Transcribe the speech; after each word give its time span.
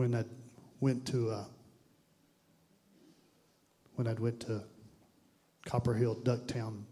when 0.00 0.14
I 0.14 0.24
went 0.80 1.04
to 1.08 1.28
uh, 1.28 1.44
when 3.96 4.06
I 4.06 4.14
went 4.14 4.40
to 4.40 4.62
Copper 5.66 5.92
Hill, 5.92 6.16
Ducktown, 6.22 6.84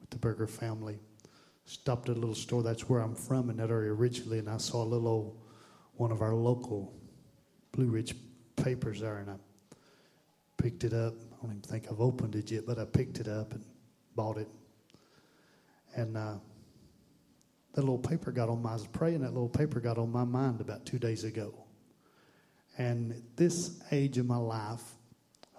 with 0.00 0.10
the 0.10 0.16
Berger 0.16 0.46
family. 0.46 1.00
Stopped 1.64 2.08
at 2.08 2.16
a 2.16 2.20
little 2.20 2.36
store. 2.36 2.62
That's 2.62 2.88
where 2.88 3.00
I'm 3.00 3.16
from 3.16 3.50
in 3.50 3.56
that 3.56 3.70
area 3.70 3.92
originally, 3.92 4.38
and 4.38 4.48
I 4.48 4.58
saw 4.58 4.84
a 4.84 4.86
little 4.86 5.08
old, 5.08 5.40
one 5.94 6.12
of 6.12 6.22
our 6.22 6.34
local 6.34 6.94
Blue 7.72 7.86
Ridge 7.86 8.14
papers 8.54 9.00
there, 9.00 9.18
and 9.18 9.28
I 9.28 9.36
picked 10.56 10.84
it 10.84 10.92
up. 10.92 11.14
I 11.14 11.42
don't 11.42 11.50
even 11.50 11.62
think 11.62 11.86
I've 11.90 12.00
opened 12.00 12.36
it 12.36 12.48
yet, 12.52 12.64
but 12.64 12.78
I 12.78 12.84
picked 12.84 13.18
it 13.18 13.26
up 13.26 13.54
and 13.54 13.64
bought 14.14 14.38
it. 14.38 14.48
And 15.96 16.16
uh, 16.16 16.34
that 17.72 17.80
little 17.80 17.98
paper 17.98 18.32
got 18.32 18.48
on 18.48 18.62
my, 18.62 18.70
I 18.70 18.74
was 18.74 18.86
praying, 18.86 19.20
that 19.20 19.32
little 19.32 19.48
paper 19.48 19.80
got 19.80 19.98
on 19.98 20.10
my 20.10 20.24
mind 20.24 20.60
about 20.60 20.86
two 20.86 20.98
days 20.98 21.24
ago. 21.24 21.54
And 22.78 23.12
at 23.12 23.36
this 23.36 23.80
age 23.92 24.18
of 24.18 24.26
my 24.26 24.36
life, 24.36 24.82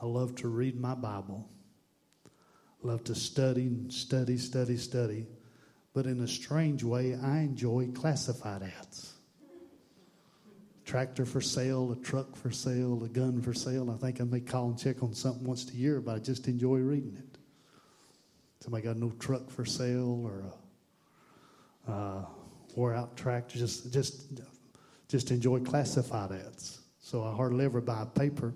I 0.01 0.05
love 0.05 0.35
to 0.37 0.47
read 0.47 0.79
my 0.79 0.95
Bible, 0.95 1.47
love 2.81 3.03
to 3.05 3.15
study 3.15 3.67
and 3.67 3.93
study, 3.93 4.37
study, 4.37 4.77
study. 4.77 5.27
But 5.93 6.05
in 6.05 6.21
a 6.21 6.27
strange 6.27 6.83
way, 6.83 7.15
I 7.15 7.39
enjoy 7.39 7.89
classified 7.93 8.63
ads. 8.63 9.13
Tractor 10.85 11.25
for 11.25 11.41
sale, 11.41 11.91
a 11.91 11.95
truck 11.97 12.35
for 12.35 12.51
sale, 12.51 13.03
a 13.03 13.07
gun 13.07 13.41
for 13.41 13.53
sale. 13.53 13.91
I 13.91 13.97
think 13.97 14.19
I 14.19 14.23
may 14.23 14.39
call 14.39 14.69
and 14.69 14.79
check 14.79 15.03
on 15.03 15.13
something 15.13 15.45
once 15.45 15.69
a 15.69 15.75
year, 15.75 16.01
but 16.01 16.15
I 16.15 16.19
just 16.19 16.47
enjoy 16.47 16.77
reading 16.79 17.15
it. 17.17 17.37
Somebody 18.61 18.83
got 18.83 18.95
a 18.95 18.99
new 18.99 19.15
truck 19.17 19.49
for 19.49 19.65
sale 19.65 20.21
or 20.25 20.41
a 20.41 20.60
uh, 21.87 22.23
wore 22.75 22.93
out 22.93 23.17
tractor. 23.17 23.57
Just, 23.57 23.91
just, 23.91 24.41
just 25.07 25.31
enjoy 25.31 25.59
classified 25.59 26.31
ads. 26.31 26.81
So 26.99 27.23
I 27.23 27.33
hardly 27.33 27.65
ever 27.65 27.81
buy 27.81 28.03
a 28.03 28.05
paper, 28.05 28.53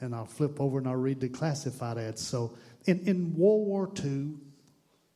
and 0.00 0.14
I'll 0.14 0.26
flip 0.26 0.60
over 0.60 0.78
and 0.78 0.86
I'll 0.86 0.96
read 0.96 1.20
the 1.20 1.28
classified 1.28 1.98
ads. 1.98 2.22
So 2.22 2.56
in, 2.86 3.00
in 3.06 3.34
World 3.34 3.66
War 3.66 3.90
II, 4.04 4.34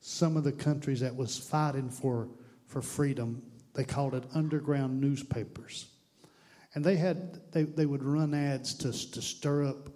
some 0.00 0.37
of 0.37 0.45
the 0.45 0.53
countries 0.53 1.00
that 1.00 1.15
was 1.15 1.39
fighting 1.39 1.89
for, 1.89 2.28
for 2.67 2.83
freedom, 2.83 3.43
they 3.75 3.84
called 3.84 4.15
it 4.15 4.25
underground 4.34 5.00
newspapers. 5.00 5.87
And 6.75 6.84
they 6.84 6.97
had 6.97 7.41
they, 7.53 7.65
they 7.65 7.87
would 7.87 8.03
run 8.03 8.33
ads 8.33 8.75
to, 8.75 8.93
to 8.93 9.22
stir 9.22 9.67
up 9.67 9.91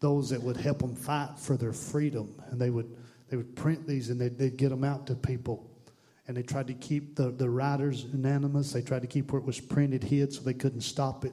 those 0.00 0.30
that 0.30 0.42
would 0.42 0.56
help 0.56 0.78
them 0.78 0.94
fight 0.94 1.38
for 1.38 1.56
their 1.56 1.72
freedom. 1.72 2.34
And 2.50 2.60
they 2.60 2.70
would 2.70 2.96
they 3.28 3.36
would 3.36 3.54
print 3.54 3.86
these 3.86 4.10
and 4.10 4.20
they'd, 4.20 4.38
they'd 4.38 4.56
get 4.56 4.70
them 4.70 4.84
out 4.84 5.06
to 5.08 5.14
people. 5.14 5.67
And 6.28 6.36
they 6.36 6.42
tried 6.42 6.68
to 6.68 6.74
keep 6.74 7.16
the, 7.16 7.30
the 7.30 7.48
writers 7.48 8.04
anonymous. 8.04 8.72
They 8.72 8.82
tried 8.82 9.02
to 9.02 9.08
keep 9.08 9.32
where 9.32 9.40
it 9.40 9.46
was 9.46 9.58
printed 9.58 10.04
hid 10.04 10.32
so 10.32 10.42
they 10.42 10.54
couldn't 10.54 10.82
stop 10.82 11.24
it. 11.24 11.32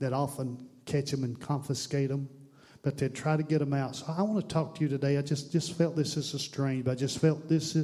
They'd 0.00 0.12
often 0.12 0.68
catch 0.84 1.12
them 1.12 1.24
and 1.24 1.40
confiscate 1.40 2.08
them 2.10 2.28
but 2.86 2.96
they'd 2.96 3.16
try 3.16 3.36
to 3.36 3.42
get 3.42 3.58
them 3.58 3.72
out. 3.72 3.96
So 3.96 4.04
I 4.16 4.22
want 4.22 4.48
to 4.48 4.54
talk 4.54 4.76
to 4.76 4.80
you 4.80 4.88
today. 4.88 5.18
I 5.18 5.22
just, 5.22 5.50
just 5.50 5.76
felt 5.76 5.96
this 5.96 6.16
is 6.16 6.34
a 6.34 6.38
strange, 6.38 6.84
but 6.84 6.92
I 6.92 6.94
just 6.94 7.18
felt 7.18 7.48
this, 7.48 7.74
uh, 7.74 7.82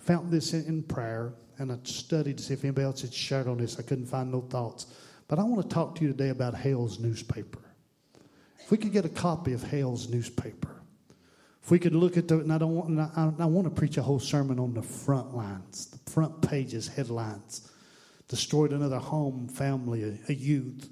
felt 0.00 0.30
this 0.30 0.52
in 0.52 0.82
prayer, 0.82 1.32
and 1.56 1.72
I 1.72 1.78
studied 1.84 2.36
to 2.36 2.44
see 2.44 2.52
if 2.52 2.62
anybody 2.62 2.84
else 2.84 3.00
had 3.00 3.14
shared 3.14 3.48
on 3.48 3.56
this. 3.56 3.78
I 3.78 3.82
couldn't 3.82 4.04
find 4.04 4.30
no 4.30 4.42
thoughts. 4.42 4.86
But 5.28 5.38
I 5.38 5.44
want 5.44 5.62
to 5.62 5.74
talk 5.74 5.94
to 5.94 6.02
you 6.02 6.08
today 6.08 6.28
about 6.28 6.54
Hell's 6.54 6.98
newspaper. 6.98 7.60
If 8.58 8.70
we 8.70 8.76
could 8.76 8.92
get 8.92 9.06
a 9.06 9.08
copy 9.08 9.54
of 9.54 9.62
Hell's 9.62 10.10
newspaper, 10.10 10.77
if 11.68 11.72
we 11.72 11.78
could 11.78 11.94
look 11.94 12.16
at 12.16 12.28
the, 12.28 12.38
and 12.38 12.50
I 12.50 12.56
don't 12.56 12.74
want, 12.74 12.98
I, 12.98 13.30
I 13.40 13.44
want 13.44 13.66
to 13.66 13.70
preach 13.70 13.98
a 13.98 14.02
whole 14.02 14.18
sermon 14.18 14.58
on 14.58 14.72
the 14.72 14.80
front 14.80 15.36
lines, 15.36 15.88
the 15.88 16.10
front 16.10 16.40
pages, 16.40 16.88
headlines. 16.88 17.70
Destroyed 18.26 18.72
another 18.72 18.96
home, 18.96 19.48
family, 19.48 20.18
a, 20.30 20.32
youth 20.32 20.88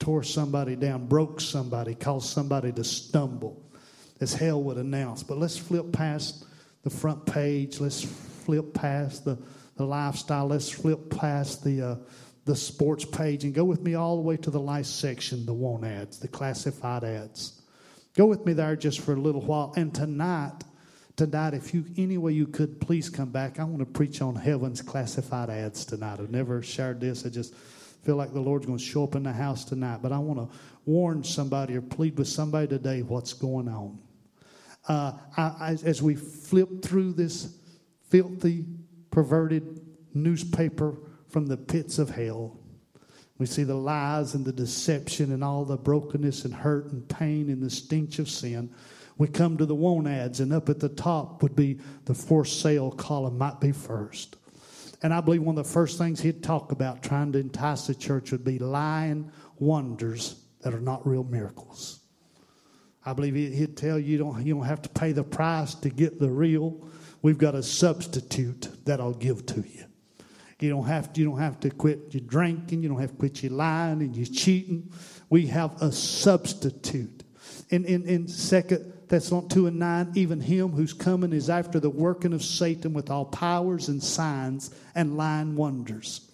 tore 0.00 0.24
somebody 0.24 0.74
down, 0.74 1.06
broke 1.06 1.40
somebody, 1.40 1.94
caused 1.94 2.30
somebody 2.30 2.72
to 2.72 2.82
stumble, 2.82 3.70
as 4.20 4.34
hell 4.34 4.60
would 4.60 4.76
announce. 4.76 5.22
But 5.22 5.38
let's 5.38 5.56
flip 5.56 5.92
past 5.92 6.44
the 6.82 6.90
front 6.90 7.24
page. 7.24 7.78
Let's 7.78 8.02
flip 8.02 8.74
past 8.74 9.24
the, 9.24 9.38
the 9.76 9.84
lifestyle. 9.84 10.48
Let's 10.48 10.68
flip 10.68 11.10
past 11.10 11.62
the, 11.62 11.80
uh, 11.80 11.96
the 12.44 12.56
sports 12.56 13.04
page 13.04 13.44
and 13.44 13.54
go 13.54 13.62
with 13.62 13.82
me 13.82 13.94
all 13.94 14.16
the 14.16 14.22
way 14.22 14.36
to 14.38 14.50
the 14.50 14.58
life 14.58 14.86
section, 14.86 15.46
the 15.46 15.54
want 15.54 15.84
ads, 15.84 16.18
the 16.18 16.26
classified 16.26 17.04
ads. 17.04 17.57
Go 18.18 18.26
with 18.26 18.44
me 18.44 18.52
there 18.52 18.74
just 18.74 18.98
for 18.98 19.12
a 19.12 19.16
little 19.16 19.42
while. 19.42 19.72
And 19.76 19.94
tonight, 19.94 20.64
tonight, 21.14 21.54
if 21.54 21.72
you 21.72 21.84
any 21.96 22.18
way 22.18 22.32
you 22.32 22.48
could, 22.48 22.80
please 22.80 23.08
come 23.08 23.30
back. 23.30 23.60
I 23.60 23.62
want 23.62 23.78
to 23.78 23.86
preach 23.86 24.20
on 24.20 24.34
heaven's 24.34 24.82
classified 24.82 25.50
ads 25.50 25.84
tonight. 25.84 26.18
I've 26.18 26.28
never 26.28 26.60
shared 26.60 27.00
this. 27.00 27.24
I 27.24 27.28
just 27.28 27.54
feel 27.54 28.16
like 28.16 28.32
the 28.32 28.40
Lord's 28.40 28.66
going 28.66 28.78
to 28.80 28.84
show 28.84 29.04
up 29.04 29.14
in 29.14 29.22
the 29.22 29.32
house 29.32 29.64
tonight, 29.64 30.00
but 30.02 30.10
I 30.10 30.18
want 30.18 30.40
to 30.50 30.58
warn 30.84 31.22
somebody 31.22 31.76
or 31.76 31.80
plead 31.80 32.18
with 32.18 32.26
somebody 32.26 32.66
today 32.66 33.02
what's 33.02 33.34
going 33.34 33.68
on. 33.68 34.00
Uh, 34.88 35.12
I, 35.36 35.42
I, 35.42 35.76
as 35.84 36.02
we 36.02 36.16
flip 36.16 36.82
through 36.82 37.12
this 37.12 37.56
filthy, 38.08 38.64
perverted 39.12 39.80
newspaper 40.12 40.98
from 41.28 41.46
the 41.46 41.56
pits 41.56 42.00
of 42.00 42.10
hell, 42.10 42.58
we 43.38 43.46
see 43.46 43.62
the 43.62 43.74
lies 43.74 44.34
and 44.34 44.44
the 44.44 44.52
deception 44.52 45.32
and 45.32 45.44
all 45.44 45.64
the 45.64 45.76
brokenness 45.76 46.44
and 46.44 46.52
hurt 46.52 46.92
and 46.92 47.08
pain 47.08 47.48
and 47.48 47.62
the 47.62 47.70
stench 47.70 48.18
of 48.18 48.28
sin. 48.28 48.74
We 49.16 49.28
come 49.28 49.56
to 49.56 49.66
the 49.66 49.74
want 49.74 50.06
ads, 50.06 50.40
and 50.40 50.52
up 50.52 50.68
at 50.68 50.80
the 50.80 50.88
top 50.88 51.42
would 51.42 51.56
be 51.56 51.78
the 52.04 52.14
for 52.14 52.44
sale 52.44 52.90
column, 52.90 53.38
might 53.38 53.60
be 53.60 53.72
first. 53.72 54.36
And 55.02 55.14
I 55.14 55.20
believe 55.20 55.42
one 55.42 55.58
of 55.58 55.66
the 55.66 55.72
first 55.72 55.98
things 55.98 56.20
he'd 56.20 56.42
talk 56.42 56.72
about 56.72 57.02
trying 57.02 57.32
to 57.32 57.38
entice 57.38 57.86
the 57.86 57.94
church 57.94 58.32
would 58.32 58.44
be 58.44 58.58
lying 58.58 59.30
wonders 59.58 60.40
that 60.60 60.74
are 60.74 60.80
not 60.80 61.06
real 61.06 61.24
miracles. 61.24 62.00
I 63.04 63.12
believe 63.12 63.34
he'd 63.34 63.76
tell 63.76 63.98
you 63.98 64.06
you 64.06 64.18
don't, 64.18 64.44
you 64.44 64.54
don't 64.54 64.66
have 64.66 64.82
to 64.82 64.88
pay 64.88 65.12
the 65.12 65.24
price 65.24 65.74
to 65.76 65.88
get 65.88 66.20
the 66.20 66.30
real. 66.30 66.88
We've 67.22 67.38
got 67.38 67.54
a 67.54 67.62
substitute 67.62 68.68
that 68.84 69.00
I'll 69.00 69.14
give 69.14 69.46
to 69.46 69.60
you. 69.60 69.84
You 70.60 70.70
don't 70.70 70.86
have 70.86 71.12
to, 71.12 71.20
you 71.20 71.26
don't 71.26 71.38
have 71.38 71.60
to 71.60 71.70
quit 71.70 72.12
your 72.14 72.22
drinking. 72.22 72.82
You 72.82 72.88
don't 72.88 73.00
have 73.00 73.12
to 73.12 73.16
quit 73.16 73.42
your 73.42 73.52
lying 73.52 74.00
and 74.00 74.16
your 74.16 74.26
cheating. 74.26 74.90
We 75.30 75.46
have 75.46 75.80
a 75.80 75.92
substitute. 75.92 77.22
In, 77.70 77.84
in, 77.84 78.06
in 78.06 78.28
second 78.28 78.92
Thessalonians 79.08 79.54
2 79.54 79.66
and 79.68 79.78
9, 79.78 80.12
even 80.14 80.40
him 80.40 80.70
who's 80.70 80.92
coming 80.92 81.32
is 81.32 81.48
after 81.48 81.78
the 81.78 81.90
working 81.90 82.32
of 82.32 82.42
Satan 82.42 82.92
with 82.92 83.10
all 83.10 83.24
powers 83.24 83.88
and 83.88 84.02
signs 84.02 84.74
and 84.94 85.16
lying 85.16 85.54
wonders 85.54 86.27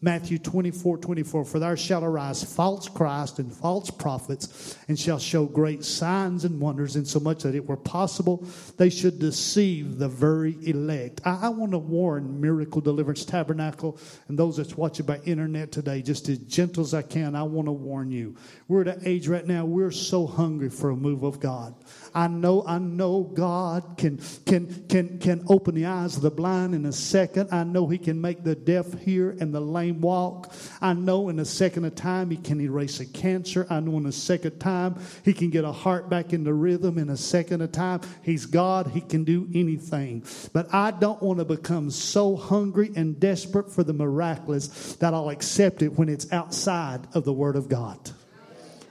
Matthew 0.00 0.38
24, 0.38 0.98
24. 0.98 1.44
For 1.44 1.58
there 1.58 1.76
shall 1.76 2.04
arise 2.04 2.44
false 2.44 2.88
Christ 2.88 3.40
and 3.40 3.52
false 3.52 3.90
prophets, 3.90 4.78
and 4.86 4.98
shall 4.98 5.18
show 5.18 5.44
great 5.46 5.84
signs 5.84 6.44
and 6.44 6.60
wonders, 6.60 6.94
insomuch 6.94 7.42
that 7.42 7.56
it 7.56 7.66
were 7.66 7.76
possible 7.76 8.46
they 8.76 8.90
should 8.90 9.18
deceive 9.18 9.98
the 9.98 10.08
very 10.08 10.56
elect. 10.62 11.20
I, 11.24 11.38
I 11.42 11.48
want 11.48 11.72
to 11.72 11.78
warn 11.78 12.40
Miracle 12.40 12.80
Deliverance 12.80 13.24
Tabernacle 13.24 13.98
and 14.28 14.38
those 14.38 14.56
that's 14.56 14.76
watching 14.76 15.06
by 15.06 15.18
internet 15.24 15.72
today, 15.72 16.02
just 16.02 16.28
as 16.28 16.38
gentle 16.38 16.82
as 16.82 16.94
I 16.94 17.02
can, 17.02 17.34
I 17.34 17.42
want 17.42 17.66
to 17.66 17.72
warn 17.72 18.10
you. 18.12 18.36
We're 18.68 18.82
at 18.82 18.98
an 18.98 19.02
age 19.04 19.26
right 19.26 19.46
now, 19.46 19.64
we're 19.64 19.90
so 19.90 20.26
hungry 20.26 20.70
for 20.70 20.90
a 20.90 20.96
move 20.96 21.24
of 21.24 21.40
God. 21.40 21.74
I 22.18 22.26
know, 22.26 22.64
I 22.66 22.78
know 22.78 23.22
God 23.22 23.94
can 23.96 24.18
can 24.44 24.86
can 24.88 25.20
can 25.20 25.44
open 25.46 25.76
the 25.76 25.86
eyes 25.86 26.16
of 26.16 26.22
the 26.22 26.32
blind 26.32 26.74
in 26.74 26.84
a 26.84 26.92
second. 26.92 27.50
I 27.52 27.62
know 27.62 27.86
He 27.86 27.96
can 27.96 28.20
make 28.20 28.42
the 28.42 28.56
deaf 28.56 28.92
hear 28.94 29.36
and 29.38 29.54
the 29.54 29.60
lame 29.60 30.00
walk. 30.00 30.52
I 30.80 30.94
know 30.94 31.28
in 31.28 31.38
a 31.38 31.44
second 31.44 31.84
of 31.84 31.94
time 31.94 32.30
he 32.30 32.36
can 32.36 32.60
erase 32.60 32.98
a 32.98 33.06
cancer. 33.06 33.68
I 33.70 33.78
know 33.78 33.98
in 33.98 34.06
a 34.06 34.10
second 34.10 34.58
time 34.58 35.00
he 35.24 35.32
can 35.32 35.50
get 35.50 35.62
a 35.62 35.70
heart 35.70 36.10
back 36.10 36.32
into 36.32 36.52
rhythm. 36.52 36.98
In 36.98 37.08
a 37.08 37.16
second 37.16 37.60
of 37.62 37.70
time, 37.70 38.00
he's 38.22 38.46
God. 38.46 38.88
He 38.88 39.00
can 39.00 39.22
do 39.22 39.48
anything. 39.54 40.24
But 40.52 40.74
I 40.74 40.90
don't 40.90 41.22
want 41.22 41.38
to 41.38 41.44
become 41.44 41.88
so 41.92 42.34
hungry 42.34 42.90
and 42.96 43.20
desperate 43.20 43.70
for 43.70 43.84
the 43.84 43.92
miraculous 43.92 44.96
that 44.96 45.14
I'll 45.14 45.30
accept 45.30 45.82
it 45.82 45.96
when 45.96 46.08
it's 46.08 46.32
outside 46.32 47.06
of 47.14 47.22
the 47.22 47.32
Word 47.32 47.54
of 47.54 47.68
God. 47.68 48.10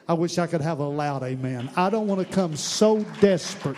I 0.09 0.13
wish 0.13 0.37
I 0.37 0.47
could 0.47 0.61
have 0.61 0.79
a 0.79 0.87
loud 0.87 1.23
amen. 1.23 1.69
I 1.75 1.89
don't 1.89 2.07
want 2.07 2.25
to 2.25 2.33
come 2.33 2.55
so 2.55 3.03
desperate 3.19 3.77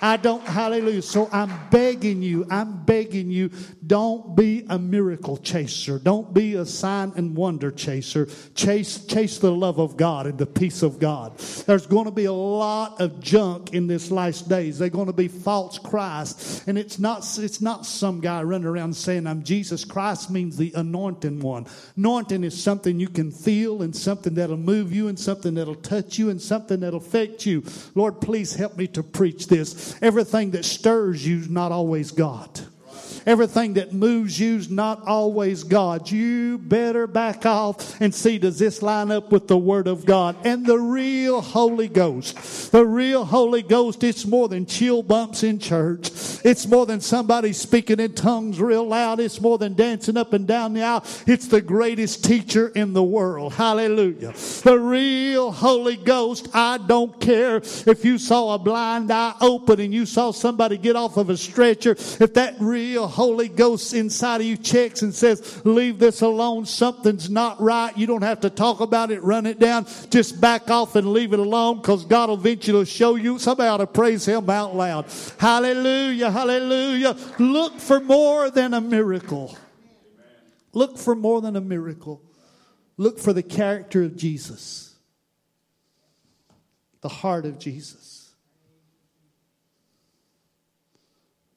I 0.00 0.16
don't, 0.16 0.42
hallelujah. 0.42 1.02
So 1.02 1.28
I'm 1.32 1.52
begging 1.70 2.22
you, 2.22 2.46
I'm 2.50 2.84
begging 2.84 3.30
you, 3.30 3.50
don't 3.86 4.36
be 4.36 4.64
a 4.68 4.78
miracle 4.78 5.36
chaser. 5.38 5.98
Don't 5.98 6.32
be 6.32 6.54
a 6.54 6.66
sign 6.66 7.12
and 7.16 7.34
wonder 7.34 7.70
chaser. 7.70 8.28
Chase, 8.54 9.04
chase 9.06 9.38
the 9.38 9.50
love 9.50 9.78
of 9.78 9.96
God 9.96 10.26
and 10.26 10.38
the 10.38 10.46
peace 10.46 10.82
of 10.82 10.98
God. 10.98 11.38
There's 11.38 11.86
going 11.86 12.04
to 12.04 12.10
be 12.10 12.26
a 12.26 12.32
lot 12.32 13.00
of 13.00 13.20
junk 13.20 13.72
in 13.72 13.86
this 13.86 14.10
last 14.10 14.48
days. 14.48 14.78
They're 14.78 14.88
going 14.88 15.06
to 15.06 15.12
be 15.12 15.28
false 15.28 15.78
Christ. 15.78 16.66
And 16.68 16.76
it's 16.76 16.98
not, 16.98 17.26
it's 17.38 17.60
not 17.60 17.86
some 17.86 18.20
guy 18.20 18.42
running 18.42 18.66
around 18.66 18.94
saying 18.94 19.26
I'm 19.26 19.42
Jesus. 19.42 19.84
Christ 19.84 20.30
means 20.30 20.56
the 20.56 20.72
anointing 20.74 21.40
one. 21.40 21.66
Anointing 21.96 22.44
is 22.44 22.62
something 22.62 23.00
you 23.00 23.08
can 23.08 23.30
feel 23.30 23.82
and 23.82 23.94
something 23.96 24.34
that'll 24.34 24.56
move 24.56 24.92
you 24.92 25.08
and 25.08 25.18
something 25.18 25.54
that'll 25.54 25.74
touch 25.74 26.18
you 26.18 26.30
and 26.30 26.40
something 26.40 26.80
that'll 26.80 26.98
affect 26.98 27.46
you. 27.46 27.64
Lord, 27.94 28.20
please 28.20 28.54
help 28.54 28.76
me 28.76 28.86
to 28.88 29.02
preach 29.02 29.46
this. 29.46 29.87
Everything 30.00 30.50
that 30.52 30.64
stirs 30.64 31.26
you 31.26 31.38
is 31.38 31.48
not 31.48 31.72
always 31.72 32.10
God. 32.10 32.48
Everything 33.26 33.74
that 33.74 33.92
moves 33.92 34.38
you's 34.38 34.70
not 34.70 35.02
always 35.06 35.64
God. 35.64 36.10
You 36.10 36.58
better 36.58 37.06
back 37.06 37.46
off 37.46 38.00
and 38.00 38.14
see 38.14 38.38
does 38.38 38.58
this 38.58 38.82
line 38.82 39.10
up 39.10 39.32
with 39.32 39.48
the 39.48 39.58
Word 39.58 39.86
of 39.86 40.04
God 40.04 40.36
and 40.44 40.64
the 40.64 40.78
real 40.78 41.40
Holy 41.40 41.88
Ghost. 41.88 42.72
The 42.72 42.84
real 42.84 43.24
Holy 43.24 43.62
Ghost, 43.62 44.04
it's 44.04 44.26
more 44.26 44.48
than 44.48 44.66
chill 44.66 45.02
bumps 45.02 45.42
in 45.42 45.58
church. 45.58 46.10
It's 46.44 46.66
more 46.66 46.86
than 46.86 47.00
somebody 47.00 47.52
speaking 47.52 48.00
in 48.00 48.14
tongues 48.14 48.60
real 48.60 48.86
loud. 48.86 49.20
It's 49.20 49.40
more 49.40 49.58
than 49.58 49.74
dancing 49.74 50.16
up 50.16 50.32
and 50.32 50.46
down 50.46 50.74
the 50.74 50.82
aisle. 50.82 51.04
It's 51.26 51.48
the 51.48 51.60
greatest 51.60 52.24
teacher 52.24 52.68
in 52.68 52.92
the 52.92 53.02
world. 53.02 53.54
Hallelujah. 53.54 54.32
The 54.62 54.78
real 54.78 55.50
Holy 55.50 55.96
Ghost, 55.96 56.48
I 56.54 56.78
don't 56.78 57.20
care 57.20 57.56
if 57.56 58.04
you 58.04 58.18
saw 58.18 58.54
a 58.54 58.58
blind 58.58 59.10
eye 59.10 59.34
open 59.40 59.80
and 59.80 59.92
you 59.92 60.06
saw 60.06 60.30
somebody 60.30 60.78
get 60.78 60.96
off 60.96 61.16
of 61.16 61.30
a 61.30 61.36
stretcher. 61.36 61.92
If 61.92 62.34
that 62.34 62.56
real 62.60 63.07
Holy 63.08 63.48
Ghost 63.48 63.94
inside 63.94 64.40
of 64.40 64.46
you 64.46 64.56
checks 64.56 65.02
and 65.02 65.14
says, 65.14 65.62
leave 65.64 65.98
this 65.98 66.20
alone, 66.20 66.66
something's 66.66 67.28
not 67.28 67.60
right. 67.60 67.96
You 67.96 68.06
don't 68.06 68.22
have 68.22 68.40
to 68.40 68.50
talk 68.50 68.80
about 68.80 69.10
it, 69.10 69.22
run 69.22 69.46
it 69.46 69.58
down. 69.58 69.86
Just 70.10 70.40
back 70.40 70.70
off 70.70 70.94
and 70.96 71.12
leave 71.12 71.32
it 71.32 71.38
alone 71.38 71.78
because 71.78 72.04
God 72.04 72.28
will 72.28 72.36
eventually 72.36 72.84
show 72.84 73.16
you. 73.16 73.38
Somebody 73.38 73.68
ought 73.68 73.78
to 73.78 73.86
praise 73.86 74.26
Him 74.26 74.48
out 74.48 74.76
loud. 74.76 75.06
Hallelujah, 75.38 76.30
hallelujah. 76.30 77.16
Look 77.38 77.78
for 77.80 78.00
more 78.00 78.50
than 78.50 78.74
a 78.74 78.80
miracle. 78.80 79.56
Look 80.72 80.98
for 80.98 81.14
more 81.14 81.40
than 81.40 81.56
a 81.56 81.60
miracle. 81.60 82.22
Look 82.96 83.18
for 83.18 83.32
the 83.32 83.42
character 83.42 84.02
of 84.02 84.16
Jesus, 84.16 84.94
the 87.00 87.08
heart 87.08 87.46
of 87.46 87.58
Jesus. 87.58 88.32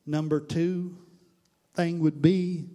Number 0.06 0.40
two 0.40 0.98
thing 1.74 2.00
would 2.00 2.22
be 2.22 2.70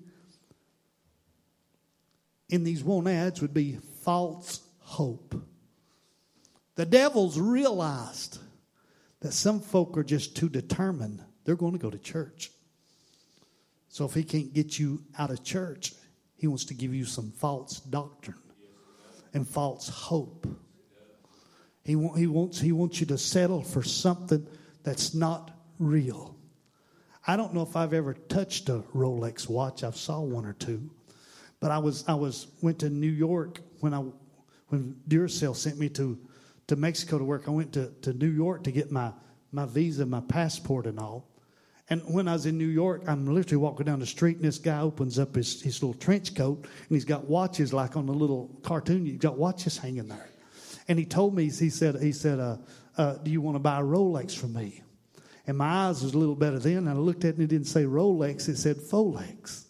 in 2.49 2.65
these 2.65 2.83
one 2.83 3.09
ads 3.09 3.43
would 3.43 3.55
be 3.55 3.79
false 4.03 4.61
hope. 4.79 5.35
The 6.77 6.87
devils 6.87 7.39
realized 7.39 8.39
that 9.21 9.33
some 9.33 9.61
folk 9.61 9.97
are 9.97 10.05
just 10.05 10.37
too 10.37 10.49
determined. 10.49 11.23
They're 11.45 11.57
going 11.57 11.73
to 11.73 11.79
go 11.79 11.91
to 11.91 11.99
church. 11.99 12.51
So 13.89 14.05
if 14.05 14.15
he 14.15 14.23
can't 14.23 14.53
get 14.53 14.79
you 14.79 15.03
out 15.19 15.31
of 15.31 15.43
church, 15.43 15.95
he 16.37 16.47
wants 16.47 16.67
to 16.67 16.75
give 16.75 16.95
you 16.95 17.05
some 17.05 17.33
false 17.33 17.81
doctrine 17.81 18.37
and 19.33 19.49
false 19.49 19.89
hope. 19.89 20.47
He, 21.83 21.97
want, 21.97 22.19
he, 22.19 22.27
wants, 22.27 22.61
he 22.61 22.73
wants 22.73 23.01
you 23.01 23.07
to 23.07 23.19
settle 23.19 23.63
for 23.63 23.83
something 23.83 24.47
that's 24.83 25.15
not 25.15 25.51
real. 25.79 26.36
I 27.27 27.37
don't 27.37 27.53
know 27.53 27.63
if 27.63 27.75
I've 27.75 27.93
ever 27.93 28.15
touched 28.15 28.69
a 28.69 28.85
Rolex 28.95 29.49
watch. 29.49 29.83
I've 29.83 29.97
saw 29.97 30.21
one 30.21 30.45
or 30.45 30.53
two. 30.53 30.89
But 31.59 31.71
I 31.71 31.79
was 31.79 32.05
I 32.07 32.15
was 32.15 32.49
went 32.63 32.79
to 32.81 32.91
New 32.91 33.11
York 33.11 33.61
when 33.81 33.95
I 33.95 34.05
when 34.69 34.97
Duracell 35.09 35.57
sent 35.57 35.79
me 35.79 35.89
to 35.91 36.19
to 36.69 36.77
Mexico 36.77 37.19
to 37.19 37.25
work. 37.25 37.45
I 37.49 37.51
went 37.51 37.73
to, 37.73 37.93
to 38.03 38.13
New 38.13 38.31
York 38.31 38.65
to 38.65 38.71
get 38.71 38.93
my 38.93 39.13
my 39.53 39.65
visa, 39.65 40.07
my 40.07 40.21
passport, 40.21 40.87
and 40.87 40.99
all. 41.01 41.29
And 41.89 42.03
when 42.03 42.27
I 42.27 42.33
was 42.33 42.47
in 42.47 42.59
New 42.59 42.67
York, 42.67 43.05
I'm 43.07 43.27
literally 43.27 43.59
walking 43.59 43.87
down 43.87 44.01
the 44.01 44.07
street, 44.07 44.37
and 44.37 44.45
this 44.45 44.59
guy 44.59 44.81
opens 44.81 45.21
up 45.21 45.37
his, 45.37 45.63
his 45.63 45.81
little 45.83 45.95
trench 45.95 46.35
coat, 46.35 46.59
and 46.65 46.89
he's 46.91 47.05
got 47.05 47.27
watches 47.27 47.73
like 47.73 47.97
on 47.97 48.07
the 48.07 48.13
little 48.13 48.51
cartoon. 48.63 49.07
He's 49.07 49.19
got 49.19 49.39
watches 49.39 49.79
hanging 49.79 50.09
there. 50.09 50.29
And 50.89 50.99
he 50.99 51.05
told 51.05 51.35
me, 51.35 51.45
he 51.45 51.71
said, 51.71 52.03
he 52.03 52.11
said, 52.11 52.41
uh, 52.41 52.57
uh, 52.97 53.15
"Do 53.19 53.31
you 53.31 53.41
want 53.41 53.55
to 53.55 53.61
buy 53.61 53.81
a 53.81 53.83
Rolex 53.83 54.37
from 54.37 54.55
me?" 54.55 54.83
And 55.47 55.59
my 55.59 55.89
eyes 55.89 56.03
was 56.03 56.15
a 56.15 56.19
little 56.19 56.35
better 56.35 56.59
then. 56.59 56.79
And 56.79 56.89
I 56.89 56.93
looked 56.95 57.25
at 57.25 57.31
it, 57.31 57.35
and 57.37 57.45
it 57.45 57.49
didn't 57.49 57.69
say 57.69 57.85
Rolex; 57.85 58.49
it 58.49 58.57
said 58.57 58.77
Folex. 58.77 59.65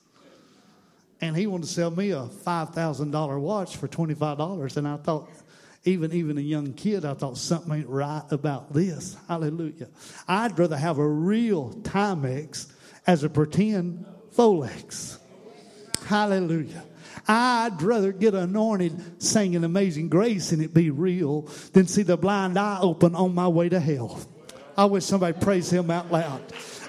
And 1.20 1.36
he 1.36 1.46
wanted 1.46 1.66
to 1.66 1.72
sell 1.72 1.90
me 1.90 2.10
a 2.10 2.26
five 2.26 2.70
thousand 2.70 3.10
dollar 3.10 3.38
watch 3.38 3.76
for 3.76 3.88
twenty 3.88 4.14
five 4.14 4.38
dollars, 4.38 4.76
and 4.76 4.86
I 4.86 4.96
thought 4.96 5.28
even 5.84 6.12
even 6.12 6.36
a 6.36 6.42
young 6.42 6.72
kid, 6.72 7.04
I 7.04 7.14
thought 7.14 7.38
something 7.38 7.72
ain't 7.72 7.88
right 7.88 8.24
about 8.30 8.72
this. 8.72 9.16
Hallelujah. 9.28 9.88
I'd 10.26 10.58
rather 10.58 10.76
have 10.76 10.98
a 10.98 11.08
real 11.08 11.72
Timex 11.82 12.70
as 13.06 13.22
a 13.22 13.28
pretend 13.30 14.04
Folex. 14.34 15.18
Hallelujah. 16.06 16.84
I'd 17.28 17.82
rather 17.82 18.12
get 18.12 18.34
anointed 18.34 19.22
singing 19.22 19.64
Amazing 19.64 20.08
Grace 20.08 20.52
and 20.52 20.62
it 20.62 20.72
be 20.72 20.90
real 20.90 21.42
than 21.72 21.86
see 21.86 22.02
the 22.02 22.16
blind 22.16 22.58
eye 22.58 22.78
open 22.80 23.14
on 23.14 23.34
my 23.34 23.48
way 23.48 23.68
to 23.68 23.80
hell. 23.80 24.20
I 24.76 24.84
wish 24.84 25.04
somebody 25.04 25.38
praise 25.38 25.70
him 25.70 25.90
out 25.90 26.10
loud. 26.12 26.42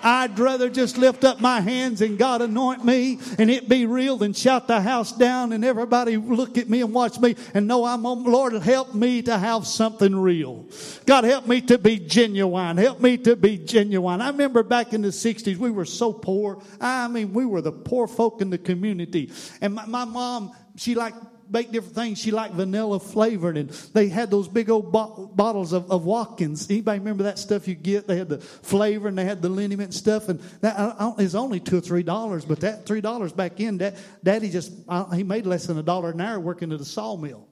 I'd 0.04 0.38
rather 0.38 0.70
just 0.70 0.98
lift 0.98 1.24
up 1.24 1.40
my 1.40 1.62
hands 1.62 2.02
and 2.02 2.18
God 2.18 2.42
anoint 2.42 2.86
me 2.86 3.20
and 3.38 3.50
it 3.50 3.68
be 3.68 3.86
real 3.86 4.18
than 4.18 4.34
shout 4.34 4.68
the 4.68 4.82
house 4.82 5.12
down 5.12 5.54
and 5.54 5.64
everybody 5.66 6.18
look 6.18 6.58
at 6.58 6.70
me 6.70 6.82
and 6.82 6.94
watch 6.94 7.20
me 7.20 7.36
and 7.54 7.68
know 7.68 7.86
I'm 7.86 8.06
on. 8.06 8.24
Lord, 8.24 8.54
help 8.54 8.94
me 8.94 9.22
to 9.24 9.38
have 9.38 9.66
something 9.66 10.16
real. 10.16 10.66
God, 11.06 11.24
help 11.24 11.48
me 11.48 11.62
to 11.62 11.78
be 11.78 11.98
genuine. 12.00 12.78
Help 12.78 13.02
me 13.02 13.18
to 13.20 13.36
be 13.36 13.58
genuine. 13.58 14.22
I 14.22 14.30
remember 14.30 14.64
back 14.64 14.94
in 14.94 15.02
the 15.02 15.10
60s, 15.10 15.58
we 15.58 15.72
were 15.72 15.86
so 15.86 16.14
poor. 16.14 16.62
I 16.80 17.08
mean, 17.08 17.34
we 17.34 17.46
were 17.46 17.62
the 17.62 17.72
poor 17.72 18.08
folk 18.08 18.42
in 18.42 18.50
the 18.50 18.58
community. 18.58 19.32
And 19.62 19.76
my, 19.76 19.86
my 19.86 20.06
mom, 20.06 20.52
she 20.76 20.96
liked 20.96 21.18
bake 21.52 21.72
different 21.72 21.96
things. 21.96 22.20
She 22.20 22.32
liked 22.32 22.54
vanilla 22.54 23.00
flavored, 23.00 23.58
and 23.58 23.70
they 23.70 24.10
had 24.10 24.32
those 24.32 24.48
big 24.48 24.70
old 24.70 24.92
bo- 24.92 25.32
bottles 25.34 25.74
of, 25.74 25.90
of 25.92 26.06
Watkins. 26.06 26.70
Anybody 26.70 27.00
remember 27.00 27.24
that 27.24 27.40
stuff 27.40 27.68
you 27.68 27.76
get? 27.76 28.08
They 28.08 28.18
had 28.18 28.30
the 28.30 28.40
flavor 28.40 29.08
and 29.08 29.18
they 29.18 29.26
had 29.26 29.42
the 29.42 29.50
liniment 29.50 29.94
stuff, 29.94 30.30
and 30.30 30.40
that 30.62 30.96
is 31.20 31.36
only 31.36 31.60
two 31.60 31.78
or 31.78 31.82
three 31.82 32.04
dollars. 32.04 32.46
But 32.46 32.62
that 32.62 32.86
three 32.86 33.02
dollars 33.02 33.32
back 33.32 33.60
in, 33.60 33.78
that 33.80 33.96
Daddy 34.24 34.50
just 34.50 34.72
he 35.14 35.24
made 35.24 35.46
less 35.46 35.66
than 35.66 35.78
a 35.78 35.84
dollar 35.84 36.12
an 36.12 36.22
hour 36.22 36.40
working 36.40 36.72
at 36.72 36.80
a 36.80 36.86
sawmill. 36.86 37.48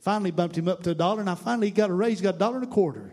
Finally 0.00 0.30
bumped 0.30 0.56
him 0.56 0.66
up 0.66 0.82
to 0.84 0.90
a 0.90 0.94
dollar, 0.94 1.20
and 1.20 1.28
I 1.28 1.34
finally 1.34 1.70
got 1.70 1.90
a 1.90 1.94
raise. 1.94 2.20
Got 2.20 2.36
a 2.36 2.38
dollar 2.38 2.56
and 2.56 2.64
a 2.64 2.70
quarter. 2.70 3.12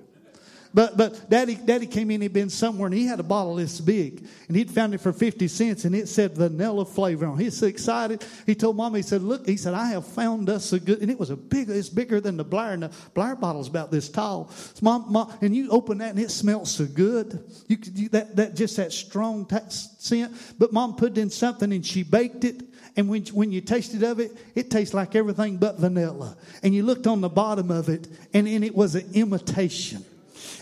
But 0.74 0.98
but 0.98 1.30
daddy 1.30 1.56
daddy 1.56 1.88
came 1.88 2.12
in, 2.12 2.22
he'd 2.22 2.34
been 2.34 2.50
somewhere 2.50 2.88
and 2.88 2.96
he 2.96 3.06
had 3.06 3.20
a 3.20 3.24
bottle 3.24 3.56
this 3.56 3.80
big. 3.80 4.26
And 4.48 4.56
he'd 4.56 4.72
found 4.72 4.94
it 4.94 5.00
for 5.00 5.14
50 5.14 5.48
cents 5.48 5.86
and 5.86 5.96
it 5.96 6.08
said 6.08 6.36
vanilla 6.36 6.86
flavor 6.86 7.26
on 7.26 7.40
it. 7.40 7.44
He's 7.44 7.58
so 7.58 7.68
excited. 7.68 8.26
He 8.46 8.56
told 8.56 8.76
mom, 8.76 8.96
he 8.96 9.02
said, 9.02 9.22
Look, 9.22 9.48
he 9.48 9.58
said, 9.58 9.74
I 9.74 9.88
have 9.90 10.06
found 10.06 10.50
us 10.50 10.74
a 10.74 10.80
good 10.80 11.02
and 11.02 11.10
it 11.10 11.20
was 11.20 11.30
a 11.30 11.36
big, 11.36 11.70
it's 11.70 11.90
bigger 11.90 12.20
than 12.20 12.38
the 12.38 12.44
Blair. 12.44 12.74
And 12.74 12.84
the 12.84 12.92
Blair 13.14 13.36
bottle's 13.36 13.68
about 13.68 13.92
this 13.92 14.10
tall. 14.10 14.50
So 14.50 14.80
mom, 14.82 15.12
mom, 15.12 15.34
and 15.42 15.56
you 15.56 15.70
open 15.70 16.00
that 16.00 16.12
and 16.12 16.20
it 16.20 16.32
smells 16.32 16.72
so 16.72 16.86
good. 16.86 17.44
You 17.68 17.78
you, 17.94 18.10
that 18.10 18.36
that 18.36 18.56
just 18.56 18.78
that 18.78 18.92
strong 18.92 19.46
t- 19.46 19.58
scent. 19.70 20.36
But 20.58 20.74
mom 20.74 20.96
put 20.96 21.18
in 21.18 21.30
something 21.30 21.72
and 21.72 21.86
she 21.86 22.04
baked 22.04 22.44
it. 22.44 22.64
And 22.98 23.08
when, 23.08 23.24
when 23.28 23.52
you 23.52 23.62
tasted 23.62 24.04
of 24.04 24.20
it, 24.20 24.36
it 24.56 24.72
tastes 24.72 24.94
like 24.94 25.16
everything 25.16 25.58
but 25.58 25.78
vanilla. 25.78 26.36
And 26.64 26.74
you 26.74 26.82
looked 26.82 27.06
on 27.06 27.22
the 27.22 27.30
bottom 27.30 27.70
of 27.70 27.90
it, 27.90 28.08
and, 28.34 28.48
and 28.48 28.64
it 28.64 28.76
was 28.76 28.96
an 28.96 29.12
imitation. 29.14 30.04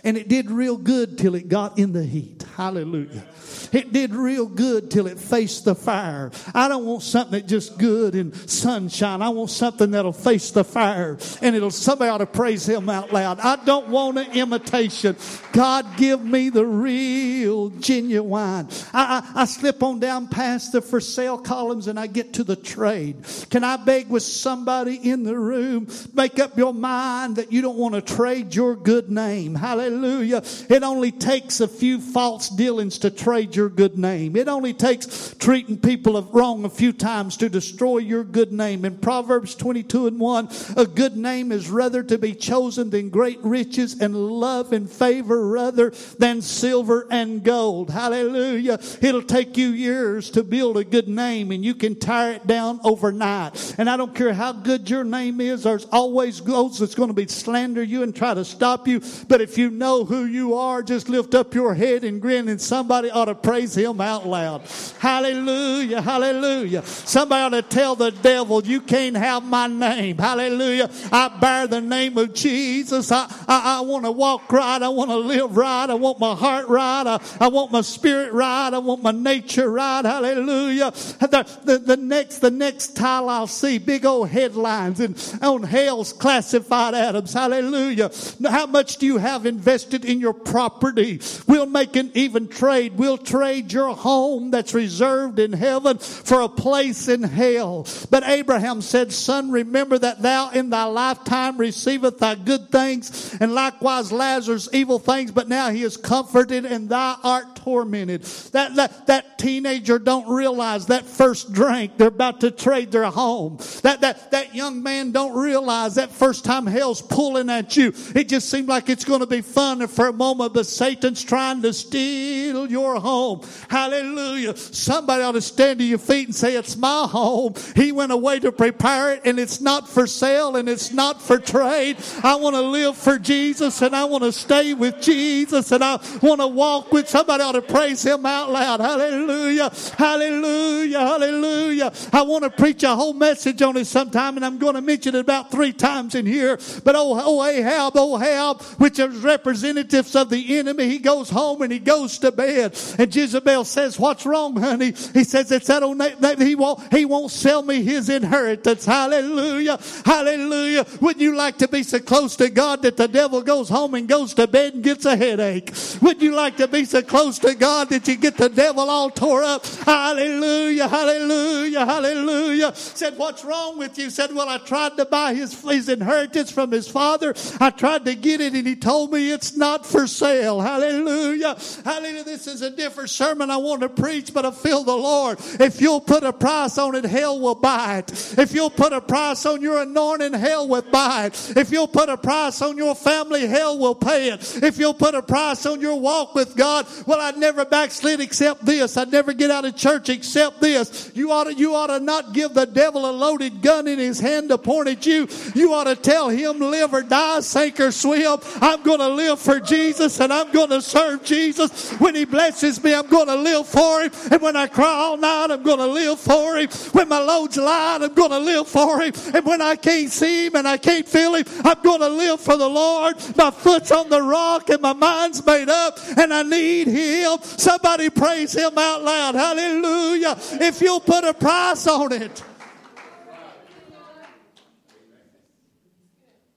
And 0.04 0.18
it 0.18 0.28
did 0.28 0.50
real 0.50 0.78
good 0.78 1.18
till 1.18 1.36
it 1.36 1.50
got 1.50 1.80
in 1.80 1.94
the 1.94 2.04
heat. 2.04 2.46
Hallelujah. 2.56 3.26
It 3.72 3.92
did 3.92 4.16
real 4.16 4.46
good 4.46 4.90
till 4.90 5.08
it 5.08 5.20
faced 5.20 5.66
the 5.66 5.76
fire. 5.76 6.32
I 6.54 6.68
don't 6.68 6.86
want 6.86 7.04
something 7.04 7.34
that 7.40 7.48
just 7.48 7.78
good 7.78 8.16
in 8.16 8.34
sunshine. 8.48 9.22
I 9.22 9.30
want 9.30 9.50
something 9.50 9.92
that'll 9.92 10.14
face 10.14 10.52
the 10.52 10.64
fire 10.64 11.18
and 11.42 11.56
it'll 11.56 11.72
somebody 11.72 12.10
ought 12.10 12.20
to 12.20 12.26
praise 12.26 12.68
him 12.68 12.90
out 12.90 13.12
loud. 13.12 13.40
I 13.40 13.58
don't 13.66 13.90
want 13.90 14.18
an 14.18 14.32
imitation. 14.32 15.18
God 15.52 15.86
give 15.98 16.24
me 16.24 16.50
the 16.50 16.66
real 16.66 17.70
genuine. 17.70 18.70
I, 18.94 19.32
I, 19.36 19.42
I 19.42 19.46
slip 19.46 19.84
on 19.84 20.00
down 20.00 20.28
past 20.28 20.72
the 20.72 20.82
for 20.82 21.02
sale 21.02 21.38
columns 21.38 21.88
and 21.88 22.00
I 22.00 22.08
get 22.08 22.34
to 22.34 22.44
the 22.44 22.56
trade. 22.56 23.18
Can 23.50 23.64
I 23.64 23.78
beg 23.78 24.10
with 24.10 24.24
somebody 24.24 24.96
in 24.96 25.24
the 25.24 25.38
room? 25.38 25.88
Make 26.14 26.40
up 26.40 26.58
your 26.58 26.74
mind 26.74 27.36
that 27.38 27.52
you 27.52 27.62
don't 27.62 27.78
want 27.78 27.96
to 27.96 28.02
trade 28.02 28.56
your 28.56 28.76
good 28.76 29.12
name. 29.12 29.56
Hallelujah. 29.66 30.44
It 30.70 30.84
only 30.84 31.12
takes 31.12 31.60
a 31.60 31.68
few 31.68 32.00
false 32.00 32.50
dealings 32.50 33.00
to 33.00 33.10
trade 33.10 33.56
your 33.56 33.68
good 33.68 33.98
name. 33.98 34.36
It 34.36 34.48
only 34.48 34.76
takes 34.76 35.34
treating 35.40 35.80
people 35.80 36.22
wrong 36.22 36.66
a 36.66 36.70
few 36.70 36.94
times 36.94 37.36
to 37.38 37.50
destroy 37.50 37.98
your 37.98 38.24
good 38.24 38.54
name. 38.54 38.86
In 38.86 39.00
Proverbs 39.00 39.56
22 39.56 40.06
and 40.06 40.20
1, 40.20 40.50
a 40.78 40.86
good 40.86 41.18
name 41.18 41.52
is 41.52 41.68
rather 41.68 42.04
to 42.04 42.20
be 42.20 42.36
chosen 42.36 42.92
than 42.92 43.10
great 43.10 43.40
riches 43.42 44.00
and 44.00 44.16
love 44.16 44.72
and 44.72 44.88
favor 44.88 45.48
rather 45.48 45.90
than 46.20 46.44
silver 46.44 47.08
and 47.10 47.44
gold. 47.44 47.90
Hallelujah. 47.90 48.80
It'll 49.02 49.24
take 49.24 49.58
you 49.58 49.70
years 49.70 50.30
to 50.32 50.44
build 50.44 50.78
a 50.78 50.84
good 50.84 51.08
name 51.08 51.50
and 51.50 51.66
you 51.66 51.74
can 51.74 51.96
tear 51.96 52.34
it 52.34 52.46
down 52.46 52.80
overnight. 52.84 53.74
And 53.80 53.90
I 53.90 53.98
don't 53.98 54.14
care 54.14 54.32
how 54.32 54.52
good 54.52 54.92
your 54.92 55.04
name 55.04 55.42
is, 55.42 55.64
there's 55.64 55.86
always 55.86 56.40
those 56.40 56.78
that's 56.78 56.94
going 56.94 57.10
to 57.10 57.16
be 57.16 57.28
slander 57.28 57.82
you 57.82 58.04
and 58.04 58.16
try 58.16 58.36
to 58.36 58.46
stop 58.46 58.88
you. 58.88 59.02
But 59.28 59.42
if 59.42 59.55
You 59.58 59.70
know 59.70 60.06
who 60.06 60.26
you 60.26 60.56
are, 60.56 60.84
just 60.84 61.10
lift 61.10 61.36
up 61.36 61.54
your 61.54 61.74
head 61.74 62.04
and 62.04 62.22
grin, 62.22 62.48
and 62.48 62.60
somebody 62.60 63.10
ought 63.10 63.26
to 63.26 63.36
praise 63.36 63.76
him 63.76 64.02
out 64.02 64.28
loud. 64.28 64.64
Hallelujah, 65.00 66.02
hallelujah. 66.02 66.84
Somebody 66.86 67.42
ought 67.42 67.62
to 67.62 67.62
tell 67.62 67.96
the 67.96 68.12
devil, 68.12 68.64
You 68.66 68.82
can't 68.82 69.16
have 69.16 69.44
my 69.44 69.68
name. 69.68 70.18
Hallelujah. 70.18 70.90
I 71.12 71.28
bear 71.40 71.68
the 71.68 71.82
name 71.82 72.18
of 72.18 72.34
Jesus. 72.34 73.12
I, 73.12 73.26
I, 73.48 73.78
I 73.78 73.82
want 73.82 74.06
to 74.06 74.12
walk 74.12 74.52
right. 74.52 74.82
I 74.82 74.90
want 74.90 75.10
to 75.10 75.18
live 75.18 75.56
right. 75.56 75.90
I 75.90 75.94
want 75.94 76.20
my 76.20 76.36
heart 76.36 76.68
right. 76.68 77.06
I, 77.06 77.22
I 77.40 77.48
want 77.48 77.72
my 77.72 77.82
spirit 77.82 78.34
right. 78.34 78.74
I 78.74 78.78
want 78.78 79.04
my 79.04 79.12
nature 79.12 79.70
right. 79.70 80.04
Hallelujah. 80.04 80.92
The, 80.92 81.60
the, 81.64 81.78
the 81.80 81.98
next, 81.98 82.40
the 82.40 82.52
next 82.52 82.96
tile 82.96 83.30
I'll 83.30 83.48
see, 83.48 83.78
big 83.78 84.06
old 84.06 84.30
headlines 84.30 85.00
and 85.00 85.16
on 85.42 85.64
hell's 85.64 86.14
classified 86.14 86.94
atoms. 86.94 87.34
Hallelujah. 87.34 88.12
How 88.48 88.66
much 88.66 88.98
do 88.98 89.06
you 89.06 89.18
have 89.18 89.45
invested 89.48 90.06
in 90.06 90.20
your 90.20 90.34
property? 90.34 91.22
We'll 91.48 91.66
make 91.66 91.96
an 91.96 92.12
even 92.14 92.48
trade. 92.48 92.98
We'll 92.98 93.18
trade 93.18 93.72
your 93.72 93.96
home 93.96 94.52
that's 94.52 94.74
reserved 94.74 95.40
in 95.40 95.54
heaven 95.54 95.98
for 95.98 96.42
a 96.42 96.50
place 96.50 97.08
in 97.08 97.24
hell. 97.24 97.88
But 98.10 98.24
Abraham 98.24 98.82
said, 98.82 99.12
son, 99.12 99.52
remember 99.52 99.98
that 100.00 100.22
thou 100.22 100.50
in 100.52 100.70
thy 100.70 100.86
lifetime 100.86 101.58
receiveth 101.58 102.20
thy 102.20 102.36
good 102.36 102.70
things 102.72 103.36
and 103.40 103.54
likewise 103.54 104.12
Lazarus 104.12 104.70
evil 104.74 105.00
things, 105.00 105.32
but 105.32 105.48
now 105.48 105.70
he 105.70 105.84
is 105.84 105.98
comforted 105.98 106.66
and 106.66 106.90
thou 106.90 107.18
art 107.24 107.56
tormented. 107.58 108.24
That, 108.52 108.76
that, 108.76 109.08
that 109.08 109.38
teenager 109.38 110.00
don't 110.00 110.28
realize 110.28 110.88
that 110.88 111.06
first 111.06 111.54
drink, 111.54 111.98
they're 111.98 112.08
about 112.08 112.42
to 112.42 112.52
trade 112.52 112.92
their 112.92 113.06
home. 113.06 113.58
That, 113.82 114.02
that, 114.02 114.32
that 114.32 114.56
young 114.56 114.84
man 114.84 115.12
don't 115.12 115.36
realize 115.36 115.96
that 115.96 116.12
first 116.12 116.46
time 116.46 116.66
hell's 116.66 117.02
pulling 117.02 117.50
at 117.50 117.76
you. 117.76 117.94
It 118.16 118.30
just 118.30 118.50
seems 118.50 118.68
like 118.68 118.90
it's 118.90 119.06
going 119.06 119.22
to 119.22 119.28
be 119.28 119.35
fun 119.42 119.88
for 119.88 120.08
a 120.08 120.14
moment, 120.14 120.54
but 120.54 120.66
Satan's 120.66 121.24
trying 121.24 121.62
to 121.62 121.74
steal 121.74 122.70
your 122.70 123.00
home. 123.00 123.42
Hallelujah. 123.70 124.56
Somebody 124.56 125.24
ought 125.24 125.34
to 125.34 125.42
stand 125.42 125.80
to 125.80 125.86
your 125.86 125.98
feet 125.98 126.28
and 126.28 126.36
say, 126.36 126.56
it's 126.56 126.76
my 126.78 127.08
home. 127.10 127.54
He 127.76 127.92
went 127.92 128.12
away 128.12 128.40
to 128.40 128.52
prepare 128.52 129.14
it 129.14 129.22
and 129.26 129.40
it's 129.40 129.62
not 129.62 129.90
for 129.90 130.08
sale 130.08 130.56
and 130.56 130.70
it's 130.70 130.92
not 130.92 131.22
for 131.22 131.38
trade. 131.38 131.98
I 132.24 132.36
want 132.36 132.56
to 132.56 132.62
live 132.62 132.98
for 132.98 133.20
Jesus 133.20 133.82
and 133.82 133.96
I 133.96 134.06
want 134.06 134.24
to 134.24 134.32
stay 134.32 134.74
with 134.74 135.02
Jesus 135.02 135.72
and 135.72 135.84
I 135.84 136.00
want 136.22 136.42
to 136.42 136.48
walk 136.48 136.92
with 136.92 137.10
somebody 137.10 137.44
ought 137.44 137.54
to 137.54 137.62
praise 137.62 138.04
him 138.04 138.26
out 138.26 138.52
loud. 138.52 138.80
Hallelujah. 138.80 139.72
Hallelujah. 139.98 141.00
Hallelujah. 141.00 141.94
I 142.14 142.22
want 142.22 142.44
to 142.44 142.50
preach 142.50 142.84
a 142.84 142.96
whole 142.96 143.14
message 143.14 143.62
on 143.62 143.78
it 143.78 143.86
sometime 143.86 144.36
and 144.36 144.46
I'm 144.46 144.58
going 144.58 144.76
to 144.76 144.82
mention 144.82 145.16
it 145.16 145.20
about 145.20 145.52
three 145.52 145.74
times 145.74 146.16
in 146.16 146.26
here. 146.26 146.58
But 146.84 146.96
oh, 146.96 147.22
oh 147.24 147.44
Ahab, 147.44 147.94
oh 147.96 148.18
Ahab, 148.22 148.62
which 148.80 149.00
is 149.00 149.24
representatives 149.26 150.16
of 150.16 150.30
the 150.30 150.58
enemy, 150.58 150.88
he 150.88 151.00
goes 151.00 151.30
home 151.30 151.62
and 151.62 151.72
he 151.72 151.80
goes 151.80 152.18
to 152.20 152.32
bed. 152.32 152.78
And 152.98 153.14
Jezebel 153.14 153.66
says, 153.66 154.00
what's 154.00 154.26
wrong, 154.26 154.56
honey? 154.56 154.94
He 155.14 155.24
says, 155.24 155.52
it's 155.52 155.68
that 155.68 155.84
old, 155.84 156.02
he 156.40 156.56
won't, 156.56 156.94
he 156.94 157.06
won't 157.06 157.32
sell 157.32 157.62
me 157.64 157.84
his 157.84 158.10
inheritance. 158.10 158.86
Hallelujah. 158.86 159.80
Hallelujah. 160.06 160.86
Wouldn't 161.02 161.22
you 161.22 161.36
like 161.36 161.58
to 161.58 161.68
be 161.68 161.84
so 161.84 162.00
close 162.00 162.36
to 162.38 162.50
God 162.50 162.84
that 162.84 162.98
the 162.98 163.08
devil 163.08 163.42
goes 163.42 163.70
home 163.70 163.96
and 163.96 164.08
goes 164.08 164.34
to 164.36 164.48
bed 164.48 164.76
and 164.76 164.84
gets 164.84 165.06
a 165.06 165.16
headache? 165.16 165.74
Wouldn't 166.02 166.22
you 166.22 166.34
like 166.34 166.58
to 166.58 166.68
be 166.68 166.86
so 166.86 167.02
close 167.02 167.40
to 167.40 167.56
God 167.56 167.90
that 167.90 168.08
you 168.08 168.16
get 168.16 168.38
the 168.38 168.50
devil 168.50 168.90
all 168.90 169.10
tore 169.10 169.44
up? 169.44 169.66
Hallelujah. 169.66 170.88
Hallelujah. 170.88 171.86
Hallelujah. 171.86 172.76
Said, 172.76 173.18
what's 173.18 173.44
wrong 173.44 173.78
with 173.78 173.98
you? 173.98 174.10
Said, 174.10 174.34
well, 174.34 174.50
I 174.50 174.58
tried 174.60 174.98
to 174.98 175.06
buy 175.06 175.34
his, 175.34 175.60
his 175.62 175.90
inheritance 175.90 176.52
from 176.52 176.72
his 176.72 176.88
father. 176.88 177.34
I 177.60 177.70
tried 177.70 178.06
to 178.06 178.16
get 178.16 178.42
it 178.42 178.54
and 178.54 178.68
he 178.68 178.76
told 178.76 179.12
me 179.12 179.15
it's 179.24 179.56
not 179.56 179.86
for 179.86 180.08
sale. 180.08 180.62
Hallelujah. 180.62 181.58
Hallelujah. 181.84 182.24
This 182.24 182.48
is 182.48 182.62
a 182.62 182.70
different 182.70 183.10
sermon 183.10 183.50
I 183.50 183.58
want 183.58 183.82
to 183.82 183.90
preach, 183.90 184.34
but 184.34 184.46
I 184.46 184.52
feel 184.52 184.84
the 184.84 184.96
Lord. 184.96 185.40
If 185.60 185.82
you'll 185.82 186.02
put 186.02 186.24
a 186.24 186.34
price 186.34 186.78
on 186.78 186.96
it, 186.96 187.06
hell 187.06 187.40
will 187.40 187.56
buy 187.56 188.00
it. 188.00 188.38
If 188.38 188.54
you'll 188.54 188.70
put 188.70 188.94
a 188.94 189.02
price 189.02 189.46
on 189.46 189.62
your 189.62 189.82
anointing, 189.82 190.34
hell 190.34 190.68
will 190.68 190.82
buy 190.82 191.26
it. 191.26 191.58
If 191.58 191.72
you'll 191.72 191.88
put 191.88 192.10
a 192.10 192.18
price 192.18 192.62
on 192.62 192.78
your 192.78 192.96
family, 192.96 193.48
hell 193.48 193.78
will 193.78 193.96
pay 193.96 194.30
it. 194.30 194.64
If 194.64 194.78
you'll 194.78 194.94
put 194.94 195.16
a 195.16 195.22
price 195.22 195.66
on 195.66 195.82
your 195.82 196.00
walk 196.00 196.36
with 196.36 196.56
God, 196.56 196.88
well, 197.06 197.20
I'd 197.20 197.38
never 197.38 197.66
backslid 197.66 198.20
except 198.20 198.66
this. 198.66 198.98
I'd 198.98 199.12
never 199.12 199.34
get 199.34 199.52
out 199.52 199.66
of 199.66 199.76
church 199.76 200.10
except 200.10 200.62
this. 200.62 201.12
You 201.16 201.32
ought 201.32 201.46
to, 201.46 201.54
you 201.54 201.76
ought 201.76 201.88
to 201.88 202.00
not 202.00 202.34
give 202.34 202.54
the 202.54 202.66
devil 202.66 203.10
a 203.10 203.12
loaded 203.12 203.62
gun 203.62 203.88
in 203.88 204.00
his 204.00 204.20
hand 204.20 204.50
to 204.50 204.58
point 204.58 204.90
at 204.90 205.06
you. 205.06 205.28
You 205.54 205.74
ought 205.74 205.86
to 205.86 205.96
tell 205.96 206.30
him, 206.30 206.60
live 206.60 206.94
or 206.94 207.02
die, 207.02 207.40
sink 207.42 207.80
or 207.80 207.92
swim. 207.92 208.38
I'm 208.62 208.84
going 208.84 209.00
to 209.00 209.05
live 209.08 209.40
for 209.40 209.60
Jesus 209.60 210.20
and 210.20 210.32
I'm 210.32 210.52
going 210.52 210.70
to 210.70 210.82
serve 210.82 211.24
Jesus. 211.24 211.92
When 211.94 212.16
he 212.16 212.26
blesses 212.26 212.84
me, 212.84 212.94
I'm 212.94 213.08
going 213.08 213.28
to 213.28 213.36
live 213.36 213.68
for 213.68 214.02
him. 214.02 214.12
And 214.32 214.42
when 214.42 214.56
I 214.56 214.68
cry 214.68 214.88
all 214.88 215.18
night, 215.18 215.48
I'm 215.52 215.64
going 215.64 215.80
to 215.80 215.88
live 215.88 216.20
for 216.20 216.58
him. 216.58 216.70
When 216.92 217.10
my 217.10 217.20
load's 217.20 217.58
light, 217.58 218.00
I'm 218.02 218.14
going 218.14 218.32
to 218.32 218.40
live 218.40 218.68
for 218.68 219.02
him. 219.02 219.14
And 219.34 219.46
when 219.46 219.62
I 219.62 219.76
can't 219.76 220.10
see 220.10 220.48
him 220.48 220.56
and 220.56 220.68
I 220.68 220.78
can't 220.78 221.08
feel 221.08 221.36
him, 221.36 221.46
I'm 221.64 221.82
going 221.82 222.02
to 222.02 222.10
live 222.10 222.40
for 222.40 222.58
the 222.58 222.68
Lord. 222.68 223.16
My 223.36 223.52
foot's 223.52 223.92
on 223.92 224.10
the 224.10 224.22
rock 224.22 224.70
and 224.70 224.82
my 224.82 224.94
mind's 224.94 225.46
made 225.46 225.70
up 225.70 225.98
and 226.18 226.34
I 226.34 226.44
need 226.44 226.88
him. 226.88 227.38
Somebody 227.42 228.10
praise 228.10 228.54
him 228.54 228.78
out 228.78 229.04
loud. 229.04 229.36
Hallelujah. 229.36 230.38
If 230.62 230.82
you'll 230.82 231.00
put 231.00 231.24
a 231.24 231.34
price 231.34 231.88
on 231.88 232.12
it. 232.14 232.44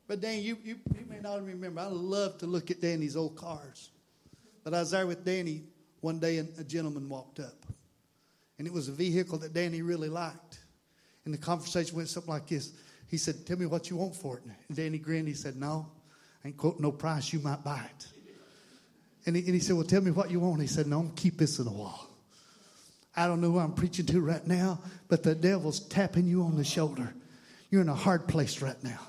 But 0.08 0.22
Dan, 0.22 0.40
you, 0.40 0.56
you, 0.64 0.76
you 0.94 1.04
not 1.28 1.44
remember. 1.44 1.80
I 1.80 1.86
love 1.86 2.38
to 2.38 2.46
look 2.46 2.70
at 2.70 2.80
Danny's 2.80 3.16
old 3.16 3.36
cars. 3.36 3.90
But 4.64 4.74
I 4.74 4.80
was 4.80 4.90
there 4.90 5.06
with 5.06 5.24
Danny 5.24 5.62
one 6.00 6.18
day 6.18 6.38
and 6.38 6.48
a 6.58 6.64
gentleman 6.64 7.08
walked 7.08 7.40
up. 7.40 7.66
And 8.58 8.66
it 8.66 8.72
was 8.72 8.88
a 8.88 8.92
vehicle 8.92 9.38
that 9.38 9.52
Danny 9.52 9.82
really 9.82 10.08
liked. 10.08 10.58
And 11.24 11.32
the 11.32 11.38
conversation 11.38 11.96
went 11.96 12.08
something 12.08 12.32
like 12.32 12.48
this. 12.48 12.72
He 13.08 13.16
said, 13.16 13.46
Tell 13.46 13.58
me 13.58 13.66
what 13.66 13.90
you 13.90 13.96
want 13.96 14.16
for 14.16 14.38
it. 14.38 14.42
And 14.68 14.76
Danny 14.76 14.98
grinned. 14.98 15.28
He 15.28 15.34
said, 15.34 15.56
No, 15.56 15.86
I 16.44 16.48
ain't 16.48 16.56
quoting 16.56 16.82
no 16.82 16.92
price. 16.92 17.32
You 17.32 17.40
might 17.40 17.62
buy 17.62 17.84
it. 17.84 18.06
And 19.26 19.36
he, 19.36 19.42
and 19.42 19.54
he 19.54 19.60
said, 19.60 19.76
Well, 19.76 19.86
tell 19.86 20.00
me 20.00 20.10
what 20.10 20.30
you 20.30 20.40
want. 20.40 20.60
He 20.60 20.66
said, 20.66 20.86
No, 20.86 21.00
I'm 21.00 21.10
keep 21.10 21.38
this 21.38 21.58
in 21.58 21.66
the 21.66 21.70
wall. 21.70 22.06
I 23.14 23.26
don't 23.26 23.40
know 23.40 23.50
who 23.50 23.58
I'm 23.58 23.74
preaching 23.74 24.06
to 24.06 24.20
right 24.20 24.46
now, 24.46 24.80
but 25.08 25.22
the 25.22 25.34
devil's 25.34 25.80
tapping 25.80 26.26
you 26.26 26.42
on 26.42 26.56
the 26.56 26.64
shoulder. 26.64 27.12
You're 27.70 27.82
in 27.82 27.88
a 27.88 27.94
hard 27.94 28.28
place 28.28 28.62
right 28.62 28.82
now. 28.82 29.00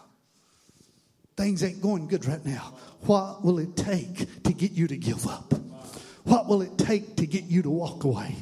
Things 1.39 1.63
ain't 1.63 1.81
going 1.81 2.07
good 2.07 2.25
right 2.25 2.45
now. 2.45 2.75
What 3.03 3.45
will 3.45 3.59
it 3.59 3.77
take 3.77 4.43
to 4.43 4.51
get 4.51 4.73
you 4.73 4.87
to 4.87 4.97
give 4.97 5.25
up? 5.25 5.53
What 6.25 6.49
will 6.49 6.61
it 6.61 6.77
take 6.77 7.15
to 7.15 7.25
get 7.25 7.45
you 7.45 7.61
to 7.61 7.69
walk 7.69 8.03
away? 8.03 8.35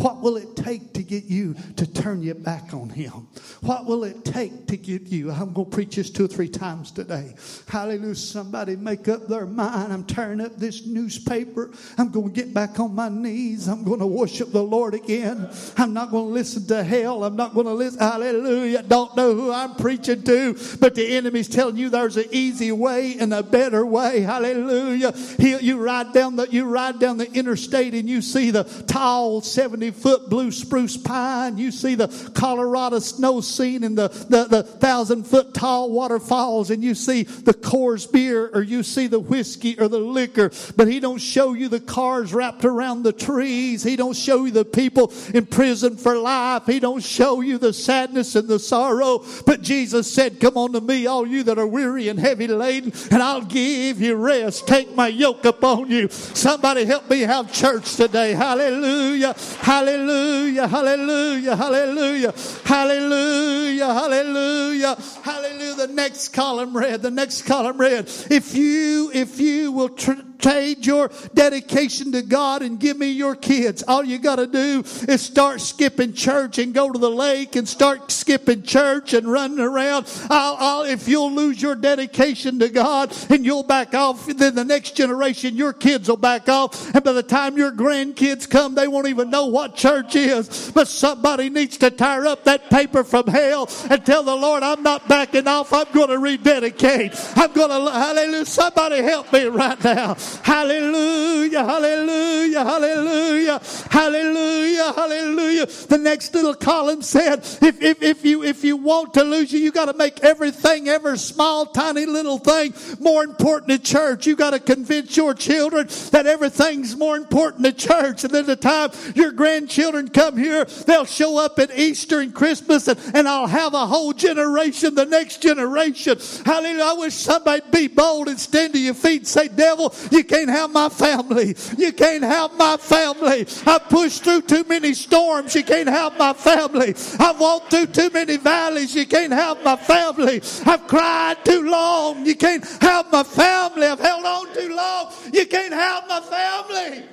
What 0.00 0.22
will 0.22 0.38
it 0.38 0.56
take 0.56 0.94
to 0.94 1.02
get 1.02 1.24
you 1.24 1.54
to 1.76 1.86
turn 1.86 2.22
your 2.22 2.34
back 2.34 2.72
on 2.72 2.88
Him? 2.88 3.28
What 3.60 3.84
will 3.84 4.04
it 4.04 4.24
take 4.24 4.66
to 4.68 4.78
get 4.78 5.02
you? 5.02 5.30
I'm 5.30 5.52
going 5.52 5.68
to 5.68 5.76
preach 5.76 5.96
this 5.96 6.08
two 6.08 6.24
or 6.24 6.28
three 6.28 6.48
times 6.48 6.90
today. 6.90 7.34
Hallelujah. 7.68 8.14
Somebody 8.14 8.76
make 8.76 9.08
up 9.08 9.26
their 9.26 9.44
mind. 9.44 9.92
I'm 9.92 10.04
tearing 10.04 10.40
up 10.40 10.56
this 10.56 10.86
newspaper. 10.86 11.70
I'm 11.98 12.10
going 12.10 12.32
to 12.32 12.34
get 12.34 12.54
back 12.54 12.80
on 12.80 12.94
my 12.94 13.10
knees. 13.10 13.68
I'm 13.68 13.84
going 13.84 14.00
to 14.00 14.06
worship 14.06 14.52
the 14.52 14.62
Lord 14.62 14.94
again. 14.94 15.50
I'm 15.76 15.92
not 15.92 16.10
going 16.10 16.28
to 16.28 16.32
listen 16.32 16.66
to 16.68 16.82
hell. 16.82 17.22
I'm 17.22 17.36
not 17.36 17.52
going 17.52 17.66
to 17.66 17.74
listen. 17.74 18.00
Hallelujah. 18.00 18.82
Don't 18.82 19.14
know 19.18 19.34
who 19.34 19.52
I'm 19.52 19.74
preaching 19.74 20.22
to, 20.22 20.56
but 20.80 20.94
the 20.94 21.14
enemy's 21.14 21.48
telling 21.48 21.76
you 21.76 21.90
there's 21.90 22.16
an 22.16 22.24
easy 22.30 22.72
way 22.72 23.18
and 23.18 23.34
a 23.34 23.42
better 23.42 23.84
way. 23.84 24.22
Hallelujah. 24.22 25.12
He, 25.12 25.58
you 25.58 25.76
ride 25.76 26.14
down 26.14 26.36
the 26.36 26.48
you 26.50 26.64
ride 26.64 26.98
down 26.98 27.18
the 27.18 27.30
interstate 27.32 27.92
and 27.92 28.08
you 28.08 28.22
see 28.22 28.50
the 28.50 28.64
tall 28.86 29.42
70 29.42 29.89
foot 29.90 30.28
blue 30.28 30.50
spruce 30.50 30.96
pine. 30.96 31.58
You 31.58 31.70
see 31.70 31.94
the 31.94 32.08
Colorado 32.34 32.98
snow 32.98 33.40
scene 33.40 33.84
and 33.84 33.96
the, 33.96 34.08
the, 34.08 34.44
the 34.44 34.62
thousand 34.62 35.26
foot 35.26 35.54
tall 35.54 35.90
waterfalls 35.90 36.70
and 36.70 36.82
you 36.82 36.94
see 36.94 37.24
the 37.24 37.54
Coors 37.54 38.10
beer 38.10 38.50
or 38.52 38.62
you 38.62 38.82
see 38.82 39.06
the 39.06 39.20
whiskey 39.20 39.78
or 39.78 39.88
the 39.88 39.98
liquor. 39.98 40.50
But 40.76 40.88
he 40.88 41.00
don't 41.00 41.18
show 41.18 41.52
you 41.52 41.68
the 41.68 41.80
cars 41.80 42.32
wrapped 42.32 42.64
around 42.64 43.02
the 43.02 43.12
trees. 43.12 43.82
He 43.82 43.96
don't 43.96 44.16
show 44.16 44.44
you 44.44 44.52
the 44.52 44.64
people 44.64 45.12
in 45.34 45.46
prison 45.46 45.96
for 45.96 46.16
life. 46.16 46.66
He 46.66 46.80
don't 46.80 47.02
show 47.02 47.40
you 47.40 47.58
the 47.58 47.72
sadness 47.72 48.34
and 48.36 48.48
the 48.48 48.58
sorrow. 48.58 49.24
But 49.46 49.62
Jesus 49.62 50.12
said, 50.12 50.40
come 50.40 50.56
on 50.56 50.72
to 50.72 50.80
me, 50.80 51.06
all 51.06 51.26
you 51.26 51.42
that 51.44 51.58
are 51.58 51.66
weary 51.66 52.08
and 52.08 52.18
heavy 52.18 52.46
laden, 52.46 52.92
and 53.10 53.22
I'll 53.22 53.44
give 53.44 54.00
you 54.00 54.14
rest. 54.14 54.66
Take 54.66 54.94
my 54.94 55.08
yoke 55.08 55.44
upon 55.44 55.90
you. 55.90 56.08
Somebody 56.08 56.84
help 56.84 57.08
me 57.08 57.20
have 57.20 57.52
church 57.52 57.96
today. 57.96 58.32
Hallelujah. 58.32 58.90
Hallelujah. 58.90 59.34
Hallelujah. 59.80 60.68
Hallelujah. 60.68 61.56
Hallelujah. 61.56 62.34
Hallelujah. 62.66 63.94
Hallelujah. 63.94 64.96
Hallelujah. 65.22 65.74
The 65.74 65.90
next 65.90 66.28
column 66.34 66.76
read, 66.76 67.00
the 67.00 67.10
next 67.10 67.46
column 67.46 67.78
read, 67.78 68.10
if 68.30 68.54
you, 68.54 69.10
if 69.14 69.40
you 69.40 69.72
will 69.72 69.88
tr- 69.88 70.20
trade 70.40 70.86
your 70.86 71.10
dedication 71.34 72.12
to 72.12 72.22
God 72.22 72.62
and 72.62 72.78
give 72.78 72.96
me 72.96 73.10
your 73.10 73.34
kids. 73.34 73.82
All 73.86 74.04
you 74.04 74.18
got 74.18 74.36
to 74.36 74.46
do 74.46 74.82
is 75.08 75.20
start 75.20 75.60
skipping 75.60 76.12
church 76.12 76.58
and 76.58 76.74
go 76.74 76.90
to 76.90 76.98
the 76.98 77.10
lake 77.10 77.56
and 77.56 77.68
start 77.68 78.10
skipping 78.10 78.62
church 78.62 79.12
and 79.14 79.30
running 79.30 79.60
around. 79.60 80.06
I'll, 80.30 80.56
I'll, 80.58 80.82
if 80.82 81.08
you'll 81.08 81.32
lose 81.32 81.60
your 81.60 81.74
dedication 81.74 82.58
to 82.60 82.68
God 82.68 83.14
and 83.28 83.44
you'll 83.44 83.62
back 83.62 83.94
off, 83.94 84.26
then 84.26 84.54
the 84.54 84.64
next 84.64 84.96
generation, 84.96 85.56
your 85.56 85.72
kids 85.72 86.08
will 86.08 86.16
back 86.16 86.48
off. 86.48 86.94
And 86.94 87.04
by 87.04 87.12
the 87.12 87.22
time 87.22 87.56
your 87.56 87.72
grandkids 87.72 88.48
come, 88.48 88.74
they 88.74 88.88
won't 88.88 89.08
even 89.08 89.30
know 89.30 89.46
what 89.46 89.76
church 89.76 90.16
is. 90.16 90.70
But 90.72 90.88
somebody 90.88 91.50
needs 91.50 91.76
to 91.78 91.90
tear 91.90 92.26
up 92.26 92.44
that 92.44 92.70
paper 92.70 93.04
from 93.04 93.26
hell 93.26 93.68
and 93.88 94.04
tell 94.04 94.22
the 94.22 94.34
Lord, 94.34 94.62
I'm 94.62 94.82
not 94.82 95.08
backing 95.08 95.46
off. 95.46 95.72
I'm 95.72 95.90
going 95.92 96.08
to 96.08 96.18
rededicate. 96.18 97.12
I'm 97.36 97.52
going 97.52 97.70
to, 97.70 97.90
hallelujah. 97.90 98.46
Somebody 98.46 99.02
help 99.02 99.32
me 99.32 99.44
right 99.44 99.82
now. 99.82 100.16
Hallelujah, 100.42 101.64
hallelujah, 101.64 102.64
hallelujah, 102.64 103.60
hallelujah, 103.90 104.92
hallelujah. 104.92 105.66
The 105.66 105.98
next 105.98 106.34
little 106.34 106.54
column 106.54 107.02
said, 107.02 107.40
if, 107.40 107.82
if, 107.82 108.02
if 108.02 108.24
you, 108.24 108.42
if 108.42 108.64
you 108.64 108.76
want 108.76 109.14
to 109.14 109.24
lose 109.24 109.52
you, 109.52 109.60
you 109.60 109.72
got 109.72 109.86
to 109.86 109.94
make 109.94 110.20
everything, 110.22 110.88
every 110.88 111.18
small, 111.18 111.66
tiny 111.66 112.06
little 112.06 112.38
thing 112.38 112.74
more 112.98 113.24
important 113.24 113.70
to 113.70 113.78
church. 113.78 114.26
You 114.26 114.36
got 114.36 114.50
to 114.50 114.60
convince 114.60 115.16
your 115.16 115.34
children 115.34 115.88
that 116.10 116.26
everything's 116.26 116.96
more 116.96 117.16
important 117.16 117.64
to 117.64 117.72
church. 117.72 118.24
And 118.24 118.32
then 118.32 118.46
the 118.46 118.56
time 118.56 118.90
your 119.14 119.32
grandchildren 119.32 120.08
come 120.08 120.36
here, 120.36 120.64
they'll 120.64 121.04
show 121.04 121.38
up 121.38 121.58
at 121.58 121.76
Easter 121.76 122.20
and 122.20 122.34
Christmas 122.34 122.88
and, 122.88 122.98
and 123.14 123.28
I'll 123.28 123.46
have 123.46 123.74
a 123.74 123.86
whole 123.86 124.12
generation, 124.12 124.94
the 124.94 125.06
next 125.06 125.42
generation. 125.42 126.18
Hallelujah. 126.44 126.84
I 126.84 126.94
wish 126.94 127.14
somebody'd 127.14 127.70
be 127.70 127.88
bold 127.88 128.28
and 128.28 128.38
stand 128.38 128.72
to 128.74 128.80
your 128.80 128.94
feet 128.94 129.20
and 129.20 129.28
say, 129.28 129.48
devil, 129.48 129.94
you 130.10 130.19
can't 130.24 130.50
have 130.50 130.70
my 130.72 130.88
family. 130.88 131.54
You 131.76 131.92
can't 131.92 132.24
have 132.24 132.54
my 132.56 132.76
family. 132.76 133.46
I've 133.66 133.88
pushed 133.88 134.24
through 134.24 134.42
too 134.42 134.64
many 134.64 134.94
storms. 134.94 135.54
You 135.54 135.64
can't 135.64 135.88
have 135.88 136.18
my 136.18 136.32
family. 136.32 136.94
I've 137.18 137.40
walked 137.40 137.70
through 137.70 137.86
too 137.86 138.10
many 138.10 138.36
valleys. 138.36 138.94
You 138.94 139.06
can't 139.06 139.32
have 139.32 139.62
my 139.64 139.76
family. 139.76 140.42
I've 140.66 140.86
cried 140.86 141.44
too 141.44 141.68
long. 141.70 142.26
You 142.26 142.36
can't 142.36 142.64
have 142.80 143.10
my 143.12 143.22
family. 143.22 143.86
I've 143.86 144.00
held 144.00 144.24
on 144.24 144.54
too 144.54 144.74
long. 144.74 145.12
You 145.32 145.46
can't 145.46 145.72
have 145.72 146.08
my 146.08 146.20
family. 146.20 147.04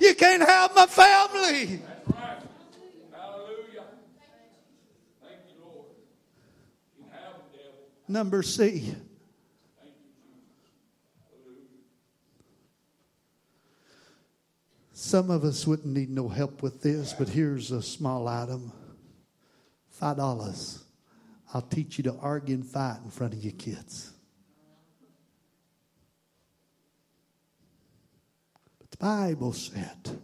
You 0.00 0.14
can't 0.14 0.42
have 0.42 0.74
my 0.74 0.86
family. 0.86 1.80
Number 8.06 8.42
C. 8.42 8.94
Some 15.14 15.30
of 15.30 15.44
us 15.44 15.64
wouldn't 15.64 15.94
need 15.94 16.10
no 16.10 16.28
help 16.28 16.60
with 16.60 16.82
this, 16.82 17.12
but 17.12 17.28
here's 17.28 17.70
a 17.70 17.80
small 17.80 18.26
item 18.26 18.72
five 19.88 20.16
dollars. 20.16 20.82
I'll 21.52 21.62
teach 21.62 21.98
you 21.98 22.02
to 22.02 22.16
argue 22.20 22.56
and 22.56 22.66
fight 22.66 22.98
in 23.04 23.12
front 23.12 23.32
of 23.32 23.38
your 23.38 23.52
kids. 23.52 24.12
But 28.80 28.90
the 28.90 28.96
Bible 28.96 29.52
said, 29.52 30.18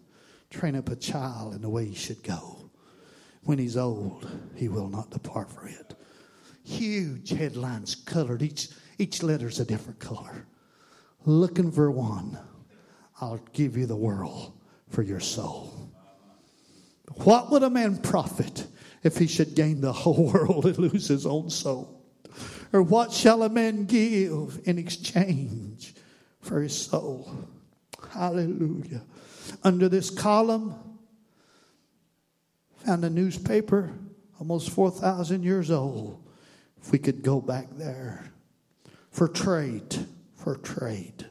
train 0.50 0.75
up 0.75 0.88
a 0.88 0.97
child 0.97 1.54
in 1.54 1.62
the 1.62 1.68
way 1.68 1.85
he 1.85 1.94
should 1.94 2.25
go. 2.25 2.68
When 3.44 3.59
he's 3.59 3.76
old, 3.76 4.28
he 4.56 4.68
will 4.68 4.88
not 4.88 5.12
depart 5.12 5.52
from 5.52 5.68
it. 5.68 5.94
Huge 6.64 7.30
headlines 7.30 7.94
colored, 7.94 8.42
each, 8.42 8.70
each 8.99 9.23
letter's 9.23 9.61
a 9.61 9.64
different 9.64 10.00
color. 10.00 10.49
Looking 11.26 11.70
for 11.70 11.92
one, 11.92 12.37
I'll 13.20 13.38
give 13.52 13.76
you 13.76 13.87
the 13.87 13.94
world 13.94 14.54
for 14.90 15.02
your 15.02 15.20
soul. 15.20 15.90
What 17.25 17.50
would 17.50 17.62
a 17.62 17.70
man 17.70 17.99
profit 17.99 18.66
if 19.02 19.16
he 19.16 19.26
should 19.26 19.54
gain 19.54 19.80
the 19.80 19.92
whole 19.92 20.30
world 20.32 20.66
and 20.66 20.78
lose 20.78 21.09
his 21.09 21.26
own 21.26 21.50
soul? 21.50 22.02
Or 22.73 22.82
what 22.82 23.12
shall 23.12 23.42
a 23.42 23.49
man 23.49 23.87
give 23.87 24.61
in 24.64 24.78
exchange 24.78 25.94
for 26.40 26.61
his 26.62 26.76
soul? 26.76 27.49
Hallelujah. 28.11 29.02
Under 29.64 29.88
this 29.88 30.11
column, 30.11 30.75
found 32.76 33.04
a 33.04 33.11
newspaper 33.11 33.92
almost 34.38 34.70
4,000 34.70 35.42
years 35.42 35.70
old. 35.70 36.25
If 36.82 36.92
we 36.92 36.99
could 36.99 37.23
go 37.23 37.40
back 37.40 37.66
there 37.73 38.32
for 39.11 39.28
trade, 39.28 40.06
for 40.35 40.56
trade. 40.56 41.26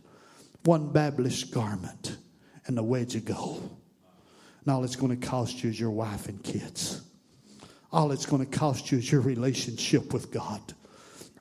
One 0.65 0.91
Babylonish 0.91 1.45
garment 1.45 2.17
and 2.69 2.77
a 2.77 2.83
wedge 2.83 3.15
of 3.15 3.25
gold. 3.25 3.67
And 4.63 4.73
all 4.73 4.83
it's 4.83 4.95
going 4.95 5.19
to 5.19 5.27
cost 5.27 5.63
you 5.63 5.71
is 5.71 5.79
your 5.79 5.89
wife 5.89 6.29
and 6.29 6.41
kids. 6.43 7.01
All 7.91 8.11
it's 8.11 8.27
going 8.27 8.45
to 8.45 8.57
cost 8.57 8.91
you 8.91 8.99
is 8.99 9.11
your 9.11 9.21
relationship 9.21 10.13
with 10.13 10.31
God. 10.31 10.61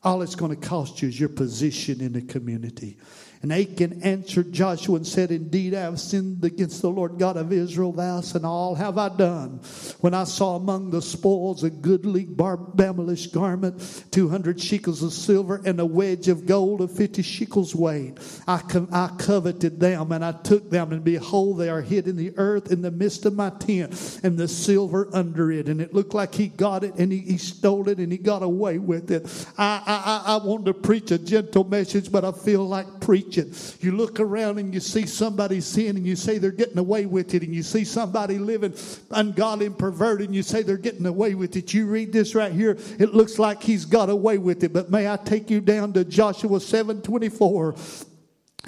All 0.09 0.23
it's 0.23 0.37
going 0.37 0.59
to 0.59 0.69
cost 0.69 1.03
you 1.03 1.09
is 1.09 1.21
your 1.21 1.29
position 1.29 2.01
in 2.01 2.15
the 2.15 2.23
community. 2.23 2.97
And 3.41 3.53
Achan 3.53 4.03
answered 4.03 4.53
Joshua 4.53 4.97
and 4.97 5.07
said, 5.07 5.31
Indeed, 5.31 5.73
I 5.73 5.83
have 5.83 6.01
sinned 6.01 6.45
against 6.45 6.83
the 6.83 6.91
Lord 6.91 7.19
God 7.19 7.37
of 7.37 7.53
Israel, 7.53 7.93
thus 7.93 8.35
and 8.35 8.45
all 8.45 8.75
have 8.75 8.99
I 8.99 9.11
done. 9.11 9.61
When 10.01 10.13
I 10.13 10.25
saw 10.25 10.57
among 10.57 10.91
the 10.91 11.01
spoils 11.01 11.63
a 11.63 11.71
goodly 11.71 12.25
Babylonish 12.25 13.29
garment, 13.29 14.05
200 14.11 14.61
shekels 14.61 15.05
of 15.05 15.13
silver, 15.13 15.63
and 15.65 15.79
a 15.79 15.87
wedge 15.87 16.27
of 16.27 16.47
gold 16.47 16.81
of 16.81 16.91
50 16.91 17.23
shekels 17.23 17.77
weight, 17.77 18.19
I, 18.49 18.59
com- 18.59 18.89
I 18.93 19.09
coveted 19.19 19.79
them, 19.79 20.11
and 20.11 20.25
I 20.25 20.33
took 20.33 20.69
them, 20.69 20.91
and 20.93 21.05
behold, 21.05 21.59
they 21.59 21.69
are 21.69 21.83
hid 21.83 22.09
in 22.09 22.17
the 22.17 22.37
earth 22.39 22.73
in 22.73 22.83
the 22.83 22.91
midst 22.91 23.25
of 23.25 23.35
my 23.35 23.51
tent, 23.51 24.21
and 24.25 24.37
the 24.37 24.49
silver 24.49 25.09
under 25.13 25.53
it. 25.53 25.69
And 25.69 25.81
it 25.81 25.95
looked 25.95 26.15
like 26.15 26.35
he 26.35 26.49
got 26.49 26.83
it, 26.83 26.95
and 26.97 27.13
he, 27.13 27.19
he 27.19 27.39
stole 27.39 27.89
it, 27.89 27.99
and 27.99 28.11
he 28.11 28.19
got 28.19 28.43
away 28.43 28.79
with 28.79 29.13
it. 29.13 29.27
I, 29.57 29.81
I, 29.87 29.98
I, 30.05 30.23
I 30.35 30.37
wanted 30.37 30.67
to 30.67 30.75
preach 30.75 31.11
a 31.11 31.19
gentle 31.19 31.65
message, 31.65 32.11
but 32.11 32.25
I 32.25 32.33
feel 32.33 32.67
like 32.67 32.87
preaching 33.01 33.09
preaching. 33.09 33.53
You 33.81 33.93
look 33.93 34.21
around 34.21 34.59
and 34.59 34.73
you 34.73 34.81
see 34.81 35.07
somebody 35.07 35.61
sin 35.61 35.97
and 35.97 36.07
you 36.07 36.17
say 36.17 36.39
they're 36.39 36.51
getting 36.51 36.79
away 36.79 37.07
with 37.07 37.35
it, 37.35 37.43
and 37.43 37.55
you 37.55 37.63
see 37.63 37.85
somebody 37.85 38.39
living 38.39 38.75
ungodly 39.11 39.67
and 39.67 39.79
perverted 39.79 40.27
and 40.29 40.35
you 40.35 40.43
say 40.43 40.63
they're 40.63 40.77
getting 40.77 41.07
away 41.07 41.35
with 41.35 41.57
it. 41.57 41.73
You 41.73 41.87
read 41.87 42.13
this 42.13 42.35
right 42.35 42.53
here, 42.53 42.77
it 42.99 43.15
looks 43.15 43.39
like 43.39 43.63
he's 43.63 43.85
got 43.85 44.11
away 44.11 44.39
with 44.39 44.63
it. 44.65 44.73
But 44.73 44.91
may 44.91 45.11
I 45.11 45.17
take 45.17 45.51
you 45.51 45.61
down 45.61 45.93
to 45.95 46.05
Joshua 46.05 46.61
7 46.61 47.03
24. 47.03 47.75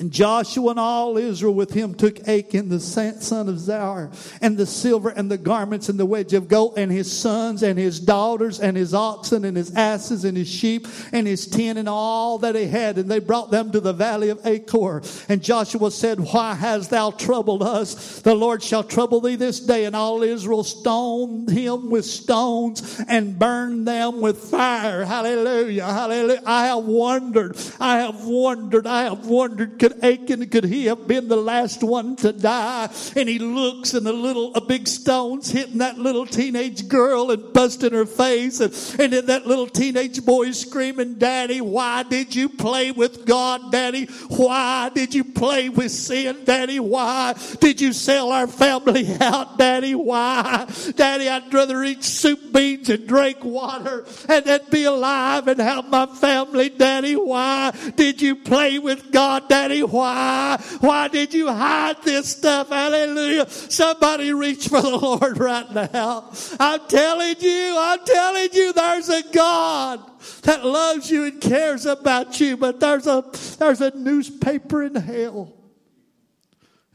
And 0.00 0.10
Joshua 0.10 0.70
and 0.70 0.80
all 0.80 1.18
Israel 1.18 1.52
with 1.52 1.74
him 1.74 1.94
took 1.94 2.26
Achan, 2.26 2.70
the 2.70 2.80
son 2.80 3.48
of 3.50 3.58
Zerah, 3.58 4.10
and 4.40 4.56
the 4.56 4.64
silver 4.64 5.10
and 5.10 5.30
the 5.30 5.36
garments 5.36 5.90
and 5.90 6.00
the 6.00 6.06
wedge 6.06 6.32
of 6.32 6.48
gold, 6.48 6.78
and 6.78 6.90
his 6.90 7.12
sons 7.12 7.62
and 7.62 7.78
his 7.78 8.00
daughters 8.00 8.60
and 8.60 8.78
his 8.78 8.94
oxen 8.94 9.44
and 9.44 9.58
his 9.58 9.76
asses 9.76 10.24
and 10.24 10.38
his 10.38 10.48
sheep 10.48 10.88
and 11.12 11.26
his 11.26 11.46
tent 11.46 11.78
and 11.78 11.86
all 11.86 12.38
that 12.38 12.54
he 12.54 12.66
had. 12.66 12.96
And 12.96 13.10
they 13.10 13.18
brought 13.18 13.50
them 13.50 13.72
to 13.72 13.80
the 13.80 13.92
valley 13.92 14.30
of 14.30 14.40
Achor. 14.46 15.02
And 15.28 15.42
Joshua 15.42 15.90
said, 15.90 16.18
Why 16.18 16.54
hast 16.54 16.88
thou 16.88 17.10
troubled 17.10 17.62
us? 17.62 18.20
The 18.22 18.34
Lord 18.34 18.62
shall 18.62 18.82
trouble 18.82 19.20
thee 19.20 19.36
this 19.36 19.60
day. 19.60 19.84
And 19.84 19.94
all 19.94 20.22
Israel 20.22 20.64
stoned 20.64 21.50
him 21.50 21.90
with 21.90 22.06
stones 22.06 23.02
and 23.06 23.38
burned 23.38 23.86
them 23.86 24.22
with 24.22 24.38
fire. 24.38 25.04
Hallelujah. 25.04 25.84
Hallelujah. 25.84 26.42
I 26.46 26.66
have 26.68 26.84
wondered. 26.84 27.58
I 27.78 27.98
have 27.98 28.24
wondered. 28.24 28.86
I 28.86 29.02
have 29.02 29.26
wondered 29.26 29.78
Achan, 30.02 30.48
could 30.48 30.64
he 30.64 30.86
have 30.86 31.06
been 31.06 31.28
the 31.28 31.36
last 31.36 31.82
one 31.82 32.16
to 32.16 32.32
die? 32.32 32.88
And 33.16 33.28
he 33.28 33.38
looks 33.38 33.94
and 33.94 34.06
the 34.06 34.12
little, 34.12 34.54
a 34.54 34.60
big 34.60 34.88
stone's 34.88 35.50
hitting 35.50 35.78
that 35.78 35.98
little 35.98 36.26
teenage 36.26 36.88
girl 36.88 37.30
and 37.30 37.52
busting 37.52 37.92
her 37.92 38.06
face. 38.06 38.60
And, 38.60 38.72
and 38.98 39.12
then 39.12 39.26
that 39.26 39.46
little 39.46 39.66
teenage 39.66 40.24
boy 40.24 40.52
screaming, 40.52 41.14
Daddy, 41.14 41.60
why 41.60 42.02
did 42.02 42.34
you 42.34 42.48
play 42.48 42.90
with 42.90 43.26
God, 43.26 43.72
Daddy? 43.72 44.06
Why 44.28 44.90
did 44.94 45.14
you 45.14 45.24
play 45.24 45.68
with 45.68 45.90
sin, 45.90 46.44
Daddy? 46.44 46.80
Why 46.80 47.34
did 47.60 47.80
you 47.80 47.92
sell 47.92 48.32
our 48.32 48.46
family 48.46 49.06
out, 49.20 49.58
Daddy? 49.58 49.94
Why? 49.94 50.66
Daddy, 50.96 51.28
I'd 51.28 51.52
rather 51.52 51.82
eat 51.84 52.04
soup 52.04 52.52
beans 52.52 52.88
and 52.90 53.06
drink 53.06 53.44
water 53.44 54.04
and 54.28 54.44
then 54.44 54.60
be 54.70 54.84
alive 54.84 55.48
and 55.48 55.60
have 55.60 55.88
my 55.88 56.06
family, 56.06 56.68
Daddy. 56.68 57.16
Why 57.16 57.72
did 57.96 58.20
you 58.20 58.36
play 58.36 58.78
with 58.78 59.10
God, 59.12 59.48
Daddy? 59.48 59.79
Why? 59.82 60.62
Why 60.80 61.08
did 61.08 61.34
you 61.34 61.48
hide 61.48 62.02
this 62.02 62.28
stuff? 62.30 62.68
Hallelujah. 62.68 63.48
Somebody 63.48 64.32
reach 64.32 64.68
for 64.68 64.80
the 64.80 64.96
Lord 64.96 65.38
right 65.38 65.70
now. 65.72 66.30
I'm 66.58 66.86
telling 66.88 67.36
you, 67.40 67.76
I'm 67.78 68.04
telling 68.04 68.48
you, 68.52 68.72
there's 68.72 69.08
a 69.08 69.22
God 69.32 70.00
that 70.42 70.64
loves 70.64 71.10
you 71.10 71.24
and 71.24 71.40
cares 71.40 71.86
about 71.86 72.40
you, 72.40 72.56
but 72.56 72.80
there's 72.80 73.06
a, 73.06 73.24
there's 73.58 73.80
a 73.80 73.96
newspaper 73.96 74.82
in 74.82 74.94
hell 74.94 75.52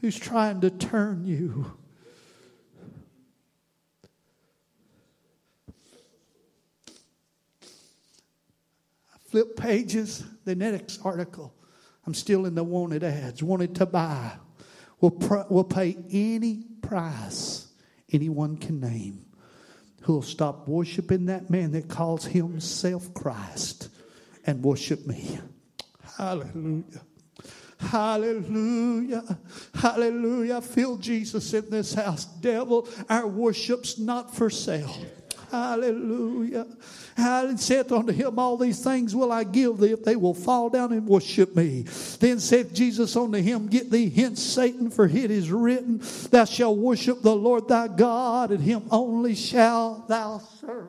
who's 0.00 0.18
trying 0.18 0.60
to 0.60 0.70
turn 0.70 1.24
you. 1.24 1.76
flip 9.36 9.54
pages, 9.54 10.24
the 10.46 10.54
next 10.54 10.98
article. 11.04 11.52
I'm 12.06 12.14
still 12.14 12.46
in 12.46 12.54
the 12.54 12.64
wanted 12.64 13.02
ads, 13.02 13.42
wanted 13.42 13.74
to 13.76 13.86
buy. 13.86 14.32
We'll, 15.00 15.10
pr- 15.10 15.48
will 15.50 15.64
pay 15.64 15.96
any 16.10 16.64
price 16.80 17.68
anyone 18.12 18.56
can 18.56 18.80
name 18.80 19.26
who'll 20.02 20.22
stop 20.22 20.68
worshiping 20.68 21.26
that 21.26 21.50
man 21.50 21.72
that 21.72 21.88
calls 21.88 22.24
himself 22.24 23.12
Christ 23.12 23.88
and 24.46 24.62
worship 24.62 25.04
me. 25.04 25.40
Hallelujah. 26.16 26.84
Hallelujah. 27.78 29.38
Hallelujah. 29.74 30.56
I 30.58 30.60
feel 30.60 30.96
Jesus 30.96 31.52
in 31.52 31.68
this 31.70 31.92
house. 31.92 32.24
Devil, 32.24 32.88
our 33.10 33.26
worship's 33.26 33.98
not 33.98 34.34
for 34.34 34.48
sale. 34.48 34.94
Hallelujah. 35.50 36.66
And 37.16 37.58
saith 37.58 37.92
unto 37.92 38.12
him, 38.12 38.38
All 38.38 38.56
these 38.56 38.82
things 38.82 39.14
will 39.14 39.32
I 39.32 39.44
give 39.44 39.78
thee 39.78 39.92
if 39.92 40.04
they 40.04 40.16
will 40.16 40.34
fall 40.34 40.68
down 40.68 40.92
and 40.92 41.06
worship 41.06 41.56
me. 41.56 41.82
Then 42.20 42.40
saith 42.40 42.74
Jesus 42.74 43.16
unto 43.16 43.38
him, 43.38 43.68
Get 43.68 43.90
thee 43.90 44.10
hence, 44.10 44.42
Satan, 44.42 44.90
for 44.90 45.06
it 45.06 45.30
is 45.30 45.50
written, 45.50 46.00
Thou 46.30 46.44
shalt 46.44 46.78
worship 46.78 47.22
the 47.22 47.34
Lord 47.34 47.68
thy 47.68 47.88
God, 47.88 48.50
and 48.50 48.62
him 48.62 48.82
only 48.90 49.34
shalt 49.34 50.08
thou 50.08 50.38
serve. 50.60 50.88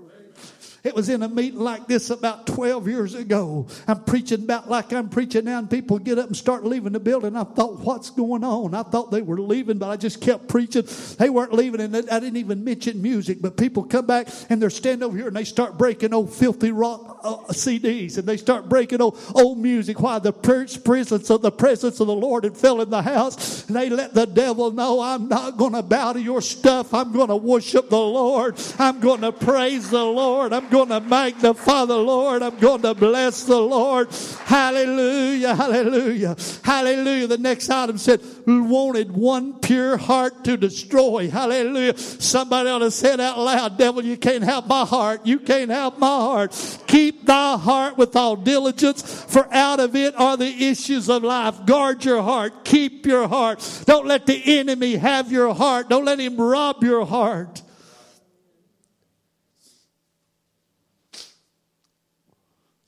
It 0.88 0.96
was 0.96 1.10
in 1.10 1.22
a 1.22 1.28
meeting 1.28 1.60
like 1.60 1.86
this 1.86 2.12
about 2.12 2.48
12 2.48 2.88
years 2.88 3.14
ago. 3.14 3.68
I'm 3.90 4.06
preaching 4.06 4.44
about 4.44 4.70
like 4.70 4.94
I'm 4.94 5.10
preaching 5.10 5.44
now, 5.44 5.60
and 5.60 5.70
people 5.70 6.00
get 6.00 6.18
up 6.18 6.28
and 6.28 6.38
start 6.38 6.64
leaving 6.64 6.94
the 6.94 7.00
building. 7.02 7.36
I 7.36 7.44
thought, 7.44 7.80
what's 7.80 8.10
going 8.10 8.46
on? 8.46 8.74
I 8.74 8.84
thought 8.84 9.12
they 9.12 9.22
were 9.22 9.42
leaving, 9.42 9.80
but 9.80 9.90
I 9.90 9.98
just 9.98 10.22
kept 10.22 10.48
preaching. 10.48 10.88
They 11.18 11.30
weren't 11.30 11.52
leaving, 11.52 11.82
and 11.82 11.94
I 12.10 12.20
didn't 12.22 12.38
even 12.38 12.64
mention 12.64 13.02
music. 13.02 13.42
But 13.42 13.58
people 13.58 13.84
come 13.84 14.06
back 14.06 14.30
and 14.50 14.62
they're 14.62 14.70
standing 14.70 15.04
over 15.04 15.18
here 15.18 15.28
and 15.28 15.36
they 15.36 15.44
start 15.44 15.78
breaking 15.78 16.14
old 16.14 16.34
filthy 16.34 16.72
rock 16.72 17.20
uh, 17.24 17.38
CDs 17.50 18.18
and 18.18 18.26
they 18.26 18.38
start 18.38 18.70
breaking 18.70 19.02
old, 19.02 19.20
old 19.36 19.58
music. 19.58 20.00
Why? 20.00 20.20
The 20.20 20.32
presence 20.32 21.30
of 21.30 21.42
the 21.42 21.52
presence 21.52 22.00
of 22.00 22.08
the 22.08 22.16
Lord 22.16 22.46
had 22.46 22.56
fell 22.56 22.80
in 22.80 22.90
the 22.90 23.02
house, 23.02 23.68
and 23.68 23.76
they 23.76 23.90
let 23.90 24.14
the 24.14 24.26
devil 24.26 24.72
know, 24.72 25.02
I'm 25.02 25.28
not 25.28 25.58
going 25.58 25.74
to 25.74 25.84
bow 25.84 26.14
to 26.14 26.22
your 26.22 26.42
stuff. 26.42 26.94
I'm 26.94 27.12
going 27.12 27.28
to 27.28 27.36
worship 27.36 27.90
the 27.90 27.98
Lord. 27.98 28.58
I'm 28.80 29.00
going 29.02 29.22
to 29.22 29.32
praise 29.32 29.90
the 29.90 30.06
Lord. 30.06 30.54
I'm 30.54 30.70
going 30.70 30.77
to 30.86 31.00
magnify 31.02 31.86
the 31.86 31.98
Lord. 31.98 32.42
I'm 32.42 32.58
going 32.58 32.82
to 32.84 32.94
bless 32.94 33.44
the 33.44 33.60
Lord. 33.60 34.10
Hallelujah, 34.46 35.56
hallelujah, 35.56 36.36
hallelujah. 36.64 37.28
The 37.28 37.38
next 37.38 37.70
item 37.70 37.98
said, 37.98 38.22
wanted 38.46 39.12
one 39.12 39.60
pure 39.60 39.98
heart 39.98 40.44
to 40.46 40.58
destroy. 40.58 41.30
Hallelujah. 41.30 41.98
Somebody 41.98 42.70
ought 42.70 42.80
to 42.80 42.92
say 42.92 43.14
it 43.14 43.20
out 43.20 43.38
loud, 43.38 43.78
devil, 43.78 44.04
you 44.04 44.18
can't 44.18 44.44
have 44.44 44.68
my 44.68 44.86
heart. 44.86 45.26
You 45.26 45.40
can't 45.40 45.72
have 45.72 45.98
my 45.98 46.08
heart. 46.08 46.82
Keep 46.88 47.26
thy 47.26 47.58
heart 47.58 47.98
with 47.98 48.16
all 48.16 48.36
diligence, 48.36 49.24
for 49.26 49.52
out 49.54 49.80
of 49.80 49.96
it 49.96 50.16
are 50.16 50.38
the 50.38 50.68
issues 50.70 51.10
of 51.10 51.24
life. 51.24 51.66
Guard 51.66 52.06
your 52.06 52.22
heart. 52.22 52.66
Keep 52.66 53.06
your 53.06 53.28
heart. 53.28 53.84
Don't 53.86 54.06
let 54.06 54.26
the 54.26 54.60
enemy 54.60 54.96
have 54.96 55.32
your 55.32 55.54
heart. 55.54 55.90
Don't 55.90 56.06
let 56.06 56.20
him 56.20 56.38
rob 56.38 56.84
your 56.84 57.06
heart. 57.06 57.62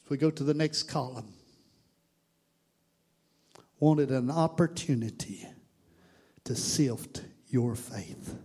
We 0.10 0.18
go 0.18 0.32
to 0.32 0.44
the 0.44 0.54
next 0.54 0.84
column. 0.84 1.34
Wanted 3.80 4.12
an 4.12 4.30
opportunity 4.30 5.48
to 6.44 6.56
sift 6.56 7.24
your 7.48 7.76
faith. 7.76 8.36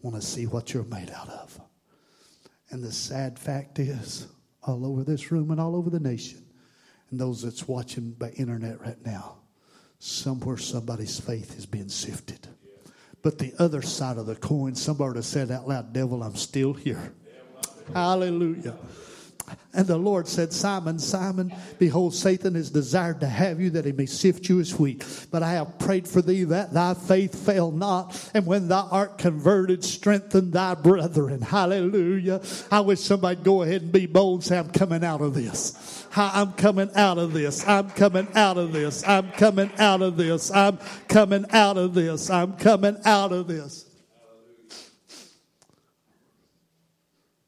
Want 0.00 0.16
to 0.16 0.22
see 0.22 0.46
what 0.46 0.72
you're 0.72 0.84
made 0.84 1.10
out 1.10 1.28
of. 1.28 1.60
And 2.70 2.82
the 2.82 2.92
sad 2.92 3.38
fact 3.38 3.78
is, 3.78 4.28
all 4.62 4.86
over 4.86 5.04
this 5.04 5.30
room 5.30 5.50
and 5.50 5.60
all 5.60 5.76
over 5.76 5.90
the 5.90 6.00
nation, 6.00 6.44
and 7.10 7.20
those 7.20 7.42
that's 7.42 7.68
watching 7.68 8.12
by 8.12 8.30
internet 8.30 8.80
right 8.80 9.04
now, 9.04 9.36
somewhere 9.98 10.56
somebody's 10.56 11.20
faith 11.20 11.58
is 11.58 11.66
being 11.66 11.88
sifted. 11.88 12.48
But 13.20 13.38
the 13.38 13.52
other 13.58 13.82
side 13.82 14.16
of 14.16 14.26
the 14.26 14.34
coin, 14.34 14.74
somebody 14.74 15.22
said 15.22 15.50
out 15.50 15.68
loud, 15.68 15.92
Devil, 15.92 16.22
I'm 16.22 16.36
still 16.36 16.72
here. 16.72 17.12
Hallelujah. 17.92 18.74
And 19.74 19.86
the 19.86 19.96
Lord 19.96 20.28
said, 20.28 20.52
Simon, 20.52 20.98
Simon, 20.98 21.52
behold, 21.78 22.14
Satan 22.14 22.54
has 22.56 22.70
desired 22.70 23.20
to 23.20 23.26
have 23.26 23.58
you 23.58 23.70
that 23.70 23.86
he 23.86 23.92
may 23.92 24.04
sift 24.04 24.48
you 24.48 24.60
as 24.60 24.78
wheat. 24.78 25.04
But 25.30 25.42
I 25.42 25.52
have 25.52 25.78
prayed 25.78 26.06
for 26.06 26.20
thee 26.20 26.44
that 26.44 26.74
thy 26.74 26.92
faith 26.92 27.46
fail 27.46 27.70
not. 27.70 28.30
And 28.34 28.44
when 28.44 28.68
thou 28.68 28.86
art 28.90 29.16
converted, 29.16 29.82
strengthen 29.82 30.50
thy 30.50 30.74
brethren. 30.74 31.40
Hallelujah. 31.40 32.42
I 32.70 32.80
wish 32.80 33.00
somebody'd 33.00 33.44
go 33.44 33.62
ahead 33.62 33.82
and 33.82 33.92
be 33.92 34.06
bold 34.06 34.40
and 34.40 34.44
say, 34.44 34.58
I'm 34.58 34.70
coming 34.70 35.04
out 35.04 35.22
of 35.22 35.32
this. 35.32 36.06
I'm 36.14 36.52
coming 36.52 36.90
out 36.94 37.16
of 37.16 37.32
this. 37.32 37.66
I'm 37.66 37.88
coming 37.90 38.28
out 38.34 38.58
of 38.58 38.72
this. 38.72 39.02
I'm 39.08 39.32
coming 39.32 39.70
out 39.78 40.02
of 40.02 40.16
this. 40.18 40.50
I'm 40.50 40.78
coming 41.08 41.46
out 41.50 41.78
of 41.78 41.94
this. 41.94 42.28
I'm 42.28 42.56
coming 42.58 42.98
out 43.06 43.32
of 43.32 43.46
this. 43.46 43.86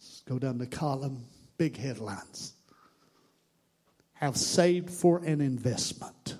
Let's 0.00 0.22
go 0.26 0.38
down 0.38 0.56
the 0.56 0.66
column 0.66 1.26
big 1.56 1.76
headlines. 1.76 2.54
Have 4.14 4.36
saved 4.36 4.90
for 4.90 5.18
an 5.18 5.40
investment. 5.40 6.36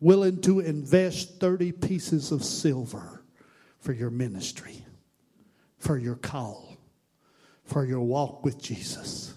Willing 0.00 0.40
to 0.42 0.60
invest 0.60 1.40
30 1.40 1.72
pieces 1.72 2.32
of 2.32 2.44
silver 2.44 3.22
for 3.78 3.92
your 3.92 4.10
ministry, 4.10 4.84
for 5.78 5.96
your 5.96 6.16
call, 6.16 6.76
for 7.64 7.84
your 7.84 8.00
walk 8.00 8.44
with 8.44 8.60
Jesus. 8.60 9.34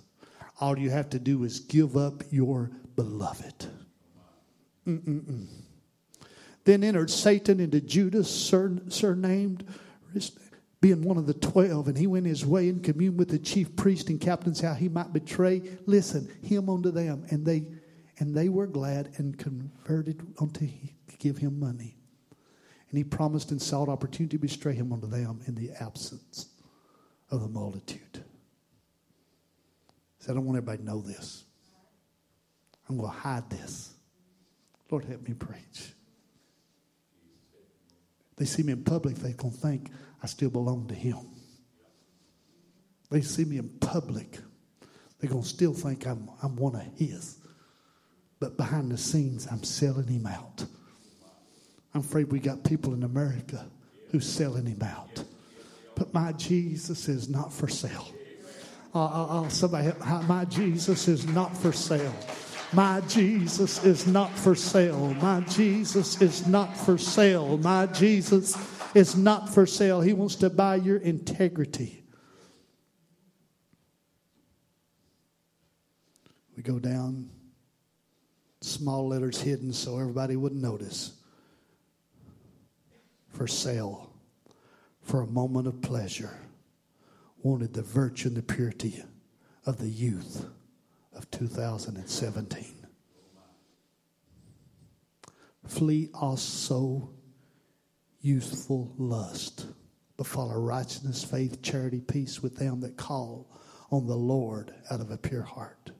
All 0.59 0.77
you 0.77 0.89
have 0.89 1.09
to 1.11 1.19
do 1.19 1.43
is 1.43 1.59
give 1.59 1.97
up 1.97 2.23
your 2.31 2.71
beloved. 2.95 3.67
Mm-mm-mm. 4.87 5.47
Then 6.63 6.83
entered 6.83 7.11
Satan 7.11 7.59
into 7.59 7.81
Judas, 7.81 8.29
surnamed 8.29 9.65
being 10.85 11.01
one 11.01 11.17
of 11.17 11.25
the 11.25 11.33
twelve, 11.33 11.87
and 11.87 11.97
he 11.97 12.05
went 12.05 12.27
his 12.27 12.45
way 12.45 12.69
and 12.69 12.83
communed 12.83 13.17
with 13.17 13.27
the 13.27 13.39
chief 13.39 13.75
priest 13.75 14.07
and 14.09 14.21
captains 14.21 14.61
how 14.61 14.75
he 14.75 14.87
might 14.87 15.11
betray, 15.11 15.59
listen, 15.87 16.31
him 16.43 16.69
unto 16.69 16.91
them. 16.91 17.25
And 17.31 17.43
they 17.43 17.65
and 18.19 18.35
they 18.35 18.49
were 18.49 18.67
glad 18.67 19.09
and 19.17 19.35
converted 19.35 20.21
unto 20.39 20.67
to 20.67 21.17
give 21.17 21.39
him 21.39 21.59
money. 21.59 21.97
And 22.89 22.99
he 22.99 23.03
promised 23.03 23.49
and 23.49 23.59
sought 23.59 23.89
opportunity 23.89 24.37
to 24.37 24.41
betray 24.41 24.75
him 24.75 24.93
unto 24.93 25.07
them 25.07 25.41
in 25.47 25.55
the 25.55 25.71
absence 25.79 26.49
of 27.31 27.41
the 27.41 27.47
multitude. 27.47 28.23
So 30.19 30.33
I 30.33 30.35
don't 30.35 30.45
want 30.45 30.57
everybody 30.57 30.77
to 30.77 30.85
know 30.85 31.01
this. 31.01 31.45
I'm 32.87 32.97
going 32.97 33.11
to 33.11 33.17
hide 33.17 33.49
this. 33.49 33.91
Lord, 34.91 35.05
help 35.05 35.27
me 35.27 35.33
preach. 35.33 35.93
They 38.37 38.45
see 38.45 38.61
me 38.61 38.73
in 38.73 38.83
public, 38.83 39.15
they're 39.15 39.33
going 39.33 39.51
to 39.51 39.59
think 39.59 39.89
I 40.25 40.27
still 40.27 40.49
belong 40.49 40.87
to 40.87 40.95
Him. 40.95 41.19
They 43.11 43.21
see 43.21 43.45
me 43.45 43.59
in 43.59 43.69
public, 43.79 44.39
they're 45.19 45.29
going 45.29 45.43
to 45.43 45.47
still 45.47 45.71
think 45.71 46.07
I'm, 46.07 46.31
I'm 46.41 46.55
one 46.55 46.75
of 46.75 46.81
His. 46.97 47.37
But 48.39 48.57
behind 48.57 48.91
the 48.91 48.97
scenes, 48.97 49.47
I'm 49.51 49.63
selling 49.63 50.07
Him 50.07 50.25
out. 50.25 50.65
I'm 51.93 52.01
afraid 52.01 52.31
we 52.31 52.39
got 52.39 52.63
people 52.63 52.95
in 52.95 53.03
America 53.03 53.67
who's 54.09 54.27
selling 54.27 54.65
Him 54.65 54.81
out. 54.81 55.23
But 55.93 56.11
my 56.11 56.31
Jesus 56.31 57.07
is 57.07 57.29
not 57.29 57.53
for 57.53 57.67
sale. 57.67 58.07
Uh, 58.95 59.05
uh, 59.05 59.41
uh 59.43 59.49
somebody, 59.49 59.91
my 60.27 60.43
Jesus 60.45 61.07
is 61.07 61.27
not 61.27 61.55
for 61.55 61.71
sale. 61.71 62.15
My 62.73 62.99
Jesus 63.01 63.85
is 63.85 64.07
not 64.07 64.31
for 64.31 64.55
sale. 64.55 65.13
My 65.21 65.41
Jesus 65.41 66.19
is 66.19 66.47
not 66.47 66.75
for 66.75 66.97
sale. 66.97 67.59
My 67.59 67.85
Jesus 67.85 68.74
is 68.95 69.15
not 69.15 69.53
for 69.53 69.65
sale. 69.65 70.01
He 70.01 70.13
wants 70.13 70.35
to 70.37 70.49
buy 70.49 70.75
your 70.77 70.97
integrity. 70.97 72.03
We 76.55 76.63
go 76.63 76.79
down, 76.79 77.29
small 78.61 79.09
letters 79.09 79.41
hidden 79.41 79.73
so 79.73 79.99
everybody 79.99 80.37
wouldn't 80.37 80.61
notice. 80.61 81.11
For 83.27 83.47
sale, 83.47 84.13
for 85.01 85.21
a 85.21 85.27
moment 85.27 85.67
of 85.67 85.81
pleasure, 85.81 86.39
wanted 87.43 87.73
the 87.73 87.81
virtue 87.83 88.29
and 88.29 88.37
the 88.37 88.41
purity 88.41 89.03
of 89.65 89.77
the 89.77 89.89
youth 89.89 90.45
of 91.13 91.29
2017. 91.31 92.87
Flee 95.67 96.09
also 96.13 97.09
youthful 98.25 98.93
lust, 98.97 99.67
but 100.17 100.27
follow 100.27 100.59
righteousness, 100.59 101.23
faith, 101.23 101.61
charity, 101.61 102.01
peace 102.01 102.41
with 102.41 102.57
them 102.57 102.81
that 102.81 102.97
call 102.97 103.47
on 103.91 104.07
the 104.07 104.15
Lord 104.15 104.73
out 104.89 105.01
of 105.01 105.11
a 105.11 105.17
pure 105.17 105.43
heart. 105.43 105.91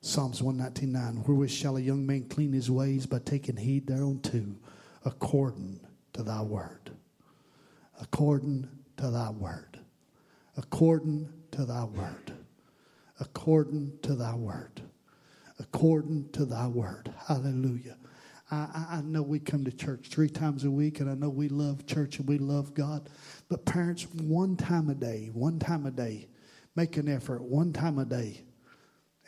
Psalms 0.00 0.40
119.9 0.42 1.26
Wherewith 1.26 1.50
shall 1.50 1.76
a 1.76 1.80
young 1.80 2.04
man 2.04 2.24
clean 2.28 2.52
his 2.52 2.70
ways 2.70 3.06
by 3.06 3.20
taking 3.20 3.56
heed 3.56 3.86
thereunto, 3.86 4.44
according 5.04 5.80
to 6.12 6.22
thy 6.22 6.42
word. 6.42 6.90
According 8.00 8.68
to 8.96 9.10
thy 9.10 9.30
word. 9.30 9.78
According 10.56 11.32
to 11.52 11.64
thy 11.64 11.84
word 11.84 12.32
according 13.20 13.98
to 14.02 14.14
thy 14.14 14.34
word. 14.34 14.82
according 15.60 16.28
to 16.32 16.44
thy 16.44 16.66
word. 16.66 17.12
Hallelujah. 17.28 17.96
I, 18.50 18.86
I, 18.90 19.00
know 19.02 19.22
we 19.22 19.38
come 19.38 19.64
to 19.64 19.72
church 19.72 20.08
three 20.10 20.28
times 20.28 20.64
a 20.64 20.70
week, 20.70 21.00
and 21.00 21.10
I 21.10 21.14
know 21.14 21.30
we 21.30 21.48
love 21.48 21.86
church 21.86 22.18
and 22.18 22.28
we 22.28 22.36
love 22.36 22.74
God. 22.74 23.08
But 23.48 23.64
parents, 23.64 24.06
one 24.22 24.56
time 24.56 24.90
a 24.90 24.94
day, 24.94 25.30
one 25.32 25.58
time 25.58 25.86
a 25.86 25.90
day, 25.90 26.28
make 26.76 26.98
an 26.98 27.08
effort, 27.08 27.42
one 27.42 27.72
time 27.72 27.98
a 27.98 28.04
day. 28.04 28.42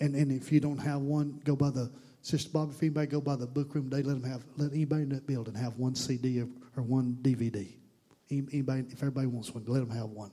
And, 0.00 0.14
and 0.14 0.30
if 0.30 0.52
you 0.52 0.60
don't 0.60 0.78
have 0.78 1.00
one, 1.00 1.40
go 1.44 1.56
by 1.56 1.70
the 1.70 1.90
Sister 2.20 2.50
Bob. 2.50 2.72
If 2.72 2.82
anybody 2.82 3.06
go 3.06 3.20
by 3.22 3.36
the 3.36 3.46
book 3.46 3.74
room, 3.74 3.88
they 3.88 4.02
let 4.02 4.20
them 4.20 4.30
have 4.30 4.44
let 4.56 4.72
anybody 4.72 5.04
in 5.04 5.08
that 5.10 5.26
building 5.26 5.54
have 5.54 5.78
one 5.78 5.94
CD 5.94 6.40
or, 6.42 6.48
or 6.76 6.82
one 6.82 7.16
DVD. 7.22 7.72
Anybody, 8.30 8.84
if 8.90 8.98
everybody 8.98 9.28
wants 9.28 9.54
one, 9.54 9.64
let 9.66 9.78
them 9.78 9.90
have 9.90 10.10
one 10.10 10.32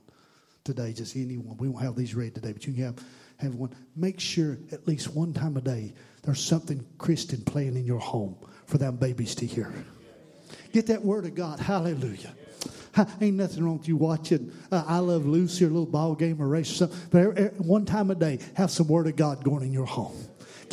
today. 0.65 0.91
Just 0.91 1.15
anyone. 1.15 1.55
We 1.57 1.69
won't 1.69 1.85
have 1.85 1.95
these 1.95 2.15
ready 2.15 2.31
today, 2.31 2.51
but 2.51 2.65
you 2.67 2.73
can 2.73 2.83
have 2.83 2.95
have 3.37 3.55
one. 3.55 3.73
Make 3.95 4.19
sure 4.19 4.57
at 4.73 4.85
least 4.87 5.15
one 5.15 5.33
time 5.33 5.55
a 5.55 5.61
day 5.61 5.93
there's 6.23 6.43
something 6.43 6.85
Christian 6.97 7.41
playing 7.43 7.77
in 7.77 7.85
your 7.85 7.99
home 7.99 8.35
for 8.73 8.79
them 8.79 8.95
babies 8.95 9.35
to 9.35 9.45
hear. 9.45 9.71
Get 10.71 10.87
that 10.87 11.05
word 11.05 11.25
of 11.25 11.35
God. 11.35 11.59
Hallelujah. 11.59 12.33
Ain't 13.21 13.37
nothing 13.37 13.63
wrong 13.63 13.77
with 13.77 13.87
you 13.87 13.97
watching 13.97 14.51
uh, 14.71 14.83
I 14.87 14.97
Love 14.97 15.27
Lucy 15.27 15.63
or 15.63 15.67
a 15.67 15.69
little 15.69 15.85
ball 15.85 16.15
game 16.15 16.41
or 16.41 16.47
race 16.47 16.71
or 16.71 16.87
something. 16.87 16.99
But 17.11 17.53
one 17.59 17.85
time 17.85 18.09
a 18.09 18.15
day, 18.15 18.39
have 18.55 18.71
some 18.71 18.87
word 18.87 19.05
of 19.05 19.15
God 19.15 19.43
going 19.43 19.61
in 19.61 19.73
your 19.73 19.85
home. 19.85 20.15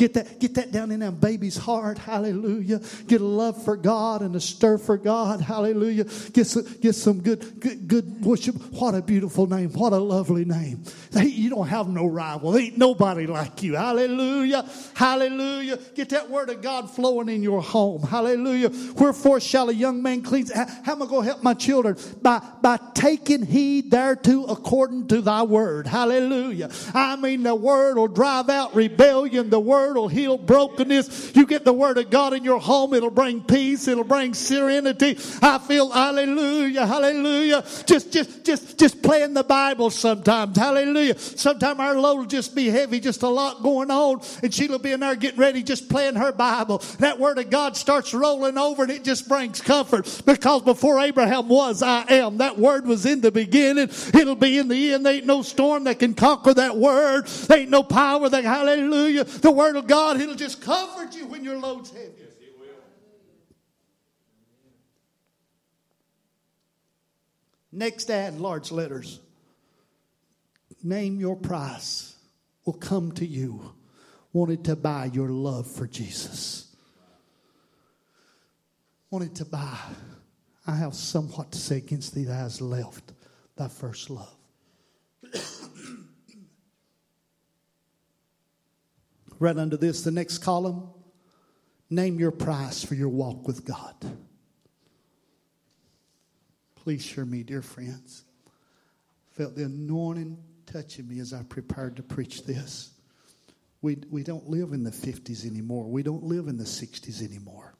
Get 0.01 0.15
that, 0.15 0.39
get 0.39 0.55
that 0.55 0.71
down 0.71 0.89
in 0.89 1.01
that 1.01 1.21
baby's 1.21 1.55
heart. 1.55 1.99
Hallelujah. 1.99 2.81
Get 3.05 3.21
a 3.21 3.23
love 3.23 3.63
for 3.63 3.77
God 3.77 4.23
and 4.23 4.35
a 4.35 4.39
stir 4.39 4.79
for 4.79 4.97
God. 4.97 5.41
Hallelujah. 5.41 6.05
Get 6.33 6.47
some, 6.47 6.65
get 6.81 6.95
some 6.95 7.21
good, 7.21 7.59
good, 7.59 7.87
good 7.87 8.25
worship. 8.25 8.55
What 8.71 8.95
a 8.95 9.03
beautiful 9.03 9.45
name. 9.45 9.69
What 9.73 9.93
a 9.93 9.99
lovely 9.99 10.43
name. 10.43 10.85
You 11.13 11.51
don't 11.51 11.67
have 11.67 11.87
no 11.87 12.07
rival. 12.07 12.57
Ain't 12.57 12.79
nobody 12.79 13.27
like 13.27 13.61
you. 13.61 13.75
Hallelujah. 13.75 14.67
Hallelujah. 14.95 15.77
Get 15.93 16.09
that 16.09 16.31
word 16.31 16.49
of 16.49 16.63
God 16.63 16.89
flowing 16.89 17.29
in 17.29 17.43
your 17.43 17.61
home. 17.61 18.01
Hallelujah. 18.01 18.71
Wherefore 18.95 19.39
shall 19.39 19.69
a 19.69 19.73
young 19.73 20.01
man 20.01 20.23
cleanse? 20.23 20.51
How, 20.51 20.65
how 20.83 20.93
am 20.93 21.03
I 21.03 21.05
going 21.05 21.25
to 21.25 21.29
help 21.29 21.43
my 21.43 21.53
children? 21.53 21.95
By, 22.23 22.41
by 22.63 22.79
taking 22.95 23.45
heed 23.45 23.91
thereto 23.91 24.45
according 24.45 25.09
to 25.09 25.21
thy 25.21 25.43
word. 25.43 25.85
Hallelujah. 25.85 26.71
I 26.91 27.17
mean, 27.17 27.43
the 27.43 27.53
word 27.53 27.97
will 27.97 28.07
drive 28.07 28.49
out 28.49 28.73
rebellion. 28.73 29.51
The 29.51 29.59
word 29.59 29.90
will 29.95 30.07
heal 30.07 30.37
brokenness. 30.37 31.35
You 31.35 31.45
get 31.45 31.65
the 31.65 31.73
word 31.73 31.97
of 31.97 32.09
God 32.09 32.33
in 32.33 32.43
your 32.43 32.59
home, 32.59 32.93
it'll 32.93 33.09
bring 33.09 33.43
peace, 33.43 33.87
it'll 33.87 34.03
bring 34.03 34.33
serenity. 34.33 35.17
I 35.41 35.57
feel 35.59 35.89
hallelujah, 35.89 36.85
hallelujah. 36.85 37.63
Just 37.85 38.11
just 38.11 38.45
just 38.45 38.77
just 38.77 39.01
playing 39.01 39.33
the 39.33 39.43
Bible 39.43 39.89
sometimes. 39.89 40.57
Hallelujah. 40.57 41.17
Sometimes 41.17 41.79
our 41.79 41.95
load 41.95 42.15
will 42.15 42.25
just 42.25 42.55
be 42.55 42.67
heavy, 42.67 42.99
just 42.99 43.23
a 43.23 43.27
lot 43.27 43.61
going 43.61 43.91
on, 43.91 44.21
and 44.43 44.53
she'll 44.53 44.79
be 44.79 44.91
in 44.91 44.99
there 44.99 45.15
getting 45.15 45.39
ready, 45.39 45.63
just 45.63 45.89
playing 45.89 46.15
her 46.15 46.31
Bible. 46.31 46.79
That 46.99 47.19
word 47.19 47.37
of 47.37 47.49
God 47.49 47.75
starts 47.77 48.13
rolling 48.13 48.57
over 48.57 48.83
and 48.83 48.91
it 48.91 49.03
just 49.03 49.27
brings 49.27 49.61
comfort. 49.61 50.21
Because 50.25 50.61
before 50.61 50.99
Abraham 50.99 51.47
was, 51.47 51.81
I 51.81 52.05
am. 52.09 52.37
That 52.37 52.57
word 52.57 52.85
was 52.85 53.05
in 53.05 53.21
the 53.21 53.31
beginning. 53.31 53.89
It'll 54.13 54.35
be 54.35 54.57
in 54.57 54.67
the 54.67 54.93
end. 54.93 55.05
There 55.05 55.13
ain't 55.13 55.25
no 55.25 55.41
storm 55.41 55.83
that 55.85 55.99
can 55.99 56.13
conquer 56.13 56.53
that 56.53 56.77
word. 56.77 57.27
There 57.27 57.59
ain't 57.59 57.69
no 57.69 57.83
power 57.83 58.29
that 58.29 58.43
hallelujah. 58.43 59.23
The 59.23 59.51
word 59.51 59.70
of 59.75 59.87
God, 59.87 60.19
it'll 60.19 60.35
just 60.35 60.61
comfort 60.61 61.15
you 61.15 61.27
when 61.27 61.43
your 61.43 61.57
load's 61.57 61.91
heavy. 61.91 62.13
Yes, 62.17 62.33
it 62.39 62.59
will. 62.59 62.67
Next 67.71 68.09
add 68.09 68.39
large 68.39 68.71
letters. 68.71 69.19
Name 70.83 71.19
your 71.19 71.35
price 71.35 72.15
will 72.65 72.73
come 72.73 73.11
to 73.13 73.25
you. 73.25 73.73
Wanted 74.33 74.65
to 74.65 74.75
buy 74.75 75.05
your 75.13 75.29
love 75.29 75.67
for 75.67 75.87
Jesus. 75.87 76.73
Wanted 79.09 79.35
to 79.35 79.45
buy. 79.45 79.77
I 80.65 80.75
have 80.75 80.93
somewhat 80.93 81.51
to 81.51 81.59
say 81.59 81.77
against 81.77 82.15
thee 82.15 82.23
that 82.23 82.33
has 82.33 82.61
left 82.61 83.11
thy 83.57 83.67
first 83.67 84.09
love. 84.09 84.33
Right 89.41 89.57
under 89.57 89.75
this, 89.75 90.03
the 90.03 90.11
next 90.11 90.37
column, 90.37 90.87
name 91.89 92.19
your 92.19 92.29
price 92.29 92.83
for 92.83 92.93
your 92.93 93.09
walk 93.09 93.47
with 93.47 93.65
God. 93.65 93.95
Please 96.75 97.03
hear 97.03 97.25
me, 97.25 97.41
dear 97.41 97.63
friends. 97.63 98.23
Felt 99.31 99.55
the 99.55 99.63
anointing 99.63 100.37
touching 100.67 101.07
me 101.07 101.17
as 101.17 101.33
I 101.33 101.41
prepared 101.41 101.95
to 101.95 102.03
preach 102.03 102.45
this. 102.45 102.91
We, 103.81 103.97
we 104.11 104.21
don't 104.21 104.47
live 104.47 104.73
in 104.73 104.83
the 104.83 104.91
50s 104.91 105.43
anymore. 105.43 105.89
We 105.89 106.03
don't 106.03 106.23
live 106.23 106.47
in 106.47 106.57
the 106.57 106.63
60s 106.63 107.27
anymore. 107.27 107.73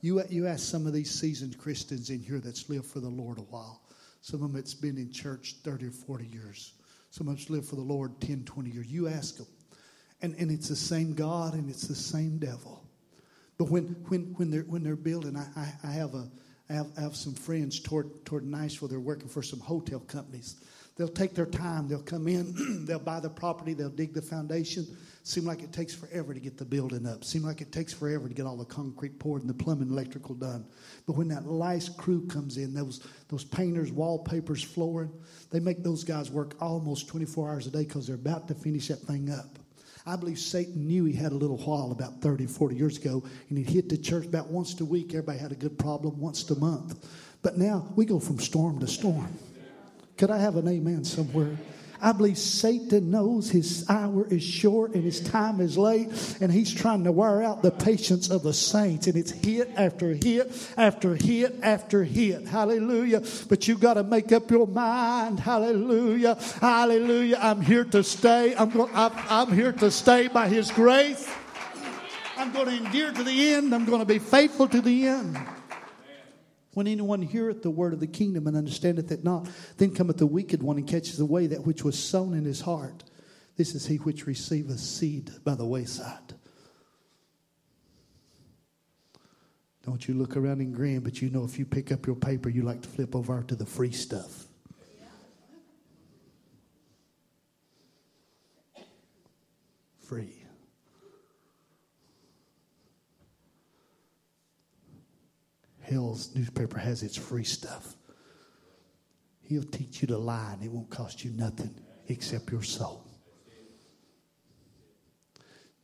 You, 0.00 0.22
you 0.30 0.46
ask 0.46 0.62
some 0.62 0.86
of 0.86 0.92
these 0.92 1.10
seasoned 1.10 1.58
Christians 1.58 2.10
in 2.10 2.20
here 2.20 2.38
that's 2.38 2.70
lived 2.70 2.86
for 2.86 3.00
the 3.00 3.08
Lord 3.08 3.38
a 3.38 3.42
while. 3.42 3.82
Some 4.20 4.44
of 4.44 4.52
them 4.52 4.52
that's 4.52 4.74
been 4.74 4.96
in 4.96 5.10
church 5.10 5.56
30 5.64 5.86
or 5.86 5.90
40 5.90 6.26
years. 6.28 6.74
Some 7.10 7.26
of 7.26 7.34
them's 7.34 7.50
lived 7.50 7.66
for 7.66 7.74
the 7.74 7.82
Lord 7.82 8.20
10, 8.20 8.44
20 8.44 8.70
years. 8.70 8.86
You 8.86 9.08
ask 9.08 9.38
them, 9.38 9.48
and, 10.20 10.34
and 10.38 10.50
it's 10.50 10.68
the 10.68 10.76
same 10.76 11.14
God 11.14 11.54
and 11.54 11.68
it's 11.68 11.86
the 11.86 11.94
same 11.94 12.38
devil. 12.38 12.84
But 13.58 13.70
when, 13.70 13.84
when, 14.08 14.34
when, 14.36 14.50
they're, 14.50 14.62
when 14.62 14.82
they're 14.82 14.96
building, 14.96 15.36
I, 15.36 15.46
I, 15.56 15.72
I 15.84 15.92
have, 15.92 16.14
a, 16.14 16.28
I 16.68 16.72
have, 16.74 16.86
I 16.96 17.02
have 17.02 17.16
some 17.16 17.34
friends 17.34 17.80
toward, 17.80 18.24
toward 18.24 18.44
Nashville. 18.44 18.88
They're 18.88 19.00
working 19.00 19.28
for 19.28 19.42
some 19.42 19.60
hotel 19.60 20.00
companies. 20.00 20.56
They'll 20.96 21.08
take 21.08 21.34
their 21.34 21.46
time. 21.46 21.88
They'll 21.88 22.02
come 22.02 22.28
in. 22.28 22.84
they'll 22.86 22.98
buy 22.98 23.20
the 23.20 23.30
property. 23.30 23.74
They'll 23.74 23.90
dig 23.90 24.14
the 24.14 24.22
foundation. 24.22 24.86
Seem 25.24 25.44
like 25.44 25.62
it 25.62 25.72
takes 25.72 25.94
forever 25.94 26.34
to 26.34 26.40
get 26.40 26.56
the 26.56 26.64
building 26.64 27.06
up. 27.06 27.24
Seem 27.24 27.42
like 27.42 27.60
it 27.60 27.72
takes 27.72 27.92
forever 27.92 28.28
to 28.28 28.34
get 28.34 28.46
all 28.46 28.56
the 28.56 28.64
concrete 28.64 29.18
poured 29.18 29.40
and 29.40 29.50
the 29.50 29.54
plumbing, 29.54 29.88
electrical 29.88 30.34
done. 30.34 30.66
But 31.06 31.16
when 31.16 31.28
that 31.28 31.46
last 31.46 31.96
crew 31.96 32.26
comes 32.26 32.58
in, 32.58 32.74
those 32.74 33.06
those 33.28 33.42
painters, 33.42 33.90
wallpapers, 33.90 34.62
flooring, 34.62 35.10
they 35.50 35.60
make 35.60 35.82
those 35.82 36.04
guys 36.04 36.30
work 36.30 36.54
almost 36.60 37.08
24 37.08 37.50
hours 37.50 37.66
a 37.66 37.70
day 37.70 37.84
because 37.84 38.06
they're 38.06 38.16
about 38.16 38.46
to 38.48 38.54
finish 38.54 38.88
that 38.88 39.00
thing 39.00 39.30
up. 39.30 39.58
I 40.06 40.16
believe 40.16 40.38
Satan 40.38 40.86
knew 40.86 41.06
he 41.06 41.14
had 41.14 41.32
a 41.32 41.34
little 41.34 41.56
while 41.56 41.90
about 41.90 42.20
30, 42.20 42.46
40 42.46 42.76
years 42.76 42.98
ago, 42.98 43.24
and 43.48 43.56
he'd 43.56 43.70
hit 43.70 43.88
the 43.88 43.96
church 43.96 44.26
about 44.26 44.50
once 44.50 44.78
a 44.80 44.84
week. 44.84 45.08
Everybody 45.10 45.38
had 45.38 45.52
a 45.52 45.56
good 45.56 45.78
problem 45.78 46.20
once 46.20 46.48
a 46.50 46.58
month. 46.58 47.08
But 47.42 47.56
now 47.56 47.90
we 47.96 48.04
go 48.04 48.20
from 48.20 48.38
storm 48.38 48.80
to 48.80 48.86
storm. 48.86 49.38
Could 50.18 50.30
I 50.30 50.38
have 50.38 50.56
an 50.56 50.68
amen 50.68 51.04
somewhere? 51.04 51.56
I 52.00 52.12
believe 52.12 52.38
Satan 52.38 53.10
knows 53.10 53.50
his 53.50 53.88
hour 53.88 54.26
is 54.28 54.42
short 54.42 54.94
and 54.94 55.02
his 55.02 55.20
time 55.20 55.60
is 55.60 55.78
late, 55.78 56.36
and 56.40 56.52
he's 56.52 56.72
trying 56.72 57.04
to 57.04 57.12
wear 57.12 57.42
out 57.42 57.62
the 57.62 57.70
patience 57.70 58.30
of 58.30 58.42
the 58.42 58.52
saints. 58.52 59.06
And 59.06 59.16
it's 59.16 59.30
hit 59.30 59.70
after 59.76 60.14
hit 60.14 60.52
after 60.76 61.14
hit 61.14 61.54
after 61.62 62.04
hit. 62.04 62.46
Hallelujah. 62.46 63.22
But 63.48 63.68
you 63.68 63.76
got 63.76 63.94
to 63.94 64.02
make 64.02 64.32
up 64.32 64.50
your 64.50 64.66
mind. 64.66 65.40
Hallelujah. 65.40 66.36
Hallelujah. 66.60 67.38
I'm 67.40 67.60
here 67.60 67.84
to 67.84 68.02
stay. 68.02 68.54
I'm, 68.54 68.70
going, 68.70 68.90
I'm, 68.94 69.12
I'm 69.28 69.52
here 69.52 69.72
to 69.72 69.90
stay 69.90 70.28
by 70.28 70.48
his 70.48 70.70
grace. 70.70 71.28
I'm 72.36 72.52
going 72.52 72.66
to 72.66 72.84
endure 72.84 73.12
to 73.12 73.22
the 73.22 73.54
end. 73.54 73.74
I'm 73.74 73.84
going 73.84 74.00
to 74.00 74.06
be 74.06 74.18
faithful 74.18 74.68
to 74.68 74.80
the 74.80 75.06
end. 75.06 75.38
When 76.74 76.88
anyone 76.88 77.22
heareth 77.22 77.62
the 77.62 77.70
word 77.70 77.92
of 77.92 78.00
the 78.00 78.06
kingdom 78.06 78.46
and 78.46 78.56
understandeth 78.56 79.10
it 79.12 79.24
not, 79.24 79.48
then 79.78 79.94
cometh 79.94 80.18
the 80.18 80.26
wicked 80.26 80.62
one 80.62 80.76
and 80.76 80.86
catches 80.86 81.20
away 81.20 81.46
that 81.46 81.64
which 81.64 81.84
was 81.84 81.98
sown 81.98 82.34
in 82.34 82.44
his 82.44 82.60
heart. 82.60 83.04
This 83.56 83.74
is 83.74 83.86
he 83.86 83.96
which 83.96 84.26
receiveth 84.26 84.80
seed 84.80 85.30
by 85.44 85.54
the 85.54 85.64
wayside. 85.64 86.34
Don't 89.84 90.08
you 90.08 90.14
look 90.14 90.36
around 90.36 90.60
and 90.60 90.74
grin, 90.74 91.00
but 91.00 91.20
you 91.22 91.30
know 91.30 91.44
if 91.44 91.58
you 91.58 91.64
pick 91.64 91.92
up 91.92 92.06
your 92.06 92.16
paper, 92.16 92.48
you 92.48 92.62
like 92.62 92.82
to 92.82 92.88
flip 92.88 93.14
over 93.14 93.42
to 93.42 93.54
the 93.54 93.66
free 93.66 93.92
stuff. 93.92 94.46
Free. 100.00 100.33
Hell's 105.94 106.34
newspaper 106.34 106.76
has 106.76 107.04
its 107.04 107.16
free 107.16 107.44
stuff. 107.44 107.94
He'll 109.42 109.62
teach 109.62 110.02
you 110.02 110.08
to 110.08 110.18
lie 110.18 110.54
and 110.54 110.64
it 110.64 110.72
won't 110.72 110.90
cost 110.90 111.24
you 111.24 111.30
nothing 111.30 111.72
except 112.08 112.50
your 112.50 112.64
soul. 112.64 113.06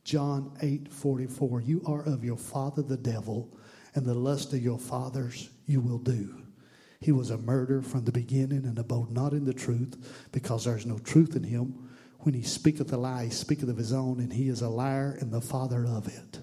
John 0.03 0.57
8 0.61 0.91
44. 0.91 1.61
You 1.61 1.81
are 1.85 2.03
of 2.03 2.25
your 2.25 2.35
father 2.35 2.81
the 2.81 2.97
devil, 2.97 3.57
and 3.95 4.05
the 4.05 4.13
lust 4.13 4.51
of 4.51 4.61
your 4.61 4.79
fathers 4.79 5.49
you 5.65 5.79
will 5.79 5.99
do. 5.99 6.41
He 6.99 7.13
was 7.13 7.29
a 7.29 7.37
murderer 7.37 7.81
from 7.81 8.03
the 8.03 8.11
beginning 8.11 8.65
and 8.65 8.77
abode 8.77 9.11
not 9.11 9.31
in 9.31 9.45
the 9.45 9.53
truth, 9.53 10.27
because 10.33 10.65
there 10.65 10.75
is 10.75 10.85
no 10.85 10.97
truth 10.97 11.37
in 11.37 11.43
him. 11.43 11.89
When 12.19 12.35
he 12.35 12.43
speaketh 12.43 12.91
a 12.91 12.97
lie, 12.97 13.25
he 13.25 13.29
speaketh 13.29 13.69
of 13.69 13.77
his 13.77 13.93
own, 13.93 14.19
and 14.19 14.33
he 14.33 14.49
is 14.49 14.61
a 14.61 14.67
liar 14.67 15.17
and 15.21 15.31
the 15.31 15.39
father 15.39 15.85
of 15.85 16.09
it. 16.09 16.41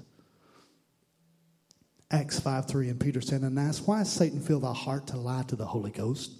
Acts 2.11 2.41
5 2.41 2.67
3, 2.67 2.89
and 2.89 3.01
Peter 3.01 3.21
said, 3.21 3.43
And 3.43 3.59
asked, 3.59 3.87
Why 3.87 4.03
Satan 4.03 4.41
filled 4.41 4.63
thy 4.63 4.73
heart 4.73 5.07
to 5.09 5.17
lie 5.17 5.43
to 5.49 5.57
the 5.57 5.67
Holy 5.67 5.91
Ghost 5.91 6.33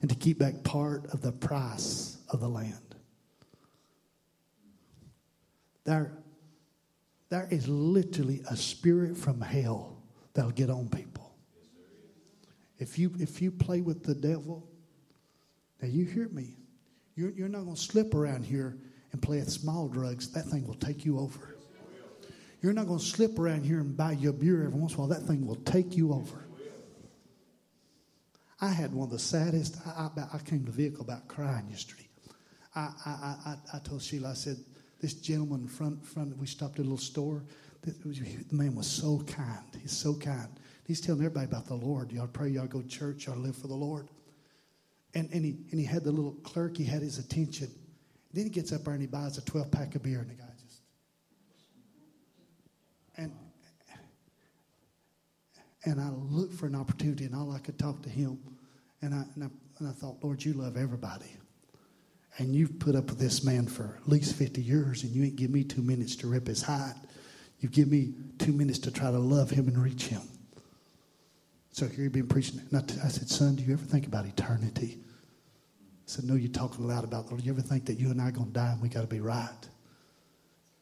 and 0.00 0.10
to 0.10 0.16
keep 0.16 0.38
back 0.38 0.64
part 0.64 1.06
of 1.12 1.22
the 1.22 1.30
price 1.30 2.18
of 2.28 2.40
the 2.40 2.48
land? 2.48 2.96
There, 5.84 6.12
There 7.28 7.46
is 7.50 7.68
literally 7.68 8.42
a 8.50 8.56
spirit 8.56 9.16
from 9.16 9.40
hell 9.40 10.02
that'll 10.34 10.50
get 10.50 10.70
on 10.70 10.88
people. 10.88 11.34
If 12.78 12.98
you 12.98 13.12
if 13.20 13.40
you 13.40 13.52
play 13.52 13.80
with 13.80 14.02
the 14.02 14.14
devil, 14.14 14.68
now 15.80 15.88
you 15.88 16.04
hear 16.04 16.28
me. 16.30 16.56
You're, 17.14 17.30
you're 17.30 17.48
not 17.48 17.62
going 17.62 17.76
to 17.76 17.80
slip 17.80 18.14
around 18.14 18.44
here 18.44 18.78
and 19.12 19.22
play 19.22 19.38
with 19.38 19.50
small 19.50 19.86
drugs. 19.86 20.32
That 20.32 20.46
thing 20.46 20.66
will 20.66 20.74
take 20.74 21.04
you 21.04 21.18
over. 21.18 21.51
You're 22.62 22.72
not 22.72 22.86
going 22.86 23.00
to 23.00 23.04
slip 23.04 23.38
around 23.38 23.64
here 23.64 23.80
and 23.80 23.96
buy 23.96 24.12
you 24.12 24.30
a 24.30 24.32
beer 24.32 24.64
every 24.64 24.78
once 24.78 24.92
in 24.92 24.98
a 24.98 25.00
while. 25.00 25.08
That 25.08 25.22
thing 25.22 25.44
will 25.44 25.56
take 25.56 25.96
you 25.96 26.12
over. 26.12 26.44
I 28.60 28.68
had 28.68 28.92
one 28.94 29.06
of 29.06 29.10
the 29.10 29.18
saddest. 29.18 29.76
I, 29.84 30.08
I, 30.16 30.26
I 30.34 30.38
came 30.38 30.60
to 30.60 30.70
the 30.70 30.76
vehicle 30.76 31.02
about 31.02 31.26
crying 31.26 31.66
yesterday. 31.68 32.08
I, 32.76 32.90
I, 33.04 33.10
I, 33.10 33.56
I 33.74 33.78
told 33.80 34.00
Sheila, 34.00 34.30
I 34.30 34.34
said, 34.34 34.58
this 35.00 35.14
gentleman 35.14 35.62
in 35.62 35.68
front, 35.68 36.06
front 36.06 36.36
we 36.38 36.46
stopped 36.46 36.74
at 36.74 36.80
a 36.80 36.82
little 36.82 36.96
store. 36.96 37.42
The 37.82 37.92
man 38.52 38.76
was 38.76 38.86
so 38.86 39.18
kind. 39.26 39.66
He's 39.80 39.90
so 39.90 40.14
kind. 40.14 40.48
He's 40.86 41.00
telling 41.00 41.20
everybody 41.20 41.46
about 41.46 41.66
the 41.66 41.74
Lord. 41.74 42.12
Y'all 42.12 42.28
pray, 42.28 42.50
y'all 42.50 42.68
go 42.68 42.80
to 42.80 42.88
church, 42.88 43.26
y'all 43.26 43.36
live 43.36 43.56
for 43.56 43.66
the 43.66 43.74
Lord. 43.74 44.08
And, 45.14 45.28
and, 45.32 45.44
he, 45.44 45.56
and 45.72 45.80
he 45.80 45.84
had 45.84 46.04
the 46.04 46.12
little 46.12 46.36
clerk, 46.44 46.76
he 46.76 46.84
had 46.84 47.02
his 47.02 47.18
attention. 47.18 47.68
Then 48.32 48.44
he 48.44 48.50
gets 48.50 48.72
up 48.72 48.84
there 48.84 48.94
and 48.94 49.02
he 49.02 49.08
buys 49.08 49.36
a 49.38 49.44
12 49.44 49.72
pack 49.72 49.96
of 49.96 50.04
beer, 50.04 50.20
and 50.20 50.30
the 50.30 50.34
guy. 50.34 50.51
And, 53.16 53.32
and 55.84 56.00
I 56.00 56.10
looked 56.10 56.54
for 56.54 56.66
an 56.66 56.74
opportunity, 56.74 57.24
and 57.24 57.34
all 57.34 57.52
I 57.52 57.58
could 57.58 57.78
talk 57.78 58.02
to 58.02 58.08
him. 58.08 58.38
And 59.00 59.14
I, 59.14 59.24
and 59.34 59.44
I, 59.44 59.48
and 59.78 59.88
I 59.88 59.92
thought, 59.92 60.22
Lord, 60.22 60.44
you 60.44 60.52
love 60.54 60.76
everybody. 60.76 61.36
And 62.38 62.54
you've 62.54 62.78
put 62.78 62.94
up 62.94 63.10
with 63.10 63.18
this 63.18 63.44
man 63.44 63.66
for 63.66 63.98
at 64.00 64.08
least 64.08 64.36
50 64.36 64.62
years, 64.62 65.02
and 65.02 65.12
you 65.12 65.24
ain't 65.24 65.36
give 65.36 65.50
me 65.50 65.64
two 65.64 65.82
minutes 65.82 66.16
to 66.16 66.28
rip 66.28 66.46
his 66.46 66.62
hide. 66.62 66.94
You 67.60 67.68
give 67.68 67.88
me 67.88 68.14
two 68.38 68.52
minutes 68.52 68.78
to 68.80 68.90
try 68.90 69.10
to 69.10 69.18
love 69.18 69.50
him 69.50 69.68
and 69.68 69.78
reach 69.78 70.06
him. 70.06 70.22
So 71.70 71.86
here 71.86 72.04
you've 72.04 72.12
been 72.12 72.26
preaching. 72.26 72.60
And 72.70 72.92
I, 73.02 73.08
said, 73.08 73.28
Son, 73.28 73.56
do 73.56 73.62
you 73.62 73.72
ever 73.72 73.84
think 73.84 74.06
about 74.06 74.26
eternity? 74.26 74.98
I 75.00 75.04
said, 76.06 76.24
No, 76.24 76.34
you're 76.34 76.50
talking 76.50 76.86
lot 76.86 77.04
about 77.04 77.30
Lord. 77.30 77.44
You 77.44 77.52
ever 77.52 77.62
think 77.62 77.86
that 77.86 77.98
you 77.98 78.10
and 78.10 78.20
I 78.20 78.28
are 78.28 78.32
going 78.32 78.48
to 78.48 78.52
die 78.52 78.72
and 78.72 78.82
we 78.82 78.88
got 78.88 79.02
to 79.02 79.06
be 79.06 79.20
right? 79.20 79.48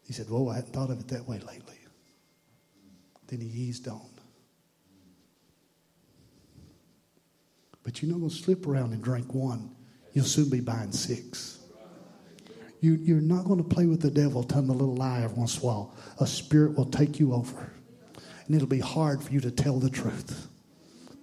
He 0.05 0.12
said, 0.12 0.29
Whoa, 0.29 0.49
I 0.49 0.57
hadn't 0.57 0.73
thought 0.73 0.90
of 0.90 0.99
it 0.99 1.09
that 1.09 1.29
way 1.29 1.38
lately. 1.38 1.80
Then 3.31 3.40
he 3.40 3.47
eased 3.47 3.87
on. 3.87 4.11
But 7.85 8.03
you're 8.03 8.11
not 8.11 8.19
going 8.19 8.31
to 8.31 8.37
slip 8.37 8.66
around 8.66 8.93
and 8.93 9.03
drink 9.03 9.33
one. 9.33 9.71
You'll 10.12 10.25
soon 10.25 10.51
be 10.51 10.61
buying 10.61 10.90
six. 10.90 11.59
You, 12.81 12.95
you're 12.95 13.21
not 13.21 13.45
going 13.45 13.62
to 13.62 13.69
play 13.69 13.87
with 13.87 14.01
the 14.01 14.11
devil, 14.11 14.43
tell 14.43 14.61
him 14.61 14.71
a 14.71 14.73
little 14.73 14.97
lie 14.97 15.23
every 15.23 15.37
once 15.37 15.59
in 15.59 15.62
a 15.62 15.66
while. 15.66 15.95
A 16.19 16.27
spirit 16.27 16.77
will 16.77 16.87
take 16.87 17.21
you 17.21 17.33
over. 17.33 17.73
And 18.47 18.55
it'll 18.55 18.66
be 18.66 18.81
hard 18.81 19.23
for 19.23 19.33
you 19.33 19.40
to 19.40 19.51
tell 19.51 19.79
the 19.79 19.90
truth. 19.90 20.49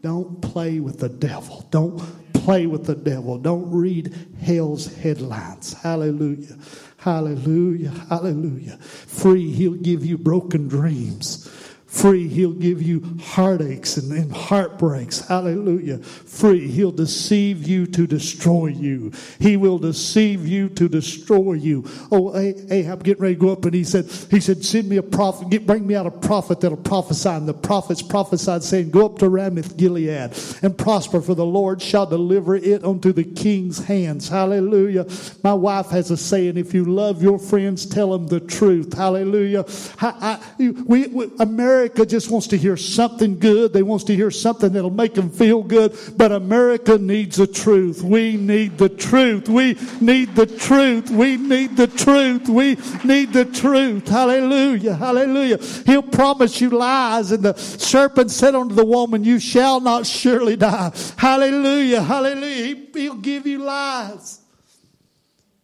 Don't 0.02 0.42
play 0.42 0.80
with 0.80 1.00
the 1.00 1.10
devil. 1.10 1.68
Don't 1.72 1.98
play 2.34 2.68
with 2.68 2.86
the 2.86 2.96
devil. 2.96 3.38
Don't 3.38 3.70
read 3.70 4.16
hell's 4.40 4.94
headlines. 4.96 5.74
Hallelujah. 5.74 6.58
Hallelujah. 6.98 7.92
Hallelujah. 8.08 8.78
Free, 8.78 9.52
he'll 9.52 9.74
give 9.74 10.06
you 10.06 10.18
broken 10.18 10.68
dreams. 10.68 11.52
Free, 11.98 12.28
he'll 12.28 12.54
give 12.54 12.80
you 12.80 13.18
heartaches 13.20 13.98
and, 13.98 14.12
and, 14.12 14.32
heartbreaks. 14.32 15.20
Hallelujah. 15.22 15.98
Free, 15.98 16.68
he'll 16.68 16.92
deceive 16.92 17.68
you 17.68 17.88
to 17.88 18.06
destroy 18.06 18.68
you. 18.68 19.12
He 19.40 19.58
will 19.58 19.80
deceive 19.80 20.46
you 20.46 20.70
to 20.70 20.88
destroy 20.88 21.54
you. 21.54 21.86
Oh, 22.12 22.38
Ahab 22.38 23.04
getting 23.04 23.24
ready 23.24 23.34
to 23.34 23.42
go 23.42 23.52
up 23.52 23.66
and 23.66 23.74
he 23.74 23.84
said, 23.84 24.06
he 24.30 24.40
said, 24.40 24.64
send 24.64 24.88
me 24.88 24.98
a 24.98 25.02
prophet, 25.04 25.50
get, 25.50 25.66
bring 25.66 25.88
me 25.88 25.96
out 25.96 26.06
a 26.06 26.12
prophet 26.12 26.62
that'll 26.62 26.78
prophesy. 26.78 27.30
And 27.30 27.48
the 27.48 27.56
prophets 27.56 28.04
prophesied 28.04 28.62
saying, 28.62 28.92
go 28.92 29.08
up 29.08 29.18
to 29.18 29.30
Ramoth 29.30 29.76
Gilead 29.76 30.34
and 30.62 30.78
prosper 30.78 31.20
for 31.20 31.34
the 31.34 31.46
Lord 31.46 31.82
shall 31.82 32.06
deliver 32.06 32.56
it 32.56 32.84
unto 32.84 33.12
the 33.12 33.24
king's 33.24 33.84
hands. 33.84 34.30
Hallelujah. 34.30 35.08
My 35.44 35.56
wife 35.56 35.88
has 35.88 36.12
a 36.12 36.18
saying, 36.18 36.58
if 36.58 36.76
you 36.76 36.86
love 36.86 37.24
your 37.24 37.40
friends, 37.40 37.88
tell 37.88 38.12
them 38.12 38.28
the 38.28 38.40
truth. 38.40 38.94
Hallelujah. 38.94 39.66
I, 40.00 40.40
I, 40.40 40.40
we, 40.60 41.08
we, 41.08 41.32
America 41.40 41.87
America 41.88 42.06
just 42.06 42.30
wants 42.30 42.48
to 42.48 42.58
hear 42.58 42.76
something 42.76 43.40
good. 43.40 43.72
They 43.72 43.82
wants 43.82 44.04
to 44.06 44.16
hear 44.16 44.30
something 44.30 44.74
that'll 44.74 44.90
make 44.90 45.14
them 45.14 45.30
feel 45.30 45.64
good. 45.64 45.98
But 46.18 46.34
America 46.34 46.98
needs 46.98 47.38
the 47.38 47.48
truth. 47.48 48.02
We 48.02 48.36
need 48.36 48.78
the 48.78 48.90
truth. 48.90 49.48
We 49.48 49.78
need 50.02 50.36
the 50.36 50.46
truth. 50.46 51.10
We 51.10 51.38
need 51.38 51.78
the 51.78 51.88
truth. 51.88 52.50
We 52.50 52.78
need 53.06 53.32
the 53.32 53.46
truth. 53.46 54.06
Hallelujah. 54.10 54.96
Hallelujah. 54.96 55.60
He'll 55.86 56.04
promise 56.04 56.60
you 56.60 56.72
lies. 56.72 57.32
And 57.32 57.44
the 57.44 57.56
serpent 57.56 58.32
said 58.32 58.54
unto 58.54 58.76
the 58.76 58.86
woman, 58.86 59.24
you 59.24 59.40
shall 59.40 59.80
not 59.80 60.06
surely 60.06 60.58
die. 60.58 60.92
Hallelujah. 61.16 62.02
Hallelujah. 62.02 62.86
He'll 62.94 63.16
give 63.16 63.48
you 63.48 63.60
lies. 63.60 64.42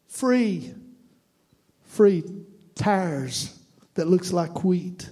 Free. 0.07 0.73
Free 1.87 2.23
tares 2.75 3.59
that 3.95 4.07
looks 4.07 4.31
like 4.31 4.63
wheat. 4.63 5.09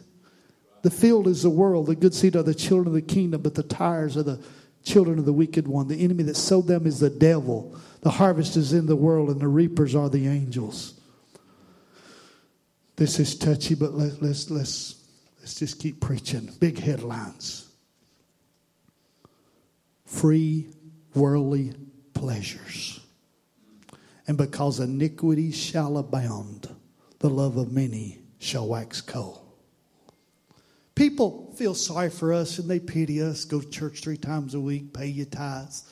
The 0.82 0.92
field 0.92 1.28
is 1.28 1.44
the 1.44 1.50
world, 1.50 1.88
the 1.88 1.96
good 1.96 2.14
seed 2.14 2.36
are 2.36 2.44
the 2.44 2.56
children 2.56 2.88
of 2.88 2.94
the 2.94 3.02
kingdom, 3.02 3.42
but 3.42 3.56
the 3.56 3.64
tares 3.64 4.18
are 4.18 4.24
the 4.24 4.42
children 4.84 5.20
of 5.20 5.26
the 5.26 5.34
wicked 5.34 5.68
one. 5.68 5.88
The 5.88 6.04
enemy 6.04 6.24
that 6.24 6.36
sowed 6.36 6.68
them 6.68 6.88
is 6.88 7.00
the 7.00 7.10
devil. 7.10 7.76
The 8.02 8.10
harvest 8.10 8.58
is 8.58 8.74
in 8.74 8.88
the 8.88 8.96
world, 8.96 9.30
and 9.30 9.40
the 9.40 9.48
reapers 9.48 9.96
are 9.96 10.10
the 10.10 10.28
angels. 10.28 11.00
This 12.96 13.20
is 13.20 13.36
touchy, 13.36 13.76
but 13.76 13.94
let, 13.94 14.22
let's 14.22 14.50
let's 14.50 14.96
let's 15.40 15.56
just 15.56 15.80
keep 15.80 16.00
preaching. 16.02 16.52
Big 16.60 16.80
headlines. 16.80 17.68
Free 20.06 20.68
worldly 21.14 21.74
pleasures. 22.14 23.00
And 24.28 24.38
because 24.38 24.80
iniquity 24.80 25.52
shall 25.52 25.98
abound, 25.98 26.70
the 27.20 27.30
love 27.30 27.58
of 27.58 27.72
many 27.72 28.20
shall 28.40 28.68
wax 28.68 29.02
cold. 29.02 29.41
People 30.96 31.54
feel 31.56 31.74
sorry 31.74 32.10
for 32.10 32.34
us 32.34 32.60
and 32.60 32.70
they 32.70 32.80
pity 32.80 33.22
us, 33.22 33.46
go 33.46 33.62
to 33.62 33.70
church 33.70 34.02
three 34.02 34.18
times 34.18 34.54
a 34.54 34.60
week, 34.60 34.94
pay 34.94 35.08
your 35.08 35.26
tithes. 35.26 35.92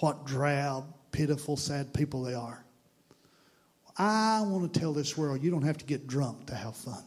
What 0.00 0.26
drab, 0.26 0.84
pitiful, 1.12 1.56
sad 1.56 1.92
people 1.92 2.22
they 2.22 2.34
are. 2.34 2.64
I 3.96 4.40
want 4.42 4.72
to 4.72 4.80
tell 4.80 4.92
this 4.92 5.16
world 5.16 5.42
you 5.42 5.50
don't 5.50 5.62
have 5.62 5.78
to 5.78 5.84
get 5.84 6.06
drunk 6.06 6.46
to 6.46 6.54
have 6.54 6.74
fun. 6.76 7.02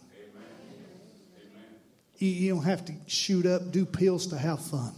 You, 2.17 2.29
you 2.29 2.53
don't 2.53 2.63
have 2.63 2.85
to 2.85 2.93
shoot 3.07 3.45
up, 3.45 3.71
do 3.71 3.85
pills 3.85 4.27
to 4.27 4.37
have 4.37 4.63
fun. 4.63 4.93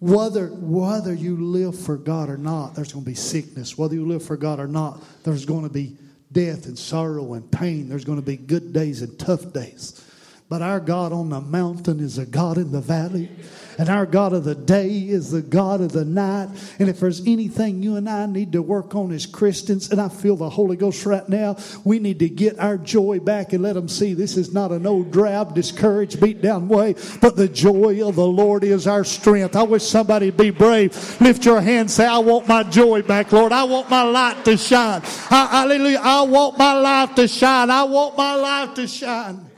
Whether, 0.00 0.48
whether 0.48 1.14
you 1.14 1.36
live 1.36 1.78
for 1.78 1.96
God 1.96 2.28
or 2.28 2.36
not, 2.36 2.74
there's 2.74 2.92
going 2.92 3.04
to 3.04 3.10
be 3.10 3.14
sickness. 3.14 3.78
Whether 3.78 3.94
you 3.94 4.06
live 4.06 4.22
for 4.22 4.36
God 4.36 4.58
or 4.60 4.66
not, 4.66 5.02
there's 5.22 5.46
going 5.46 5.62
to 5.62 5.72
be 5.72 5.96
death 6.32 6.66
and 6.66 6.78
sorrow 6.78 7.34
and 7.34 7.50
pain. 7.50 7.88
There's 7.88 8.04
going 8.04 8.18
to 8.18 8.26
be 8.26 8.36
good 8.36 8.72
days 8.72 9.02
and 9.02 9.18
tough 9.18 9.52
days. 9.52 10.04
But 10.48 10.60
our 10.60 10.78
God 10.78 11.12
on 11.12 11.30
the 11.30 11.40
mountain 11.40 12.00
is 12.00 12.18
a 12.18 12.26
God 12.26 12.58
in 12.58 12.70
the 12.70 12.80
valley. 12.80 13.30
And 13.78 13.88
our 13.88 14.06
God 14.06 14.32
of 14.32 14.44
the 14.44 14.54
day 14.54 14.88
is 14.88 15.30
the 15.30 15.42
God 15.42 15.80
of 15.80 15.92
the 15.92 16.04
night. 16.04 16.48
And 16.78 16.88
if 16.88 17.00
there's 17.00 17.26
anything 17.26 17.82
you 17.82 17.96
and 17.96 18.08
I 18.08 18.26
need 18.26 18.52
to 18.52 18.62
work 18.62 18.94
on 18.94 19.10
as 19.10 19.26
Christians, 19.26 19.90
and 19.90 20.00
I 20.00 20.08
feel 20.08 20.36
the 20.36 20.50
Holy 20.50 20.76
Ghost 20.76 21.06
right 21.06 21.28
now, 21.28 21.56
we 21.82 21.98
need 21.98 22.18
to 22.20 22.28
get 22.28 22.58
our 22.58 22.76
joy 22.76 23.20
back 23.20 23.52
and 23.52 23.62
let 23.62 23.72
them 23.72 23.88
see 23.88 24.14
this 24.14 24.36
is 24.36 24.52
not 24.52 24.70
an 24.70 24.86
old 24.86 25.10
drab, 25.10 25.54
discouraged, 25.54 26.20
beat 26.20 26.40
down 26.40 26.68
way, 26.68 26.94
but 27.20 27.36
the 27.36 27.48
joy 27.48 28.06
of 28.06 28.14
the 28.14 28.26
Lord 28.26 28.64
is 28.64 28.86
our 28.86 29.02
strength. 29.02 29.56
I 29.56 29.62
wish 29.62 29.82
somebody 29.82 30.30
be 30.30 30.50
brave. 30.50 31.20
Lift 31.20 31.44
your 31.44 31.60
hand, 31.60 31.90
say, 31.90 32.06
I 32.06 32.18
want 32.18 32.46
my 32.46 32.62
joy 32.62 33.02
back, 33.02 33.32
Lord. 33.32 33.50
I 33.50 33.64
want 33.64 33.90
my 33.90 34.02
light 34.02 34.44
to 34.44 34.56
shine. 34.56 35.00
Hallelujah. 35.02 36.00
I 36.02 36.22
want 36.22 36.58
my 36.58 36.74
life 36.74 37.14
to 37.16 37.26
shine. 37.26 37.70
I 37.70 37.82
want 37.84 38.16
my 38.16 38.34
life 38.34 38.74
to 38.74 38.86
shine. 38.86 39.53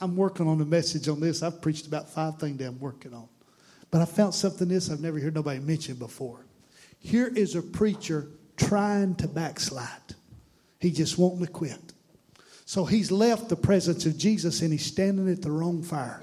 I'm 0.00 0.16
working 0.16 0.48
on 0.48 0.60
a 0.60 0.64
message 0.64 1.08
on 1.08 1.20
this. 1.20 1.42
I've 1.42 1.60
preached 1.60 1.86
about 1.86 2.08
five 2.08 2.38
things 2.38 2.58
that 2.58 2.66
I'm 2.68 2.80
working 2.80 3.14
on. 3.14 3.28
But 3.90 4.00
I 4.00 4.06
found 4.06 4.34
something 4.34 4.68
this 4.68 4.90
I've 4.90 5.00
never 5.00 5.18
heard 5.20 5.34
nobody 5.34 5.60
mention 5.60 5.96
before. 5.96 6.44
Here 6.98 7.28
is 7.28 7.54
a 7.54 7.62
preacher 7.62 8.28
trying 8.56 9.14
to 9.16 9.28
backslide. 9.28 9.88
He 10.80 10.90
just 10.90 11.18
wanting 11.18 11.46
to 11.46 11.52
quit. 11.52 11.92
So 12.66 12.84
he's 12.84 13.10
left 13.10 13.48
the 13.48 13.56
presence 13.56 14.06
of 14.06 14.16
Jesus 14.16 14.62
and 14.62 14.72
he's 14.72 14.86
standing 14.86 15.30
at 15.30 15.42
the 15.42 15.50
wrong 15.50 15.82
fire. 15.82 16.22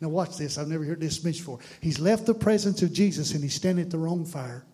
Now 0.00 0.08
watch 0.08 0.36
this. 0.36 0.58
I've 0.58 0.68
never 0.68 0.84
heard 0.84 1.00
this 1.00 1.24
mentioned 1.24 1.46
before. 1.46 1.58
He's 1.80 1.98
left 1.98 2.26
the 2.26 2.34
presence 2.34 2.82
of 2.82 2.92
Jesus 2.92 3.32
and 3.32 3.42
he's 3.42 3.54
standing 3.54 3.84
at 3.84 3.90
the 3.90 3.98
wrong 3.98 4.24
fire. 4.24 4.64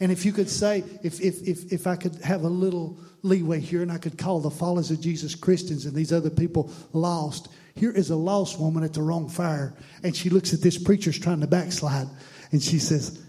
And 0.00 0.12
if 0.12 0.24
you 0.24 0.32
could 0.32 0.48
say, 0.48 0.84
if, 1.02 1.20
if, 1.20 1.42
if, 1.46 1.72
if 1.72 1.86
I 1.86 1.96
could 1.96 2.14
have 2.16 2.44
a 2.44 2.48
little 2.48 2.98
leeway 3.22 3.60
here 3.60 3.82
and 3.82 3.90
I 3.90 3.98
could 3.98 4.16
call 4.16 4.40
the 4.40 4.50
followers 4.50 4.90
of 4.90 5.00
Jesus 5.00 5.34
Christians 5.34 5.86
and 5.86 5.94
these 5.94 6.12
other 6.12 6.30
people 6.30 6.72
lost, 6.92 7.48
here 7.74 7.90
is 7.90 8.10
a 8.10 8.16
lost 8.16 8.60
woman 8.60 8.84
at 8.84 8.92
the 8.92 9.02
wrong 9.02 9.28
fire. 9.28 9.74
And 10.02 10.14
she 10.14 10.30
looks 10.30 10.54
at 10.54 10.60
this 10.60 10.78
preacher's 10.78 11.18
trying 11.18 11.40
to 11.40 11.46
backslide 11.46 12.08
and 12.52 12.62
she 12.62 12.78
says, 12.78 13.24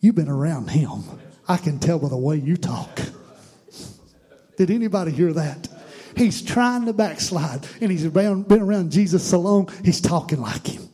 You've 0.00 0.16
been 0.16 0.28
around 0.28 0.68
him. 0.68 1.04
I 1.48 1.56
can 1.56 1.78
tell 1.78 1.98
by 1.98 2.08
the 2.08 2.16
way 2.16 2.36
you 2.36 2.56
talk. 2.56 3.00
Did 4.56 4.70
anybody 4.70 5.12
hear 5.12 5.32
that? 5.32 5.68
He's 6.16 6.42
trying 6.42 6.86
to 6.86 6.92
backslide. 6.92 7.66
And 7.80 7.90
he's 7.90 8.06
been 8.06 8.44
around 8.50 8.92
Jesus 8.92 9.28
so 9.28 9.40
long, 9.40 9.70
he's 9.84 10.00
talking 10.00 10.40
like 10.40 10.66
him. 10.66 10.88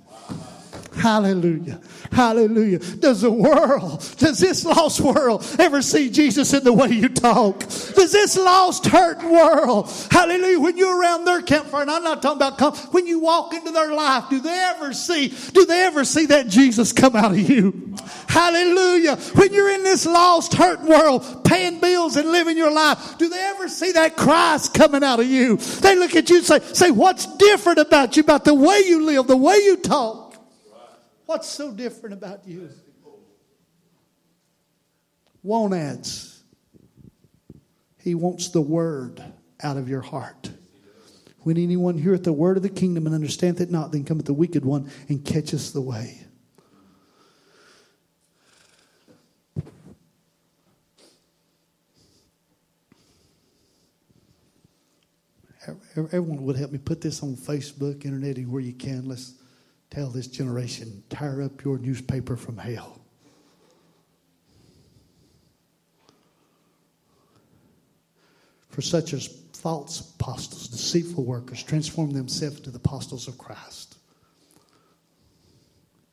Hallelujah. 0.99 1.81
Hallelujah. 2.11 2.79
Does 2.79 3.21
the 3.21 3.31
world, 3.31 4.05
does 4.19 4.39
this 4.41 4.65
lost 4.65 5.01
world 5.01 5.47
ever 5.59 5.81
see 5.81 6.11
Jesus 6.11 6.53
in 6.53 6.65
the 6.65 6.73
way 6.73 6.89
you 6.89 7.09
talk? 7.09 7.61
Does 7.61 8.11
this 8.11 8.37
lost, 8.37 8.87
hurt 8.87 9.23
world, 9.23 9.89
hallelujah, 10.11 10.59
when 10.59 10.77
you're 10.77 11.01
around 11.01 11.25
their 11.25 11.41
campfire, 11.41 11.83
and 11.83 11.91
I'm 11.91 12.03
not 12.03 12.21
talking 12.21 12.43
about, 12.43 12.77
when 12.93 13.07
you 13.07 13.21
walk 13.21 13.55
into 13.55 13.71
their 13.71 13.95
life, 13.95 14.25
do 14.29 14.41
they 14.41 14.51
ever 14.51 14.93
see, 14.93 15.29
do 15.53 15.67
they 15.67 15.85
ever 15.85 16.05
see 16.05 16.27
that 16.27 16.49
Jesus 16.49 16.93
come 16.93 17.15
out 17.15 17.31
of 17.31 17.39
you? 17.39 17.95
Hallelujah. 18.27 19.17
When 19.37 19.53
you're 19.53 19.71
in 19.71 19.85
this 19.85 20.05
lost, 20.05 20.55
hurt 20.55 20.83
world, 20.83 21.45
paying 21.45 21.79
bills 21.79 22.17
and 22.17 22.31
living 22.33 22.57
your 22.57 22.73
life, 22.73 23.19
do 23.19 23.29
they 23.29 23.39
ever 23.39 23.69
see 23.69 23.93
that 23.93 24.17
Christ 24.17 24.75
coming 24.75 25.05
out 25.05 25.21
of 25.21 25.27
you? 25.27 25.57
They 25.57 25.95
look 25.97 26.17
at 26.17 26.29
you 26.29 26.39
and 26.39 26.45
say, 26.45 26.61
say, 26.73 26.91
what's 26.91 27.27
different 27.37 27.79
about 27.79 28.17
you, 28.17 28.23
about 28.23 28.45
the 28.45 28.55
way 28.55 28.83
you 28.85 29.05
live, 29.05 29.29
the 29.29 29.37
way 29.37 29.57
you 29.59 29.77
talk? 29.77 30.28
What's 31.29 31.47
so 31.47 31.71
different 31.71 32.15
about 32.15 32.49
you? 32.49 32.71
Want 35.43 35.75
ads. 35.75 36.43
He 37.99 38.15
wants 38.15 38.49
the 38.49 38.63
word 38.63 39.23
out 39.63 39.77
of 39.77 39.91
your 39.91 40.01
heart. 40.01 40.51
When 41.41 41.59
anyone 41.59 41.99
heareth 41.99 42.25
the 42.25 42.33
word 42.33 42.57
of 42.57 42.63
the 42.63 42.71
kingdom 42.71 43.05
and 43.05 43.15
understandeth 43.15 43.61
it 43.61 43.71
not, 43.71 43.93
then 43.93 44.05
cometh 44.05 44.25
the 44.25 44.33
wicked 44.33 44.65
one 44.65 44.91
and 45.11 45.23
catcheth 45.23 45.75
the 45.75 45.83
way. 45.83 46.19
Everyone 55.95 56.43
would 56.45 56.57
help 56.57 56.73
me 56.73 56.79
put 56.79 57.03
this 57.03 57.23
on 57.23 57.37
Facebook, 57.37 58.07
internet, 58.07 58.39
where 58.49 58.63
you 58.63 58.73
can. 58.73 59.07
Let's 59.07 59.35
Tell 59.91 60.09
this 60.09 60.27
generation, 60.27 61.03
tear 61.09 61.43
up 61.43 61.65
your 61.65 61.79
newspaper 61.79 62.37
from 62.37 62.59
hell. 62.59 63.01
For 68.69 68.83
such 68.83 69.13
as 69.13 69.27
false 69.55 70.15
apostles, 70.15 70.69
deceitful 70.69 71.25
workers, 71.25 71.63
transform 71.63 72.13
themselves 72.13 72.59
into 72.59 72.71
the 72.71 72.77
apostles 72.77 73.27
of 73.27 73.39
Christ. 73.39 73.97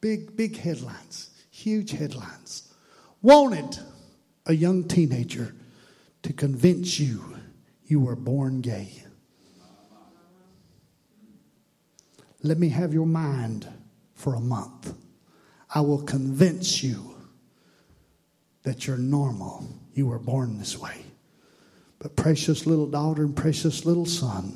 Big, 0.02 0.36
big 0.36 0.58
headlines, 0.58 1.30
huge 1.52 1.92
headlines. 1.92 2.74
Wanted 3.22 3.80
a 4.46 4.54
young 4.54 4.84
teenager 4.84 5.54
to 6.24 6.34
convince 6.34 7.00
you 7.00 7.38
you 7.86 8.00
were 8.00 8.16
born 8.16 8.62
gay. 8.62 9.05
Let 12.46 12.60
me 12.60 12.70
have 12.70 12.94
your 12.94 13.08
mind 13.08 13.68
for 14.14 14.36
a 14.36 14.40
month. 14.40 14.94
I 15.74 15.82
will 15.82 16.04
convince 16.04 16.84
you 16.84 17.16
that 18.62 18.86
you're 18.86 18.98
normal. 18.98 19.68
You 19.96 20.06
were 20.08 20.20
born 20.20 20.60
this 20.60 20.78
way. 20.78 21.02
But, 21.98 22.16
precious 22.16 22.68
little 22.68 22.86
daughter 22.86 23.24
and 23.24 23.36
precious 23.36 23.84
little 23.84 24.06
son, 24.06 24.54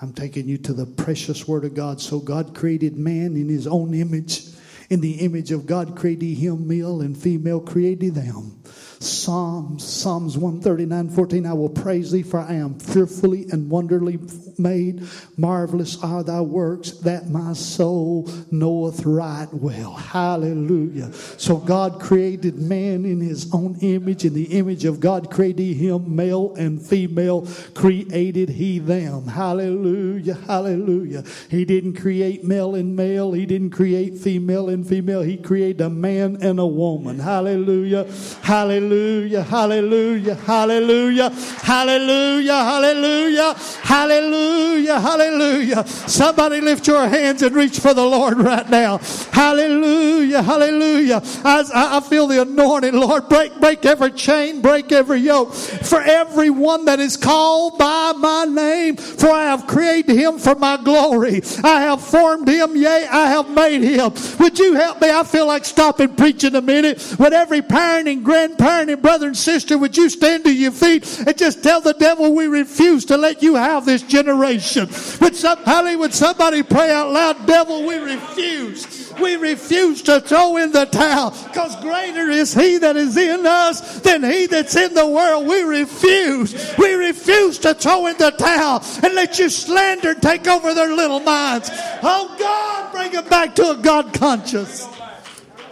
I'm 0.00 0.14
taking 0.14 0.48
you 0.48 0.56
to 0.58 0.72
the 0.72 0.86
precious 0.86 1.46
Word 1.46 1.64
of 1.66 1.74
God. 1.74 2.00
So, 2.00 2.20
God 2.20 2.54
created 2.54 2.96
man 2.96 3.36
in 3.36 3.50
His 3.50 3.66
own 3.66 3.92
image. 3.92 4.46
In 4.88 5.02
the 5.02 5.16
image 5.16 5.52
of 5.52 5.66
God 5.66 5.96
created 5.96 6.38
Him, 6.38 6.66
male 6.66 7.02
and 7.02 7.14
female 7.14 7.60
created 7.60 8.14
them. 8.14 8.62
Psalms, 9.02 9.82
Psalms 9.82 10.36
139, 10.36 11.08
14, 11.08 11.46
I 11.46 11.54
will 11.54 11.70
praise 11.70 12.10
thee, 12.10 12.22
for 12.22 12.38
I 12.38 12.52
am 12.52 12.78
fearfully 12.78 13.46
and 13.50 13.70
wonderfully 13.70 14.18
made. 14.58 15.02
Marvelous 15.38 16.02
are 16.02 16.22
thy 16.22 16.42
works 16.42 16.90
that 16.98 17.30
my 17.30 17.54
soul 17.54 18.28
knoweth 18.50 19.06
right 19.06 19.48
well. 19.52 19.94
Hallelujah. 19.94 21.14
So 21.14 21.56
God 21.56 21.98
created 21.98 22.58
man 22.58 23.06
in 23.06 23.22
his 23.22 23.50
own 23.54 23.78
image. 23.80 24.26
In 24.26 24.34
the 24.34 24.58
image 24.58 24.84
of 24.84 25.00
God 25.00 25.30
created 25.30 25.78
him, 25.78 26.14
male 26.14 26.54
and 26.56 26.84
female 26.84 27.48
created 27.72 28.50
he 28.50 28.80
them. 28.80 29.26
Hallelujah. 29.26 30.34
Hallelujah. 30.34 31.24
He 31.48 31.64
didn't 31.64 31.94
create 31.94 32.44
male 32.44 32.74
and 32.74 32.94
male. 32.94 33.32
He 33.32 33.46
didn't 33.46 33.70
create 33.70 34.18
female 34.18 34.68
and 34.68 34.86
female. 34.86 35.22
He 35.22 35.38
created 35.38 35.80
a 35.80 35.88
man 35.88 36.36
and 36.42 36.60
a 36.60 36.66
woman. 36.66 37.18
Hallelujah. 37.18 38.04
Hallelujah. 38.42 38.89
Hallelujah, 38.90 39.44
hallelujah, 39.44 40.34
hallelujah, 40.34 41.30
hallelujah, 41.30 42.64
hallelujah, 42.64 43.54
hallelujah, 43.84 45.00
hallelujah. 45.00 45.86
Somebody 45.86 46.60
lift 46.60 46.88
your 46.88 47.08
hands 47.08 47.42
and 47.42 47.54
reach 47.54 47.78
for 47.78 47.94
the 47.94 48.04
Lord 48.04 48.38
right 48.38 48.68
now. 48.68 48.98
Hallelujah, 49.30 50.42
hallelujah. 50.42 51.22
I, 51.44 51.64
I 51.72 52.00
feel 52.00 52.26
the 52.26 52.42
anointing, 52.42 52.94
Lord. 52.94 53.28
Break, 53.28 53.60
break 53.60 53.86
every 53.86 54.10
chain, 54.10 54.60
break 54.60 54.90
every 54.90 55.20
yoke. 55.20 55.54
For 55.54 56.00
everyone 56.00 56.86
that 56.86 56.98
is 56.98 57.16
called 57.16 57.78
by 57.78 58.12
my 58.18 58.44
name, 58.44 58.96
for 58.96 59.30
I 59.30 59.44
have 59.44 59.68
created 59.68 60.16
him 60.16 60.40
for 60.40 60.56
my 60.56 60.76
glory. 60.82 61.42
I 61.62 61.82
have 61.82 62.04
formed 62.04 62.48
him, 62.48 62.74
yea, 62.74 63.06
I 63.08 63.28
have 63.28 63.48
made 63.50 63.82
him. 63.82 64.12
Would 64.40 64.58
you 64.58 64.74
help 64.74 65.00
me? 65.00 65.10
I 65.10 65.22
feel 65.22 65.46
like 65.46 65.64
stopping 65.64 66.16
preaching 66.16 66.56
a 66.56 66.60
minute. 66.60 66.96
With 67.20 67.32
every 67.32 67.62
parent 67.62 68.08
and 68.08 68.24
grandparent 68.24 68.79
and 68.88 69.02
brother 69.02 69.26
and 69.26 69.36
sister, 69.36 69.76
would 69.76 69.96
you 69.96 70.08
stand 70.08 70.44
to 70.44 70.52
your 70.52 70.72
feet 70.72 71.18
and 71.26 71.36
just 71.36 71.62
tell 71.62 71.80
the 71.80 71.94
devil 71.94 72.34
we 72.34 72.46
refuse 72.46 73.04
to 73.06 73.16
let 73.16 73.42
you 73.42 73.54
have 73.54 73.84
this 73.84 74.02
generation? 74.02 74.88
Would, 75.20 75.36
some, 75.36 75.98
would 75.98 76.14
somebody 76.14 76.62
pray 76.62 76.90
out 76.90 77.10
loud, 77.10 77.46
devil, 77.46 77.86
we 77.86 77.96
refuse. 77.98 79.12
We 79.20 79.36
refuse 79.36 80.02
to 80.02 80.20
throw 80.20 80.56
in 80.56 80.72
the 80.72 80.86
towel 80.86 81.30
because 81.30 81.76
greater 81.82 82.30
is 82.30 82.54
he 82.54 82.78
that 82.78 82.96
is 82.96 83.16
in 83.16 83.44
us 83.46 84.00
than 84.00 84.22
he 84.22 84.46
that's 84.46 84.76
in 84.76 84.94
the 84.94 85.06
world. 85.06 85.46
We 85.46 85.62
refuse. 85.62 86.74
We 86.78 86.94
refuse 86.94 87.58
to 87.58 87.74
throw 87.74 88.06
in 88.06 88.16
the 88.16 88.30
towel 88.30 88.82
and 89.02 89.14
let 89.14 89.38
you 89.38 89.48
slander 89.48 90.14
take 90.14 90.46
over 90.46 90.74
their 90.74 90.94
little 90.94 91.20
minds. 91.20 91.68
Oh 92.02 92.34
God, 92.38 92.92
bring 92.92 93.12
them 93.12 93.28
back 93.28 93.54
to 93.56 93.72
a 93.72 93.76
God 93.76 94.14
conscious. 94.14 94.86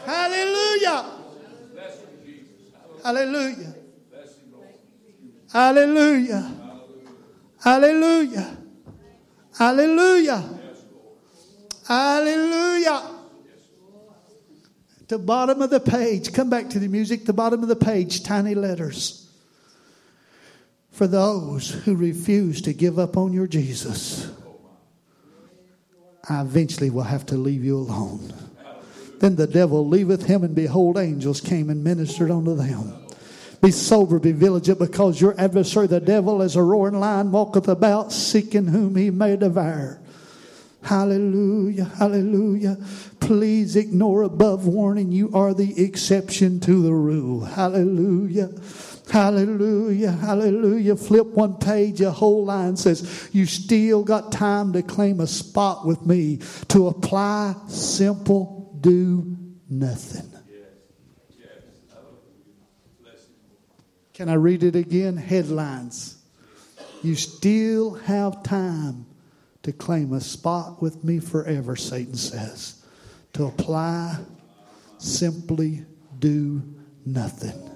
Hallelujah. 0.04 1.17
Hallelujah. 3.08 3.74
Hallelujah. 5.50 6.52
Hallelujah. 7.58 8.58
Hallelujah. 9.56 10.44
Hallelujah. 11.86 13.02
The 15.08 15.18
bottom 15.18 15.62
of 15.62 15.70
the 15.70 15.80
page, 15.80 16.34
come 16.34 16.50
back 16.50 16.68
to 16.68 16.78
the 16.78 16.88
music, 16.88 17.24
the 17.24 17.32
bottom 17.32 17.62
of 17.62 17.70
the 17.70 17.76
page, 17.76 18.24
tiny 18.24 18.54
letters. 18.54 19.32
For 20.90 21.06
those 21.06 21.70
who 21.70 21.96
refuse 21.96 22.60
to 22.60 22.74
give 22.74 22.98
up 22.98 23.16
on 23.16 23.32
your 23.32 23.46
Jesus, 23.46 24.30
I 26.28 26.42
eventually 26.42 26.90
will 26.90 27.04
have 27.04 27.24
to 27.26 27.38
leave 27.38 27.64
you 27.64 27.78
alone. 27.78 28.47
Then 29.20 29.36
the 29.36 29.46
devil 29.46 29.86
leaveth 29.86 30.24
him, 30.26 30.44
and 30.44 30.54
behold, 30.54 30.96
angels 30.96 31.40
came 31.40 31.70
and 31.70 31.82
ministered 31.82 32.30
unto 32.30 32.54
them. 32.54 32.94
Be 33.60 33.72
sober, 33.72 34.20
be 34.20 34.32
vigilant, 34.32 34.78
because 34.78 35.20
your 35.20 35.38
adversary, 35.40 35.88
the 35.88 36.00
devil, 36.00 36.42
as 36.42 36.54
a 36.54 36.62
roaring 36.62 37.00
lion, 37.00 37.32
walketh 37.32 37.66
about, 37.66 38.12
seeking 38.12 38.66
whom 38.66 38.94
he 38.94 39.10
may 39.10 39.36
devour. 39.36 40.00
Hallelujah, 40.82 41.84
hallelujah. 41.84 42.78
Please 43.18 43.74
ignore 43.74 44.22
above 44.22 44.66
warning. 44.66 45.10
You 45.10 45.30
are 45.34 45.52
the 45.52 45.84
exception 45.84 46.60
to 46.60 46.82
the 46.82 46.92
rule. 46.92 47.44
Hallelujah. 47.44 48.50
Hallelujah, 49.10 50.12
hallelujah. 50.12 50.94
Flip 50.94 51.26
one 51.28 51.54
page, 51.56 52.00
a 52.00 52.10
whole 52.12 52.44
line 52.44 52.76
says, 52.76 53.28
You 53.32 53.46
still 53.46 54.04
got 54.04 54.30
time 54.30 54.72
to 54.74 54.82
claim 54.82 55.20
a 55.20 55.26
spot 55.26 55.86
with 55.86 56.06
me 56.06 56.40
to 56.68 56.88
apply 56.88 57.54
simple 57.68 58.57
do 58.80 59.36
nothing. 59.68 60.32
Can 64.14 64.28
I 64.28 64.34
read 64.34 64.64
it 64.64 64.74
again? 64.74 65.16
Headlines. 65.16 66.16
You 67.04 67.14
still 67.14 67.94
have 67.94 68.42
time 68.42 69.06
to 69.62 69.72
claim 69.72 70.12
a 70.12 70.20
spot 70.20 70.82
with 70.82 71.04
me 71.04 71.20
forever, 71.20 71.76
Satan 71.76 72.16
says. 72.16 72.84
To 73.34 73.46
apply, 73.46 74.18
simply 74.98 75.84
do 76.18 76.62
nothing. 77.06 77.70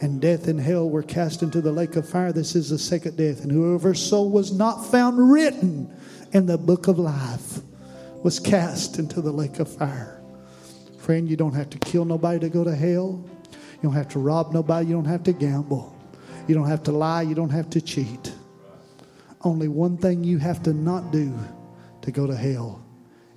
And 0.00 0.22
death 0.22 0.48
and 0.48 0.58
hell 0.58 0.88
were 0.88 1.02
cast 1.02 1.42
into 1.42 1.60
the 1.60 1.72
lake 1.72 1.96
of 1.96 2.08
fire. 2.08 2.32
This 2.32 2.54
is 2.54 2.70
the 2.70 2.78
second 2.78 3.16
death. 3.16 3.42
And 3.42 3.52
whoever's 3.52 4.00
soul 4.00 4.30
was 4.30 4.52
not 4.52 4.86
found 4.86 5.30
written 5.30 5.94
in 6.32 6.46
the 6.46 6.56
book 6.56 6.88
of 6.88 6.98
life 6.98 7.60
was 8.22 8.40
cast 8.40 8.98
into 8.98 9.20
the 9.20 9.32
lake 9.32 9.58
of 9.58 9.68
fire. 9.70 10.17
Friend, 11.08 11.26
you 11.26 11.38
don't 11.38 11.54
have 11.54 11.70
to 11.70 11.78
kill 11.78 12.04
nobody 12.04 12.38
to 12.38 12.50
go 12.50 12.64
to 12.64 12.76
hell. 12.76 13.24
You 13.50 13.82
don't 13.82 13.94
have 13.94 14.08
to 14.08 14.18
rob 14.18 14.52
nobody. 14.52 14.88
You 14.88 14.92
don't 14.92 15.06
have 15.06 15.22
to 15.22 15.32
gamble. 15.32 15.96
You 16.46 16.54
don't 16.54 16.68
have 16.68 16.82
to 16.82 16.92
lie. 16.92 17.22
You 17.22 17.34
don't 17.34 17.48
have 17.48 17.70
to 17.70 17.80
cheat. 17.80 18.30
only 19.40 19.68
one 19.68 19.96
thing 19.96 20.22
you 20.22 20.36
have 20.36 20.62
to 20.64 20.74
not 20.74 21.10
do 21.10 21.32
to 22.02 22.10
go 22.10 22.26
to 22.26 22.36
hell, 22.36 22.84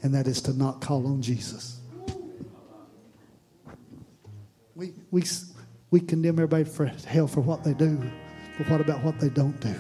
and 0.04 0.14
that 0.14 0.28
is 0.28 0.42
to 0.42 0.52
not 0.52 0.82
call 0.82 1.08
on 1.08 1.22
Jesus. 1.22 1.80
We, 4.76 4.94
we, 5.12 5.24
we 5.92 6.02
condemn 6.02 6.40
everybody 6.40 6.66
for 6.66 6.88
hell 6.88 7.28
for 7.28 7.40
what 7.40 7.64
they 7.64 7.74
do, 7.74 7.98
but 8.58 8.70
what 8.70 8.82
about 8.82 9.02
what 9.02 9.18
they 9.22 9.30
don't 9.30 9.58
do? 9.62 9.76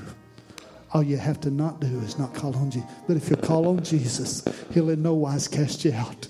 All 0.93 1.03
you 1.03 1.17
have 1.17 1.41
to 1.41 1.51
not 1.51 1.81
do 1.81 1.99
is 1.99 2.17
not 2.17 2.33
call 2.33 2.55
on 2.55 2.71
Jesus. 2.71 2.89
But 3.05 3.17
if 3.17 3.29
you 3.29 3.35
call 3.35 3.67
on 3.67 3.83
Jesus, 3.83 4.45
He'll 4.73 4.91
in 4.91 5.03
no 5.03 5.13
wise 5.13 5.49
cast 5.49 5.83
you 5.83 5.91
out. 5.91 6.29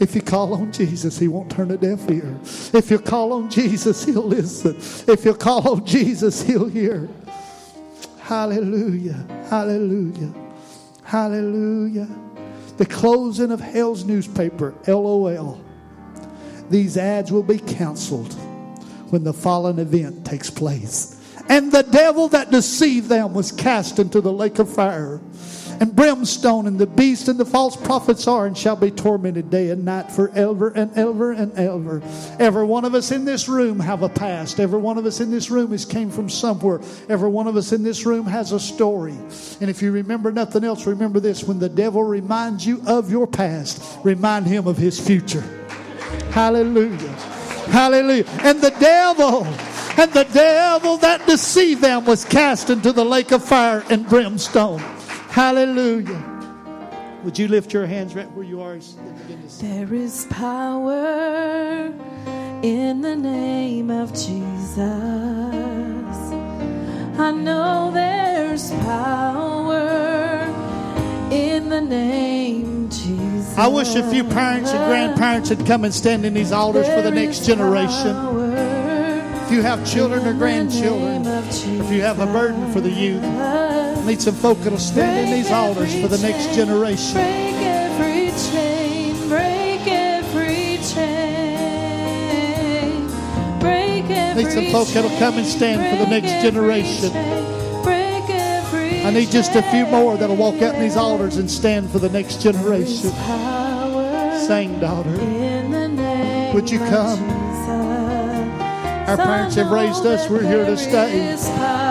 If 0.00 0.14
you 0.14 0.22
call 0.22 0.54
on 0.54 0.72
Jesus, 0.72 1.18
He 1.18 1.28
won't 1.28 1.50
turn 1.50 1.70
a 1.70 1.76
deaf 1.76 2.08
ear. 2.10 2.38
If 2.72 2.90
you 2.90 2.98
call 2.98 3.32
on 3.32 3.50
Jesus, 3.50 4.04
He'll 4.04 4.22
listen. 4.22 4.76
If 5.12 5.24
you 5.24 5.34
call 5.34 5.68
on 5.68 5.84
Jesus, 5.84 6.42
He'll 6.42 6.68
hear. 6.68 7.08
Hallelujah. 8.20 9.26
Hallelujah. 9.48 10.32
Hallelujah. 11.02 12.08
The 12.76 12.86
closing 12.86 13.50
of 13.50 13.60
hell's 13.60 14.04
newspaper, 14.04 14.74
LOL. 14.86 15.60
These 16.70 16.96
ads 16.96 17.32
will 17.32 17.42
be 17.42 17.58
canceled 17.58 18.34
when 19.10 19.24
the 19.24 19.32
fallen 19.32 19.78
event 19.78 20.24
takes 20.24 20.50
place. 20.50 21.14
And 21.48 21.72
the 21.72 21.82
devil 21.82 22.28
that 22.28 22.50
deceived 22.50 23.08
them 23.08 23.32
was 23.32 23.50
cast 23.50 23.98
into 23.98 24.20
the 24.20 24.32
lake 24.32 24.58
of 24.58 24.72
fire 24.72 25.20
and 25.80 25.94
brimstone, 25.94 26.66
and 26.66 26.78
the 26.78 26.86
beast 26.86 27.28
and 27.28 27.38
the 27.38 27.44
false 27.44 27.76
prophets 27.76 28.26
are 28.26 28.46
and 28.46 28.56
shall 28.56 28.76
be 28.76 28.90
tormented 28.90 29.50
day 29.50 29.70
and 29.70 29.84
night 29.84 30.10
forever 30.10 30.68
and 30.70 30.96
ever 30.96 31.32
and 31.32 31.52
ever. 31.58 32.02
Every 32.38 32.64
one 32.64 32.84
of 32.84 32.94
us 32.94 33.10
in 33.10 33.24
this 33.24 33.48
room 33.48 33.78
have 33.80 34.02
a 34.02 34.08
past. 34.08 34.60
Every 34.60 34.78
one 34.78 34.98
of 34.98 35.06
us 35.06 35.20
in 35.20 35.30
this 35.30 35.50
room 35.50 35.70
has 35.70 35.84
came 35.84 36.10
from 36.10 36.28
somewhere. 36.28 36.80
Every 37.08 37.28
one 37.28 37.46
of 37.46 37.56
us 37.56 37.72
in 37.72 37.82
this 37.82 38.04
room 38.06 38.26
has 38.26 38.52
a 38.52 38.60
story. 38.60 39.16
And 39.60 39.70
if 39.70 39.82
you 39.82 39.92
remember 39.92 40.32
nothing 40.32 40.64
else, 40.64 40.86
remember 40.86 41.20
this: 41.20 41.44
when 41.44 41.58
the 41.58 41.68
devil 41.68 42.02
reminds 42.02 42.66
you 42.66 42.82
of 42.86 43.10
your 43.10 43.26
past, 43.26 43.98
remind 44.04 44.46
him 44.46 44.66
of 44.66 44.76
his 44.76 44.98
future. 44.98 45.44
Hallelujah. 46.30 47.12
Hallelujah. 47.68 48.24
And 48.42 48.60
the 48.60 48.70
devil 48.80 49.44
and 49.98 50.12
the 50.12 50.24
devil 50.32 50.96
that 50.98 51.26
deceived 51.26 51.82
them 51.82 52.04
was 52.04 52.24
cast 52.24 52.70
into 52.70 52.92
the 52.92 53.04
lake 53.04 53.32
of 53.32 53.44
fire 53.44 53.84
and 53.90 54.08
brimstone. 54.08 54.82
Hallelujah. 55.28 56.24
Would 57.24 57.38
you 57.38 57.48
lift 57.48 57.72
your 57.72 57.86
hands 57.86 58.14
right 58.14 58.30
where 58.32 58.44
you 58.44 58.60
are? 58.60 58.78
There 59.60 59.94
is 59.94 60.26
power 60.30 61.92
in 62.62 63.02
the 63.02 63.16
name 63.16 63.90
of 63.90 64.12
Jesus. 64.12 64.78
I 67.18 67.30
know 67.32 67.90
there's 67.92 68.70
power 68.70 69.88
in 71.30 71.68
the 71.68 71.80
name 71.80 72.88
Jesus. 72.88 73.58
I 73.58 73.66
wish 73.66 73.94
a 73.96 74.08
few 74.10 74.24
parents 74.24 74.70
and 74.70 74.84
grandparents 74.86 75.48
had 75.50 75.66
come 75.66 75.84
and 75.84 75.92
stand 75.92 76.24
in 76.24 76.34
these 76.34 76.52
altars 76.52 76.86
for 76.88 77.02
the 77.02 77.10
next 77.10 77.44
generation. 77.44 78.16
If 79.44 79.52
you 79.52 79.62
have 79.62 79.84
children 79.90 80.26
or 80.26 80.34
grandchildren, 80.34 81.26
if 81.26 81.90
you 81.90 82.02
have 82.02 82.20
a 82.20 82.26
burden 82.26 82.72
for 82.72 82.80
the 82.80 82.90
youth, 82.90 83.22
need 84.08 84.22
some 84.22 84.34
folk 84.34 84.56
that'll 84.60 84.78
stand 84.78 85.28
in 85.28 85.34
these 85.34 85.50
altars 85.50 85.92
for 86.00 86.08
the 86.08 86.16
next 86.18 86.54
generation. 86.54 87.12
Break 87.12 87.56
every 87.60 88.30
chain, 88.50 89.28
break 89.28 89.86
every 89.86 90.78
chain, 90.82 91.86
break 93.60 94.04
every 94.08 94.44
Need 94.44 94.50
some 94.50 94.70
folk 94.72 94.88
that'll 94.88 95.14
come 95.18 95.34
and 95.34 95.46
stand 95.46 95.90
for 95.90 96.02
the 96.02 96.10
next 96.10 96.42
generation. 96.42 97.12
I 99.04 99.10
need 99.10 99.30
just 99.30 99.54
a 99.54 99.62
few 99.70 99.84
more 99.86 100.16
that'll 100.16 100.36
walk 100.36 100.62
out 100.62 100.74
in 100.74 100.80
these 100.80 100.96
altars 100.96 101.36
and 101.36 101.50
stand 101.50 101.90
for 101.90 101.98
the 101.98 102.08
next 102.08 102.40
generation. 102.40 103.12
Sing, 104.46 104.80
daughter. 104.80 105.10
Would 106.54 106.70
you 106.70 106.78
come? 106.78 107.22
Our 109.06 109.18
parents 109.18 109.54
have 109.56 109.70
raised 109.70 110.06
us. 110.06 110.30
We're 110.30 110.42
here 110.42 110.64
to 110.64 110.78
stay. 110.78 111.36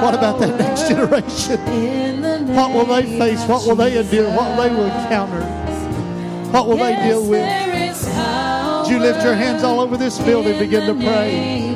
What 0.02 0.14
about 0.14 0.40
that 0.40 0.58
next 0.60 0.88
generation? 0.88 1.60
What 2.56 2.74
will 2.74 2.86
they 2.86 3.04
face? 3.18 3.44
What 3.46 3.68
will 3.68 3.76
they 3.76 3.98
endure? 3.98 4.30
What 4.32 4.58
will 4.58 4.64
they 4.64 4.70
encounter? 4.86 5.42
What 6.52 6.68
will 6.68 6.78
they 6.78 6.96
deal 6.96 7.28
with? 7.28 7.46
Would 8.88 8.92
you 8.92 9.00
lift 9.00 9.24
your 9.24 9.34
hands 9.36 9.64
all 9.64 9.80
over 9.82 9.98
this 9.98 10.18
building? 10.20 10.54
And 10.54 10.60
begin 10.60 10.88
to 10.88 10.94
pray. 11.04 11.76